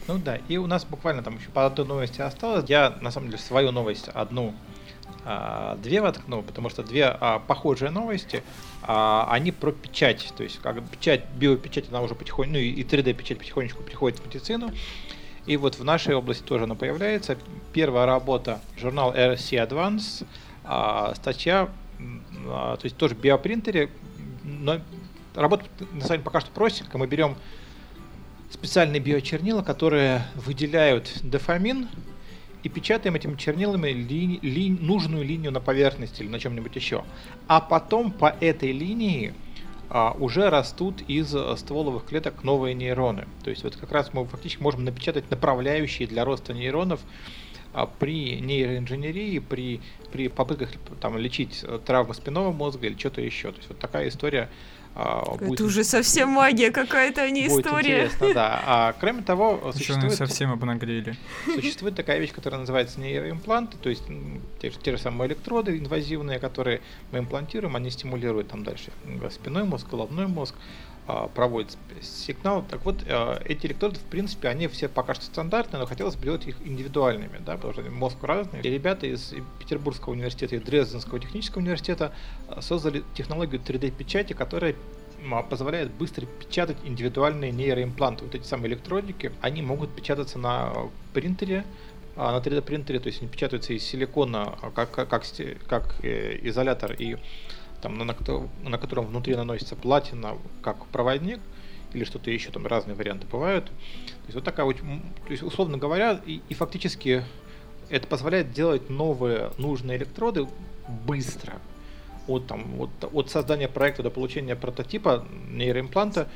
Ну 0.08 0.18
да, 0.18 0.38
и 0.48 0.56
у 0.56 0.66
нас 0.66 0.84
буквально 0.84 1.22
там 1.22 1.38
еще 1.38 1.50
по 1.50 1.66
одной 1.66 1.86
новости 1.86 2.20
осталось. 2.20 2.68
Я, 2.68 2.96
на 3.00 3.12
самом 3.12 3.28
деле, 3.28 3.38
свою 3.38 3.70
новость 3.70 4.08
одну 4.08 4.54
две 5.24 6.00
воткну, 6.00 6.42
потому 6.42 6.68
что 6.68 6.82
две 6.82 7.04
а, 7.06 7.38
похожие 7.38 7.90
новости, 7.90 8.42
а, 8.82 9.28
они 9.30 9.52
про 9.52 9.70
печать, 9.70 10.32
то 10.36 10.42
есть 10.42 10.58
как 10.60 10.82
печать, 10.88 11.24
биопечать, 11.36 11.88
она 11.90 12.00
уже 12.00 12.16
потихоньку, 12.16 12.54
ну 12.54 12.58
и 12.58 12.82
3D-печать 12.82 13.38
потихонечку 13.38 13.84
приходит 13.84 14.18
в 14.18 14.26
медицину, 14.26 14.72
и 15.46 15.56
вот 15.56 15.76
в 15.76 15.84
нашей 15.84 16.14
области 16.14 16.42
тоже 16.42 16.64
она 16.64 16.74
появляется. 16.74 17.36
Первая 17.72 18.06
работа, 18.06 18.60
журнал 18.76 19.12
RC 19.14 19.68
Advance, 19.68 20.26
а, 20.64 21.14
статья, 21.14 21.68
а, 22.48 22.76
то 22.76 22.84
есть 22.84 22.96
тоже 22.96 23.14
биопринтере, 23.14 23.90
но 24.42 24.80
работа 25.34 25.66
на 25.92 26.00
самом 26.00 26.08
деле 26.08 26.22
пока 26.22 26.40
что 26.40 26.50
простенькая, 26.50 26.98
мы 26.98 27.06
берем 27.06 27.36
специальные 28.50 29.00
биочернила, 29.00 29.62
которые 29.62 30.26
выделяют 30.34 31.10
дофамин, 31.22 31.88
и 32.62 32.68
печатаем 32.68 33.14
этими 33.14 33.36
чернилами 33.36 33.88
ли, 33.88 34.38
ли, 34.40 34.70
нужную 34.70 35.24
линию 35.24 35.52
на 35.52 35.60
поверхности 35.60 36.22
или 36.22 36.28
на 36.28 36.38
чем-нибудь 36.38 36.74
еще. 36.76 37.04
А 37.48 37.60
потом 37.60 38.12
по 38.12 38.34
этой 38.40 38.72
линии 38.72 39.34
а, 39.90 40.16
уже 40.18 40.48
растут 40.48 41.02
из 41.08 41.34
стволовых 41.58 42.06
клеток 42.06 42.44
новые 42.44 42.74
нейроны. 42.74 43.26
То 43.42 43.50
есть 43.50 43.64
вот 43.64 43.76
как 43.76 43.90
раз 43.92 44.14
мы 44.14 44.24
фактически 44.24 44.62
можем 44.62 44.84
напечатать 44.84 45.30
направляющие 45.30 46.06
для 46.06 46.24
роста 46.24 46.54
нейронов 46.54 47.00
а, 47.72 47.86
при 47.86 48.40
нейроинженерии, 48.40 49.38
при, 49.40 49.80
при 50.12 50.28
попытках 50.28 50.70
там, 51.00 51.18
лечить 51.18 51.64
травмы 51.84 52.14
спинного 52.14 52.52
мозга 52.52 52.86
или 52.86 52.96
что-то 52.96 53.20
еще. 53.20 53.50
То 53.50 53.58
есть 53.58 53.68
вот 53.68 53.78
такая 53.78 54.08
история 54.08 54.48
а, 54.94 55.36
будет... 55.36 55.52
Это 55.52 55.64
уже 55.64 55.84
совсем 55.84 56.30
магия 56.30 56.70
какая-то, 56.70 57.22
а 57.22 57.30
не 57.30 57.48
будет 57.48 57.66
история. 57.66 58.04
интересно, 58.04 58.34
да. 58.34 58.62
А 58.66 58.94
кроме 58.98 59.22
того, 59.22 59.72
существует... 59.72 60.14
совсем 60.14 60.52
обнаглели. 60.52 61.16
Существует 61.46 61.94
такая 61.94 62.18
вещь, 62.18 62.32
которая 62.32 62.60
называется 62.60 63.00
нейроимпланты, 63.00 63.76
то 63.78 63.88
есть 63.88 64.04
те, 64.60 64.70
те 64.70 64.92
же 64.92 64.98
самые 64.98 65.28
электроды 65.28 65.78
инвазивные, 65.78 66.38
которые 66.38 66.80
мы 67.10 67.20
имплантируем, 67.20 67.76
они 67.76 67.90
стимулируют 67.90 68.48
там 68.48 68.64
дальше 68.64 68.90
спиной 69.30 69.64
мозг, 69.64 69.88
головной 69.88 70.26
мозг, 70.26 70.54
проводит 71.34 71.76
сигнал. 72.00 72.64
Так 72.68 72.84
вот, 72.84 72.96
а, 73.08 73.40
эти 73.44 73.66
электроды, 73.66 73.98
в 73.98 74.04
принципе, 74.04 74.48
они 74.48 74.68
все 74.68 74.88
пока 74.88 75.14
что 75.14 75.24
стандартные, 75.24 75.80
но 75.80 75.86
хотелось 75.86 76.16
бы 76.16 76.24
делать 76.24 76.46
их 76.46 76.56
индивидуальными, 76.64 77.38
да, 77.44 77.56
потому 77.56 77.72
что 77.72 77.82
мозг 77.90 78.16
разный. 78.22 78.60
И 78.60 78.70
ребята 78.70 79.06
из 79.06 79.34
Петербургского 79.58 80.12
университета 80.12 80.56
и 80.56 80.58
Дрезденского 80.58 81.18
технического 81.20 81.60
университета 81.60 82.12
а, 82.48 82.60
создали 82.62 83.02
технологию 83.14 83.60
3D-печати, 83.60 84.32
которая 84.32 84.74
позволяет 85.48 85.92
быстро 85.92 86.26
печатать 86.26 86.78
индивидуальные 86.84 87.52
нейроимпланты. 87.52 88.24
Вот 88.24 88.34
эти 88.34 88.44
самые 88.44 88.70
электродики, 88.70 89.30
они 89.40 89.62
могут 89.62 89.94
печататься 89.94 90.38
на 90.38 90.72
принтере, 91.14 91.64
на 92.16 92.38
3D 92.38 92.62
принтере, 92.62 92.98
то 92.98 93.06
есть 93.06 93.22
они 93.22 93.30
печатаются 93.30 93.72
из 93.72 93.84
силикона 93.84 94.58
как, 94.74 94.90
как, 94.90 95.08
как, 95.08 95.24
как 95.68 95.94
э, 96.02 96.38
изолятор 96.42 96.92
и 96.92 97.16
там, 97.82 97.98
на, 97.98 98.04
на 98.04 98.78
котором 98.78 99.06
внутри 99.06 99.34
наносится 99.34 99.76
платина 99.76 100.38
как 100.62 100.86
проводник, 100.86 101.40
или 101.92 102.04
что-то 102.04 102.30
еще, 102.30 102.50
там 102.50 102.66
разные 102.66 102.94
варианты 102.94 103.26
бывают. 103.26 103.66
То 103.66 104.26
есть 104.26 104.34
вот 104.34 104.44
такая 104.44 104.64
вот, 104.64 104.76
то 104.78 105.30
есть, 105.30 105.42
условно 105.42 105.76
говоря, 105.76 106.20
и, 106.24 106.40
и 106.48 106.54
фактически 106.54 107.24
это 107.90 108.06
позволяет 108.06 108.52
делать 108.52 108.88
новые 108.88 109.50
нужные 109.58 109.98
электроды 109.98 110.46
быстро. 111.06 111.54
От, 112.28 112.46
там, 112.46 112.80
от, 112.80 112.90
от 113.12 113.30
создания 113.30 113.68
проекта 113.68 114.04
до 114.04 114.10
получения 114.10 114.54
прототипа 114.54 115.26
нейроимпланта 115.50 116.28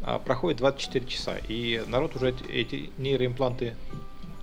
а, 0.00 0.20
проходит 0.20 0.58
24 0.58 1.06
часа. 1.06 1.36
И 1.48 1.82
народ 1.88 2.14
уже 2.16 2.34
эти, 2.48 2.90
нейроимпланты 2.98 3.76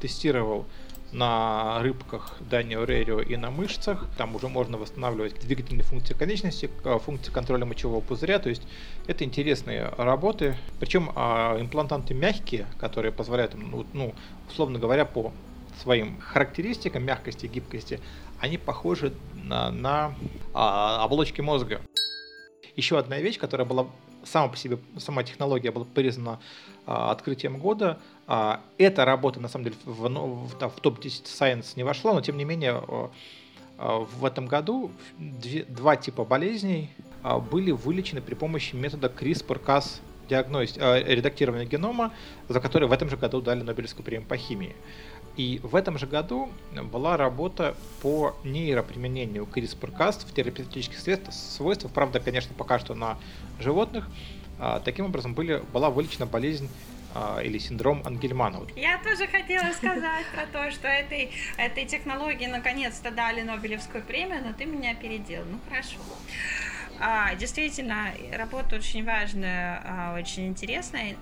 тестировал 0.02 0.66
на 1.12 1.80
рыбках 1.82 2.38
Данио 2.39 2.84
Рерио 2.84 3.22
и 3.22 3.36
на 3.36 3.51
мышцах. 3.51 4.05
Там 4.18 4.36
уже 4.36 4.47
можно 4.47 4.78
восстанавливать 4.78 5.39
двигательные 5.39 5.84
функции 5.84 6.14
конечности, 6.14 6.70
функции 7.03 7.32
контроля 7.32 7.66
мочевого 7.66 8.01
пузыря. 8.01 8.39
То 8.39 8.49
есть 8.49 8.64
это 9.07 9.24
интересные 9.24 9.89
работы. 9.97 10.57
Причем 10.80 11.12
а, 11.16 11.59
имплантанты 11.59 12.14
мягкие, 12.14 12.66
которые 12.80 13.12
позволяют, 13.12 13.53
ну, 13.55 13.86
ну, 13.93 14.14
условно 14.49 14.80
говоря, 14.80 15.05
по 15.05 15.34
своим 15.82 16.20
характеристикам 16.20 17.03
мягкости 17.03 17.45
и 17.45 17.49
гибкости, 17.49 17.99
они 18.39 18.57
похожи 18.57 19.14
на, 19.34 19.72
на 19.72 20.16
а, 20.53 21.03
оболочки 21.03 21.41
мозга. 21.41 21.82
Еще 22.76 22.97
одна 22.97 23.20
вещь, 23.20 23.38
которая 23.38 23.68
была 23.68 23.88
сама 24.24 24.47
по 24.47 24.57
себе, 24.57 24.78
сама 24.97 25.24
технология 25.24 25.72
была 25.72 25.86
признана 25.86 26.39
а, 26.86 27.12
открытием 27.12 27.57
года. 27.57 27.99
А, 28.34 28.61
эта 28.77 29.03
работа, 29.03 29.41
на 29.41 29.49
самом 29.49 29.65
деле, 29.65 29.75
в, 29.84 30.07
в, 30.07 30.69
в 30.69 30.79
топ-10 30.79 31.23
Science 31.25 31.73
не 31.75 31.84
вошла, 31.84 32.13
но 32.13 32.21
тем 32.21 32.38
не 32.38 32.45
менее 32.45 32.82
а, 33.77 34.05
в 34.05 34.23
этом 34.23 34.47
году 34.47 34.89
две, 35.19 35.65
два 35.65 35.97
типа 35.97 36.23
болезней 36.23 36.91
а, 37.23 37.39
были 37.39 37.71
вылечены 37.71 38.21
при 38.21 38.36
помощи 38.36 38.73
метода 38.73 39.07
CRISPR-Cas 39.07 39.99
диагноз... 40.29 40.77
А, 40.77 41.03
редактирования 41.03 41.65
генома, 41.65 42.13
за 42.47 42.61
который 42.61 42.88
в 42.88 42.93
этом 42.93 43.09
же 43.09 43.17
году 43.17 43.41
дали 43.41 43.63
Нобелевскую 43.63 44.05
премию 44.05 44.25
по 44.25 44.38
химии. 44.38 44.77
И 45.36 45.59
в 45.61 45.75
этом 45.75 45.97
же 45.97 46.07
году 46.07 46.47
была 46.89 47.17
работа 47.17 47.75
по 48.01 48.34
нейроприменению 48.45 49.43
CRISPR-Cas 49.43 50.25
в 50.25 50.34
терапевтических 50.34 50.97
свойствах, 51.34 51.91
правда, 51.91 52.21
конечно, 52.21 52.55
пока 52.57 52.79
что 52.79 52.95
на 52.95 53.17
животных, 53.59 54.07
таким 54.86 55.07
образом 55.07 55.34
были, 55.34 55.61
была 55.73 55.89
вылечена 55.89 56.25
болезнь 56.25 56.69
или 57.43 57.57
синдром 57.57 58.01
Ангельмана. 58.05 58.66
Я 58.76 58.97
тоже 58.99 59.28
хотела 59.28 59.72
сказать 59.74 60.26
про 60.34 60.45
то, 60.45 60.72
что 60.72 60.88
этой, 60.88 61.32
этой 61.57 61.86
технологии 61.86 62.47
наконец-то 62.47 63.12
дали 63.12 63.41
Нобелевскую 63.41 64.03
премию, 64.03 64.41
но 64.45 64.53
ты 64.53 64.66
меня 64.66 64.91
опередил. 64.91 65.43
Ну 65.45 65.59
хорошо. 65.70 65.97
А, 66.99 67.34
действительно, 67.36 68.14
работа 68.32 68.76
очень 68.76 69.03
важная, 69.03 69.82
а, 69.84 70.16
очень 70.20 70.47
интересная. 70.47 71.16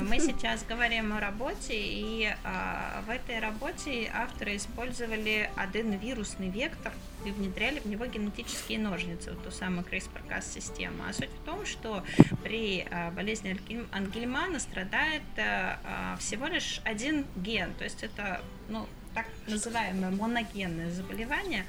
Мы 0.00 0.18
сейчас 0.20 0.64
говорим 0.64 1.12
о 1.12 1.20
работе, 1.20 1.74
и 1.74 2.34
а, 2.44 3.02
в 3.06 3.10
этой 3.10 3.38
работе 3.40 4.10
авторы 4.14 4.56
использовали 4.56 5.50
один 5.56 5.92
вирусный 5.98 6.48
вектор 6.48 6.92
и 7.26 7.30
внедряли 7.30 7.80
в 7.80 7.86
него 7.86 8.06
генетические 8.06 8.78
ножницы, 8.78 9.32
вот 9.32 9.44
ту 9.44 9.50
самую 9.50 9.84
CRISPR-Cas-систему. 9.84 11.04
А 11.08 11.12
суть 11.12 11.30
в 11.30 11.44
том, 11.44 11.66
что 11.66 12.02
при 12.42 12.86
а, 12.90 13.10
болезни 13.10 13.60
Ангельмана 13.92 14.58
страдает 14.60 15.22
а, 15.36 15.78
а, 15.84 16.16
всего 16.16 16.46
лишь 16.46 16.80
один 16.84 17.26
ген, 17.36 17.74
то 17.74 17.84
есть 17.84 18.02
это 18.02 18.40
ну, 18.68 18.86
так 19.14 19.26
называемое 19.46 20.10
моногенное 20.10 20.90
заболевание, 20.90 21.66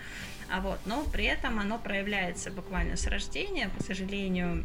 а 0.54 0.62
вот, 0.62 0.78
но 0.86 1.04
при 1.12 1.26
этом 1.26 1.58
оно 1.58 1.80
проявляется 1.80 2.52
буквально 2.52 2.96
с 2.96 3.08
рождения. 3.08 3.72
К 3.80 3.84
сожалению, 3.84 4.64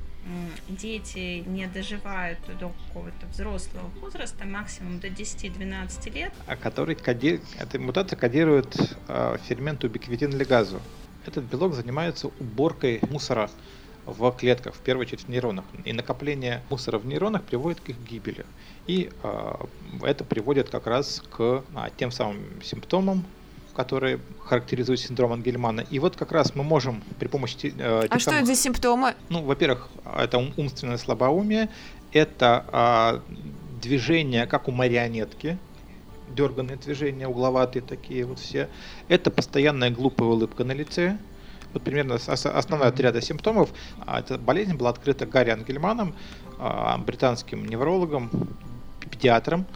дети 0.68 1.42
не 1.46 1.66
доживают 1.66 2.38
до 2.60 2.70
какого-то 2.88 3.26
взрослого 3.32 3.86
возраста, 4.02 4.44
максимум 4.44 5.00
до 5.00 5.08
10-12 5.08 6.12
лет. 6.12 6.34
А 6.46 6.56
который 6.56 6.94
коди... 6.94 7.40
эта 7.58 7.78
мутация 7.78 8.18
кодирует 8.18 8.76
э, 9.08 9.38
фермент 9.48 9.82
убиквитин 9.82 10.36
лигазу. 10.36 10.82
Этот 11.24 11.44
белок 11.44 11.72
занимается 11.72 12.26
уборкой 12.38 13.00
мусора 13.08 13.50
в 14.04 14.30
клетках, 14.32 14.74
в 14.74 14.80
первую 14.80 15.06
очередь 15.06 15.24
в 15.24 15.28
нейронах. 15.28 15.64
И 15.86 15.94
накопление 15.94 16.62
мусора 16.68 16.98
в 16.98 17.06
нейронах 17.06 17.44
приводит 17.44 17.80
к 17.80 17.88
их 17.88 17.96
гибели. 17.98 18.44
И 18.86 19.10
э, 19.22 19.54
это 20.02 20.22
приводит 20.24 20.68
как 20.68 20.86
раз 20.86 21.22
к 21.30 21.64
а, 21.74 21.88
тем 21.96 22.10
самым 22.10 22.62
симптомам, 22.62 23.24
которые 23.78 24.18
характеризуют 24.44 24.98
синдром 24.98 25.32
Ангельмана. 25.32 25.82
И 25.88 26.00
вот 26.00 26.16
как 26.16 26.32
раз 26.32 26.56
мы 26.56 26.64
можем 26.64 27.00
при 27.20 27.28
помощи... 27.28 27.72
Э, 27.78 28.08
а 28.10 28.18
что 28.18 28.32
это 28.32 28.44
за 28.44 28.56
симптомы? 28.56 29.14
Ну, 29.28 29.44
во-первых, 29.44 29.88
это 30.16 30.38
умственное 30.56 30.98
слабоумие, 30.98 31.68
это 32.10 32.64
э, 32.72 33.20
движение, 33.80 34.46
как 34.48 34.66
у 34.66 34.72
марионетки, 34.72 35.58
дерганные 36.34 36.76
движения, 36.76 37.28
угловатые 37.28 37.80
такие 37.80 38.24
вот 38.24 38.40
все. 38.40 38.68
Это 39.06 39.30
постоянная 39.30 39.90
глупая 39.90 40.28
улыбка 40.28 40.64
на 40.64 40.72
лице. 40.72 41.16
Вот 41.72 41.84
примерно 41.84 42.16
основной 42.16 42.88
отряд 42.88 43.22
симптомов. 43.22 43.70
А 44.04 44.18
эта 44.18 44.38
болезнь 44.38 44.74
была 44.74 44.90
открыта 44.90 45.24
Гарри 45.24 45.50
Ангельманом, 45.50 46.16
а, 46.58 46.98
британским 46.98 47.64
неврологом, 47.64 48.28
педиатром. 49.08 49.66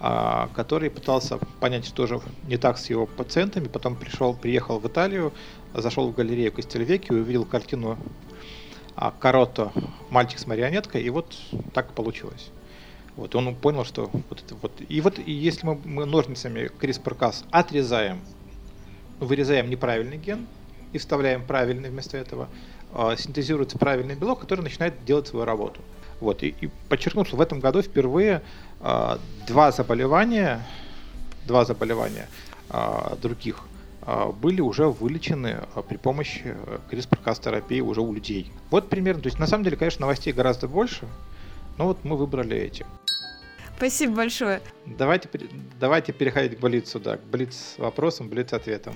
А, 0.00 0.48
который 0.54 0.90
пытался 0.90 1.38
понять, 1.58 1.84
что 1.84 2.06
же 2.06 2.20
не 2.46 2.56
так 2.56 2.78
с 2.78 2.88
его 2.88 3.06
пациентами. 3.06 3.66
Потом 3.66 3.96
пришел, 3.96 4.32
приехал 4.32 4.78
в 4.78 4.86
Италию, 4.86 5.32
зашел 5.74 6.08
в 6.08 6.14
галерею 6.14 6.52
Костельвеки, 6.52 7.10
увидел 7.10 7.44
картину 7.44 7.98
а, 8.94 9.12
Каротто 9.18 9.72
«Мальчик 10.10 10.38
с 10.38 10.46
марионеткой», 10.46 11.02
и 11.02 11.10
вот 11.10 11.36
так 11.74 11.92
получилось. 11.94 12.50
Вот 13.16 13.34
он 13.34 13.56
понял, 13.56 13.84
что 13.84 14.08
вот 14.30 14.40
это 14.40 14.54
вот. 14.54 14.70
И 14.88 15.00
вот 15.00 15.18
и 15.18 15.32
если 15.32 15.66
мы, 15.66 15.80
мы 15.84 16.04
ножницами 16.04 16.70
CRISPR-Cas 16.80 17.46
отрезаем, 17.50 18.20
вырезаем 19.18 19.68
неправильный 19.68 20.16
ген 20.16 20.46
и 20.92 20.98
вставляем 20.98 21.44
правильный 21.44 21.90
вместо 21.90 22.16
этого, 22.16 22.48
э, 22.94 23.16
синтезируется 23.18 23.76
правильный 23.76 24.14
белок, 24.14 24.38
который 24.38 24.60
начинает 24.60 25.04
делать 25.04 25.26
свою 25.26 25.44
работу. 25.44 25.80
Вот, 26.20 26.42
и, 26.42 26.54
и 26.60 26.68
подчеркну, 26.88 27.24
что 27.24 27.36
в 27.36 27.40
этом 27.40 27.60
году 27.60 27.82
впервые 27.82 28.42
э, 28.80 29.18
два 29.46 29.72
заболевания, 29.72 30.60
два 31.46 31.64
заболевания 31.64 32.28
э, 32.70 33.16
других 33.22 33.60
э, 34.02 34.32
были 34.32 34.60
уже 34.60 34.88
вылечены 34.88 35.60
при 35.88 35.96
помощи 35.96 36.42
э, 36.44 36.78
CRISPR-Cas-терапии 36.90 37.80
уже 37.80 38.00
у 38.00 38.12
людей. 38.12 38.50
Вот 38.70 38.88
примерно, 38.88 39.22
то 39.22 39.28
есть 39.28 39.38
на 39.38 39.46
самом 39.46 39.64
деле, 39.64 39.76
конечно, 39.76 40.02
новостей 40.02 40.32
гораздо 40.32 40.66
больше, 40.66 41.06
но 41.76 41.86
вот 41.86 42.04
мы 42.04 42.16
выбрали 42.16 42.56
эти. 42.56 42.84
Спасибо 43.76 44.16
большое. 44.16 44.60
Давайте, 44.86 45.28
давайте 45.78 46.12
переходить 46.12 46.58
к 46.58 46.60
Блицу, 46.60 46.98
да, 46.98 47.16
к 47.16 47.22
Блиц 47.22 47.76
вопросам, 47.78 48.28
Блиц 48.28 48.52
ответам. 48.52 48.94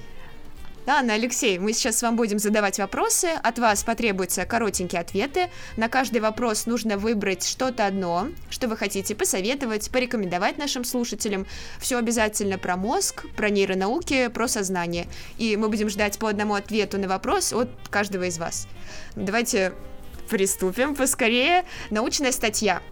Да, 0.85 0.99
Анна 0.99 1.15
Алексей, 1.15 1.61
мы 1.61 1.73
сейчас 1.75 2.03
вам 2.03 2.17
будем 2.17 2.41
задавать 2.41 2.81
вопросы, 2.81 3.27
от 3.27 3.61
вас 3.61 3.85
потребуются 3.85 4.45
коротенькие 4.45 5.01
ответы. 5.01 5.49
На 5.77 5.89
каждый 5.89 6.21
вопрос 6.21 6.67
нужно 6.67 6.99
выбрать 6.99 7.47
что-то 7.47 7.87
одно, 7.87 8.31
что 8.51 8.67
вы 8.67 8.77
хотите 8.77 9.15
посоветовать, 9.15 9.89
порекомендовать 9.93 10.59
нашим 10.59 10.85
слушателям. 10.85 11.47
Все 11.79 11.99
обязательно 11.99 12.59
про 12.59 12.77
мозг, 12.77 13.27
про 13.37 13.49
нейронауки, 13.49 14.27
про 14.27 14.49
сознание. 14.49 15.07
И 15.39 15.57
мы 15.57 15.69
будем 15.69 15.89
ждать 15.89 16.19
по 16.19 16.29
одному 16.29 16.55
ответу 16.55 16.99
на 16.99 17.07
вопрос 17.07 17.53
от 17.53 17.69
каждого 17.89 18.25
из 18.25 18.39
вас. 18.39 18.67
Давайте 19.15 19.75
приступим 20.29 20.97
поскорее. 20.97 21.65
Научная 21.91 22.33
статья. 22.33 22.83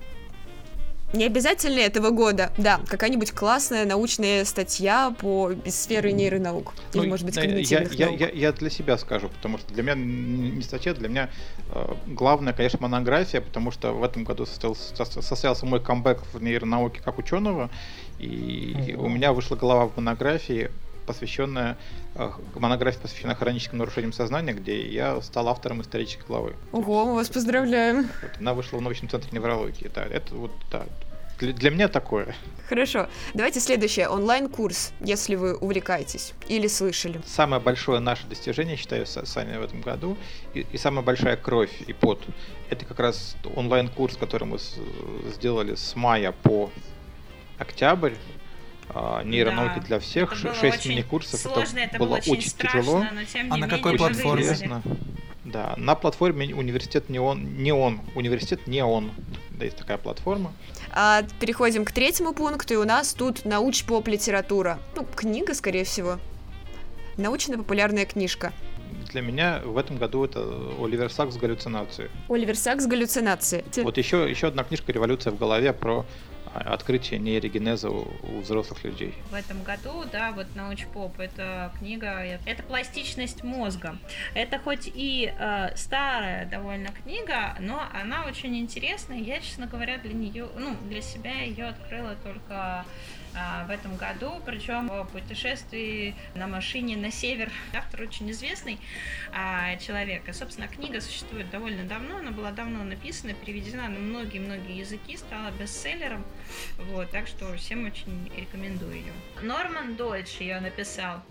Не 1.12 1.26
обязательно 1.26 1.80
этого 1.80 2.10
года, 2.10 2.52
да, 2.56 2.80
какая-нибудь 2.86 3.32
классная 3.32 3.84
научная 3.84 4.44
статья 4.44 5.12
по 5.18 5.52
сфере 5.66 6.12
нейронаук. 6.12 6.72
Или, 6.94 7.02
ну, 7.02 7.08
может 7.08 7.26
быть, 7.26 7.34
когнитивных 7.34 7.94
я, 7.94 8.06
наук. 8.06 8.20
Я, 8.20 8.28
я, 8.28 8.32
я 8.32 8.52
для 8.52 8.70
себя 8.70 8.96
скажу, 8.96 9.28
потому 9.28 9.58
что 9.58 9.74
для 9.74 9.82
меня 9.82 9.94
не 9.94 10.62
статья, 10.62 10.94
для 10.94 11.08
меня 11.08 11.30
э, 11.72 11.94
главное, 12.06 12.52
конечно, 12.52 12.78
монография, 12.80 13.40
потому 13.40 13.72
что 13.72 13.92
в 13.92 14.04
этом 14.04 14.22
году 14.22 14.46
состоялся, 14.46 15.22
состоялся 15.22 15.66
мой 15.66 15.80
камбэк 15.80 16.22
в 16.32 16.42
нейронауке 16.42 17.00
как 17.02 17.18
ученого, 17.18 17.70
и 18.20 18.74
mm-hmm. 18.76 18.96
у 18.96 19.08
меня 19.08 19.32
вышла 19.32 19.56
голова 19.56 19.86
в 19.88 19.96
монографии 19.96 20.70
посвященная 21.10 21.76
э, 22.14 22.30
монография, 22.54 23.00
посвященная 23.00 23.34
хроническим 23.34 23.78
нарушениям 23.78 24.12
сознания, 24.12 24.52
где 24.52 24.86
я 24.88 25.20
стал 25.22 25.48
автором 25.48 25.82
исторической 25.82 26.24
главы. 26.24 26.54
Ого, 26.70 27.04
мы 27.04 27.14
вас 27.16 27.28
поздравляем. 27.28 28.08
Вот, 28.22 28.30
она 28.38 28.54
вышла 28.54 28.78
в 28.78 28.80
научном 28.80 29.10
центре 29.10 29.30
неврологии. 29.32 29.90
Да, 29.92 30.04
это 30.04 30.36
вот 30.36 30.52
да, 30.70 30.86
для, 31.40 31.52
для 31.52 31.70
меня 31.70 31.88
такое. 31.88 32.36
Хорошо. 32.68 33.08
Давайте 33.34 33.58
следующее. 33.58 34.08
Онлайн-курс, 34.08 34.92
если 35.00 35.34
вы 35.34 35.56
увлекаетесь 35.56 36.34
или 36.46 36.68
слышали. 36.68 37.20
Самое 37.26 37.60
большое 37.60 37.98
наше 37.98 38.26
достижение, 38.28 38.76
считаю, 38.76 39.04
Саня, 39.04 39.58
в 39.58 39.64
этом 39.64 39.80
году, 39.80 40.16
и, 40.54 40.64
и 40.70 40.78
самая 40.78 41.04
большая 41.04 41.36
кровь 41.36 41.72
и 41.88 41.92
пот, 41.92 42.22
это 42.68 42.84
как 42.84 43.00
раз 43.00 43.34
онлайн-курс, 43.56 44.16
который 44.16 44.44
мы 44.44 44.60
с, 44.60 44.76
сделали 45.34 45.74
с 45.74 45.96
мая 45.96 46.30
по 46.30 46.70
октябрь 47.58 48.14
а, 48.94 49.22
нейронауки 49.22 49.80
да. 49.80 49.86
для 49.86 49.98
всех, 50.00 50.32
это 50.32 50.54
шесть 50.54 50.86
мини-курсов. 50.86 51.40
Сложно, 51.40 51.78
это, 51.78 51.96
это 51.96 51.98
было, 51.98 52.08
было 52.08 52.16
очень, 52.16 52.32
очень 52.32 52.50
страшно, 52.50 52.80
тяжело. 52.80 53.06
Но, 53.12 53.24
тем 53.24 53.46
не 53.46 53.52
а 53.52 53.56
на 53.56 53.68
какой 53.68 53.96
платформе? 53.96 54.42
Интересно. 54.42 54.82
Да, 55.44 55.74
на 55.76 55.94
платформе 55.94 56.54
университет 56.54 57.08
не 57.08 57.18
он, 57.18 57.56
не 57.56 57.72
он, 57.72 58.00
университет 58.14 58.66
не 58.66 58.84
он. 58.84 59.10
Да, 59.50 59.64
есть 59.64 59.76
такая 59.76 59.98
платформа. 59.98 60.52
А, 60.92 61.22
переходим 61.40 61.84
к 61.84 61.92
третьему 61.92 62.32
пункту, 62.32 62.74
и 62.74 62.76
у 62.76 62.84
нас 62.84 63.14
тут 63.14 63.44
науч-поп 63.44 64.06
литература. 64.08 64.78
Ну, 64.96 65.06
книга, 65.14 65.54
скорее 65.54 65.84
всего. 65.84 66.18
Научно-популярная 67.16 68.06
книжка. 68.06 68.52
Для 69.12 69.22
меня 69.22 69.60
в 69.64 69.76
этом 69.76 69.98
году 69.98 70.24
это 70.24 70.40
Оливер 70.80 71.10
Сакс 71.10 71.36
«Галлюцинации». 71.36 72.10
Оливер 72.28 72.56
Сакс 72.56 72.86
«Галлюцинации». 72.86 73.64
Вот 73.82 73.98
еще, 73.98 74.28
еще 74.30 74.48
одна 74.48 74.64
книжка 74.64 74.92
«Революция 74.92 75.32
в 75.32 75.38
голове» 75.38 75.72
про 75.72 76.06
открытие 76.54 77.20
нейрогенеза 77.20 77.90
у, 77.90 78.08
у 78.22 78.40
взрослых 78.40 78.84
людей. 78.84 79.14
В 79.30 79.34
этом 79.34 79.62
году, 79.62 80.04
да, 80.10 80.32
вот 80.32 80.46
научпоп, 80.54 81.18
это 81.20 81.72
книга, 81.78 82.38
это 82.44 82.62
пластичность 82.62 83.44
мозга. 83.44 83.96
Это 84.34 84.58
хоть 84.58 84.90
и 84.92 85.32
э, 85.38 85.70
старая 85.76 86.46
довольно 86.46 86.90
книга, 86.90 87.56
но 87.60 87.82
она 87.92 88.24
очень 88.24 88.56
интересная. 88.56 89.18
Я, 89.18 89.40
честно 89.40 89.66
говоря, 89.66 89.98
для 89.98 90.14
нее, 90.14 90.48
ну, 90.56 90.76
для 90.88 91.02
себя 91.02 91.42
ее 91.42 91.66
открыла 91.66 92.16
только 92.22 92.84
в 93.66 93.70
этом 93.70 93.96
году, 93.96 94.32
причем 94.44 94.90
о 94.90 95.04
путешествии 95.04 96.14
на 96.34 96.46
машине 96.46 96.96
на 96.96 97.10
север. 97.10 97.50
Автор 97.74 98.02
очень 98.02 98.30
известный 98.30 98.78
а, 99.32 99.76
человек. 99.76 100.28
И, 100.28 100.32
собственно, 100.32 100.68
книга 100.68 101.00
существует 101.00 101.50
довольно 101.50 101.84
давно, 101.84 102.18
она 102.18 102.30
была 102.30 102.50
давно 102.50 102.82
написана, 102.82 103.34
переведена 103.34 103.88
на 103.88 103.98
многие-многие 103.98 104.78
языки, 104.78 105.16
стала 105.16 105.50
бестселлером. 105.52 106.24
Вот, 106.90 107.10
так 107.10 107.26
что 107.26 107.54
всем 107.56 107.86
очень 107.86 108.32
рекомендую 108.36 108.94
ее. 108.94 109.12
Норман 109.42 109.96
Дойч 109.96 110.40
ее 110.40 110.60
написал. 110.60 111.22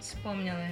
Вспомнила. 0.00 0.66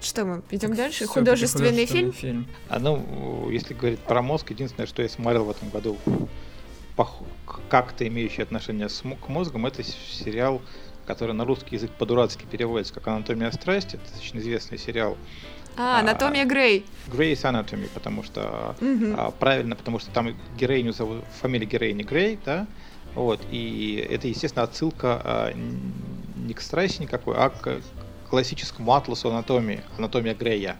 Что 0.00 0.24
мы 0.24 0.42
идем 0.50 0.74
дальше? 0.74 1.06
Художественный, 1.06 1.70
художественный 1.70 1.86
фильм? 1.86 2.12
фильм. 2.12 2.48
А 2.68 2.78
ну, 2.78 3.48
если 3.50 3.74
говорить 3.74 4.00
про 4.00 4.22
мозг, 4.22 4.50
единственное, 4.50 4.86
что 4.86 5.02
я 5.02 5.08
смотрел 5.08 5.44
в 5.44 5.50
этом 5.50 5.70
году 5.70 5.98
как-то 7.68 8.06
имеющий 8.06 8.42
отношение 8.42 8.88
к 8.88 9.28
мозгам, 9.28 9.66
это 9.66 9.82
сериал, 9.82 10.62
который 11.06 11.34
на 11.34 11.44
русский 11.44 11.76
язык 11.76 11.90
по-дурацки 11.92 12.44
переводится 12.50 12.94
как 12.94 13.08
«Анатомия 13.08 13.50
страсти». 13.50 13.96
Это 13.96 14.18
очень 14.18 14.38
известный 14.38 14.78
сериал. 14.78 15.16
А, 15.76 16.00
«Анатомия 16.00 16.44
Грей». 16.44 16.86
Грей's 17.08 17.42
Anatomy, 17.42 17.90
потому 17.92 18.22
что 18.22 18.76
угу. 18.80 19.14
а, 19.16 19.30
правильно, 19.32 19.74
потому 19.74 19.98
что 19.98 20.10
там 20.12 20.34
героиню 20.56 20.92
зовут, 20.92 21.24
фамилия 21.40 21.66
героини 21.66 22.02
Грей, 22.02 22.38
да, 22.44 22.66
вот, 23.14 23.40
и 23.50 24.06
это, 24.08 24.28
естественно, 24.28 24.62
отсылка 24.62 25.20
а, 25.24 25.52
не 25.52 26.54
к 26.54 26.60
страсти 26.60 27.02
никакой, 27.02 27.36
а 27.36 27.50
к 27.50 27.80
классическому 28.30 28.92
атласу 28.94 29.30
анатомии, 29.30 29.82
анатомия 29.98 30.34
Грея. 30.34 30.76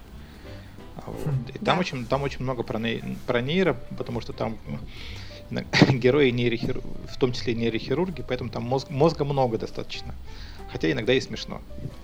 Вот. 1.07 1.51
И 1.55 1.59
да. 1.59 1.73
там, 1.73 1.79
очень, 1.81 2.07
там 2.07 2.23
очень 2.23 2.43
много 2.43 2.62
про, 2.62 2.81
про 3.27 3.41
нейро, 3.41 3.77
потому 3.97 4.21
что 4.21 4.33
там 4.33 4.59
герои 5.92 6.30
нейрохир... 6.30 6.80
в 7.09 7.16
том 7.18 7.32
числе 7.32 7.55
нейрохирурги, 7.55 8.24
поэтому 8.26 8.51
там 8.51 8.62
мозг... 8.64 8.90
мозга 8.90 9.24
много 9.24 9.59
достаточно. 9.59 10.14
Хотя 10.70 10.90
иногда 10.90 11.12
и 11.12 11.20
смешно. 11.20 11.61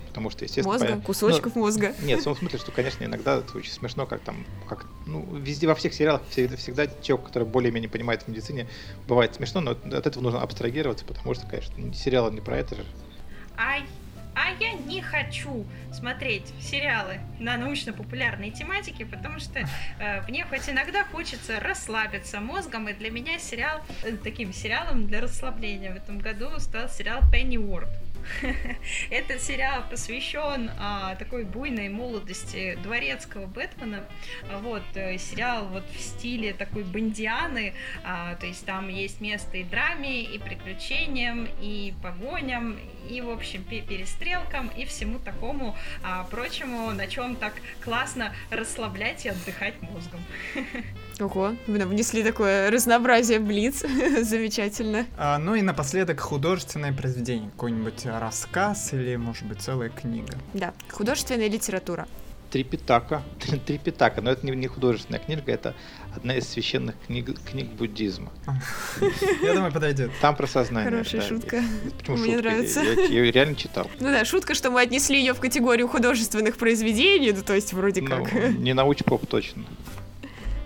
Потому 0.09 0.31
что, 0.31 0.45
естественно... 0.45 0.73
Мозга, 0.73 0.97
по... 0.97 1.03
кусочков 1.03 1.55
ну, 1.55 1.63
мозга. 1.63 1.95
Нет, 2.03 2.21
в 2.21 2.25
том 2.25 2.37
смысле, 2.37 2.59
что, 2.59 2.73
конечно, 2.73 3.05
иногда 3.05 3.39
это 3.39 3.57
очень 3.57 3.73
смешно, 3.73 4.07
как 4.07 4.21
там, 4.21 4.45
как, 4.69 4.87
ну, 5.07 5.25
везде, 5.37 5.67
во 5.67 5.75
всех 5.75 5.95
сериалах 5.95 6.23
всегда, 6.31 6.57
всегда 6.57 6.87
человек, 7.03 7.27
который 7.27 7.47
более-менее 7.47 7.89
понимает 7.89 8.23
в 8.23 8.29
медицине, 8.29 8.67
бывает 9.07 9.35
смешно, 9.35 9.61
но 9.61 9.71
от 9.73 10.07
этого 10.07 10.23
нужно 10.23 10.43
абстрагироваться, 10.43 11.05
потому 11.05 11.35
что, 11.35 11.47
конечно, 11.47 11.95
сериалы 11.95 12.33
не 12.33 12.41
про 12.41 12.59
это 12.59 12.77
же. 12.77 12.85
Ай, 13.57 13.85
а 14.35 14.51
я 14.61 14.73
не 14.73 15.01
хочу 15.01 15.67
смотреть 15.93 16.53
сериалы 16.61 17.21
на 17.39 17.57
научно-популярной 17.57 18.51
тематике, 18.51 19.07
потому 19.07 19.39
что 19.41 19.61
э, 19.61 20.23
мне 20.29 20.45
хоть 20.45 20.69
иногда 20.69 21.05
хочется 21.05 21.61
расслабиться 21.61 22.41
мозгом, 22.41 22.89
и 22.89 22.93
для 22.93 23.11
меня 23.11 23.39
сериал, 23.39 23.81
э, 24.03 24.17
таким 24.17 24.53
сериалом 24.53 25.07
для 25.07 25.21
расслабления 25.21 25.93
в 25.93 25.97
этом 25.97 26.19
году 26.19 26.49
стал 26.59 26.89
сериал 26.89 27.21
Pennyworth. 27.33 28.10
Этот 29.11 29.41
сериал 29.41 29.85
посвящен 29.89 30.71
а, 30.79 31.15
такой 31.17 31.45
буйной 31.45 31.89
молодости 31.89 32.79
дворецкого 32.83 33.47
Бэтмена. 33.47 34.05
Вот, 34.61 34.83
э, 34.95 35.19
сериал 35.19 35.67
вот 35.69 35.85
в 35.91 36.01
стиле 36.01 36.53
такой 36.53 36.85
бандианы, 36.85 37.75
а, 38.05 38.35
то 38.37 38.47
есть 38.47 38.65
там 38.65 38.89
есть 38.89 39.21
место 39.21 39.57
и 39.57 39.65
драме, 39.65 40.23
и 40.23 40.39
приключениям, 40.39 41.49
и 41.61 41.95
погоням, 42.03 42.79
и, 43.09 43.21
в 43.21 43.31
общем, 43.31 43.65
перестрелкам, 43.65 44.69
и 44.69 44.85
всему 44.85 45.19
такому 45.19 45.77
а, 46.03 46.25
прочему, 46.25 46.91
на 46.93 47.07
чем 47.07 47.37
так 47.37 47.55
классно 47.83 48.35
расслаблять 48.51 49.27
и 49.27 49.29
отдыхать 49.29 49.81
мозгом. 49.83 50.21
Ого, 51.21 51.55
вы 51.67 51.79
внесли 51.87 52.23
такое 52.23 52.71
разнообразие 52.71 53.39
блиц, 53.41 53.81
замечательно. 54.23 55.07
А, 55.19 55.39
ну 55.39 55.55
и 55.55 55.63
напоследок 55.63 56.21
художественное 56.21 56.93
произведение, 56.93 57.51
какой-нибудь 57.51 58.07
рассказ 58.07 58.93
или, 58.93 59.17
может 59.17 59.45
быть, 59.45 59.61
целая 59.61 59.91
книга. 59.91 60.35
Да, 60.55 60.73
художественная 60.91 61.49
литература. 61.49 62.07
Трипитака. 62.51 63.23
Трипитака, 63.67 64.21
но 64.21 64.31
это 64.31 64.45
не, 64.45 64.53
не 64.53 64.67
художественная 64.67 65.21
книга, 65.21 65.43
это 65.47 65.75
одна 66.15 66.35
из 66.35 66.49
священных 66.49 66.97
книг, 67.07 67.31
книг 67.49 67.69
буддизма. 67.69 68.33
Я 69.43 69.55
думаю, 69.55 69.73
подойдет. 69.73 70.11
Там 70.21 70.35
про 70.37 70.47
сознание. 70.47 70.91
Хорошая 70.91 71.21
да. 71.21 71.29
шутка. 71.29 71.63
Почему 71.99 72.17
Мне 72.17 72.35
шутка? 72.35 72.49
нравится. 72.49 72.81
Я, 72.81 72.93
я, 72.93 73.03
я 73.03 73.09
ее 73.09 73.31
реально 73.31 73.55
читал. 73.55 73.89
Ну 74.01 74.09
да, 74.09 74.25
шутка, 74.25 74.55
что 74.55 74.71
мы 74.71 74.81
отнесли 74.81 75.19
ее 75.19 75.35
в 75.35 75.41
категорию 75.41 75.87
художественных 75.89 76.57
произведений, 76.57 77.33
ну 77.33 77.43
то 77.43 77.55
есть 77.55 77.73
вроде 77.73 78.03
ну, 78.03 78.09
как. 78.09 78.33
Не 78.59 78.75
научпоп 78.75 79.27
точно. 79.27 79.65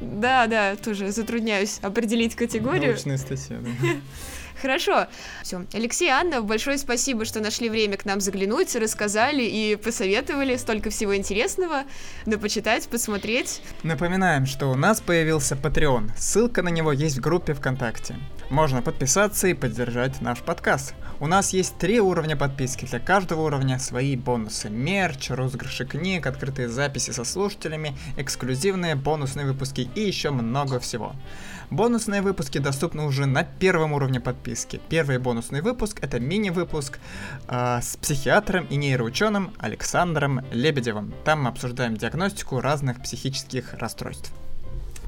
Да, 0.01 0.47
да, 0.47 0.77
тоже 0.77 1.11
затрудняюсь 1.11 1.79
определить 1.83 2.35
категорию. 2.35 2.93
Научная 2.93 3.19
статья, 3.19 3.59
да. 3.61 3.71
Хорошо. 4.61 5.07
Все. 5.43 5.65
Алексей, 5.73 6.09
Анна, 6.09 6.41
большое 6.43 6.79
спасибо, 6.79 7.25
что 7.25 7.41
нашли 7.41 7.69
время 7.69 7.97
к 7.97 8.05
нам 8.05 8.21
заглянуть, 8.21 8.75
рассказали 8.77 9.43
и 9.43 9.77
посоветовали 9.77 10.57
столько 10.57 10.91
всего 10.91 11.17
интересного. 11.17 11.85
Да 12.27 12.39
почитать, 12.39 12.89
посмотреть. 12.89 13.61
Напоминаем, 13.83 14.47
что 14.47 14.71
у 14.71 14.75
нас 14.75 15.01
появился 15.01 15.55
Patreon. 15.55 16.11
Ссылка 16.17 16.63
на 16.63 16.69
него 16.69 16.93
есть 16.93 17.19
в 17.19 17.21
группе 17.21 17.55
ВКонтакте. 17.55 18.17
Можно 18.51 18.83
подписаться 18.83 19.49
и 19.49 19.55
поддержать 19.55 20.21
наш 20.21 20.41
подкаст. 20.41 20.95
У 21.21 21.27
нас 21.27 21.53
есть 21.53 21.79
три 21.79 22.01
уровня 22.01 22.37
подписки. 22.37 22.85
Для 22.85 23.01
каждого 23.01 23.43
уровня 23.43 23.79
свои 23.79 24.17
бонусы. 24.17 24.69
Мерч, 24.69 25.31
розыгрыши 25.31 25.87
книг, 25.87 26.27
открытые 26.27 26.69
записи 26.69 27.11
со 27.11 27.25
слушателями, 27.25 27.97
эксклюзивные 28.17 28.97
бонусные 28.97 29.47
выпуски 29.47 29.89
и 29.95 30.01
еще 30.01 30.31
много 30.31 30.79
всего. 30.81 31.15
Бонусные 31.75 32.23
выпуски 32.23 32.59
доступны 32.59 33.03
уже 33.03 33.27
на 33.27 33.43
первом 33.43 33.95
уровне 33.95 34.21
подписки. 34.21 34.81
Первый 34.89 35.19
бонусный 35.19 35.61
выпуск 35.61 35.99
это 36.03 36.21
мини-выпуск 36.21 37.01
э, 37.49 37.81
с 37.83 37.97
психиатром 37.97 38.67
и 38.67 38.77
нейроученым 38.77 39.53
Александром 39.59 40.43
Лебедевым. 40.53 41.13
Там 41.25 41.43
мы 41.43 41.49
обсуждаем 41.49 41.97
диагностику 41.97 42.61
разных 42.61 43.03
психических 43.03 43.75
расстройств. 43.75 44.33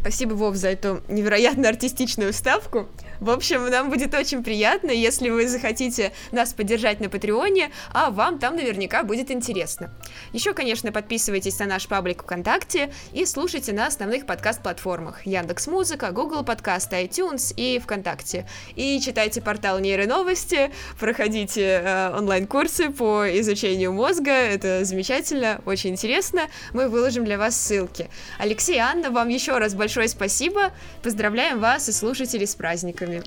Спасибо, 0.07 0.35
Вов, 0.35 0.55
за 0.55 0.69
эту 0.69 1.03
невероятно 1.09 1.69
артистичную 1.69 2.33
вставку. 2.33 2.89
В 3.19 3.29
общем, 3.29 3.69
нам 3.69 3.91
будет 3.91 4.15
очень 4.15 4.45
приятно, 4.45 4.93
если 4.93 5.31
вы 5.31 5.49
захотите 5.49 6.13
нас 6.31 6.53
поддержать 6.53 7.01
на 7.01 7.09
Патреоне, 7.09 7.73
а 7.93 8.11
вам 8.11 8.39
там 8.39 8.55
наверняка 8.55 9.03
будет 9.03 9.33
интересно. 9.33 9.93
Еще, 10.33 10.53
конечно, 10.53 10.93
подписывайтесь 10.93 11.59
на 11.59 11.67
наш 11.67 11.89
паблик 11.89 12.23
ВКонтакте 12.23 12.93
и 13.13 13.27
слушайте 13.27 13.73
на 13.73 13.87
основных 13.87 14.27
подкаст-платформах 14.27 15.27
Яндекс 15.27 15.67
Музыка, 15.67 16.13
Google 16.13 16.45
Подкаст, 16.45 16.93
iTunes 16.93 17.53
и 17.57 17.81
ВКонтакте. 17.81 18.47
И 18.77 19.01
читайте 19.01 19.41
портал 19.41 19.81
Нейроновости, 19.81 20.71
проходите 21.01 21.83
э, 21.83 22.17
онлайн-курсы 22.17 22.91
по 22.91 23.25
изучению 23.41 23.93
мозга, 23.93 24.31
это 24.31 24.85
замечательно, 24.85 25.63
очень 25.67 25.91
интересно. 25.91 26.43
Мы 26.75 26.89
выложим 26.89 27.25
для 27.25 27.39
вас 27.39 27.57
ссылки. 27.57 28.09
Алексей 28.39 28.79
Анна, 28.79 29.11
вам 29.11 29.31
еще 29.31 29.59
раз 29.59 29.75
большое 29.97 30.09
спасибо. 30.09 30.73
Поздравляем 31.03 31.61
вас 31.61 31.89
и 31.89 31.93
слушателей 31.93 32.47
с 32.47 32.55
праздниками. 32.55 33.23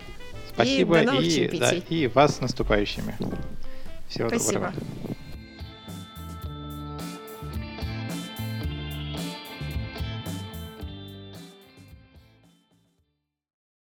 Спасибо 0.54 1.02
и, 1.02 1.06
до 1.06 1.12
новых 1.12 1.28
и, 1.28 1.58
да, 1.58 1.72
и 1.72 2.08
вас 2.08 2.36
с 2.36 2.42
наступающими. 2.42 3.16
Всего 4.08 4.30
Спасибо. 4.30 4.54
доброго. 4.54 4.74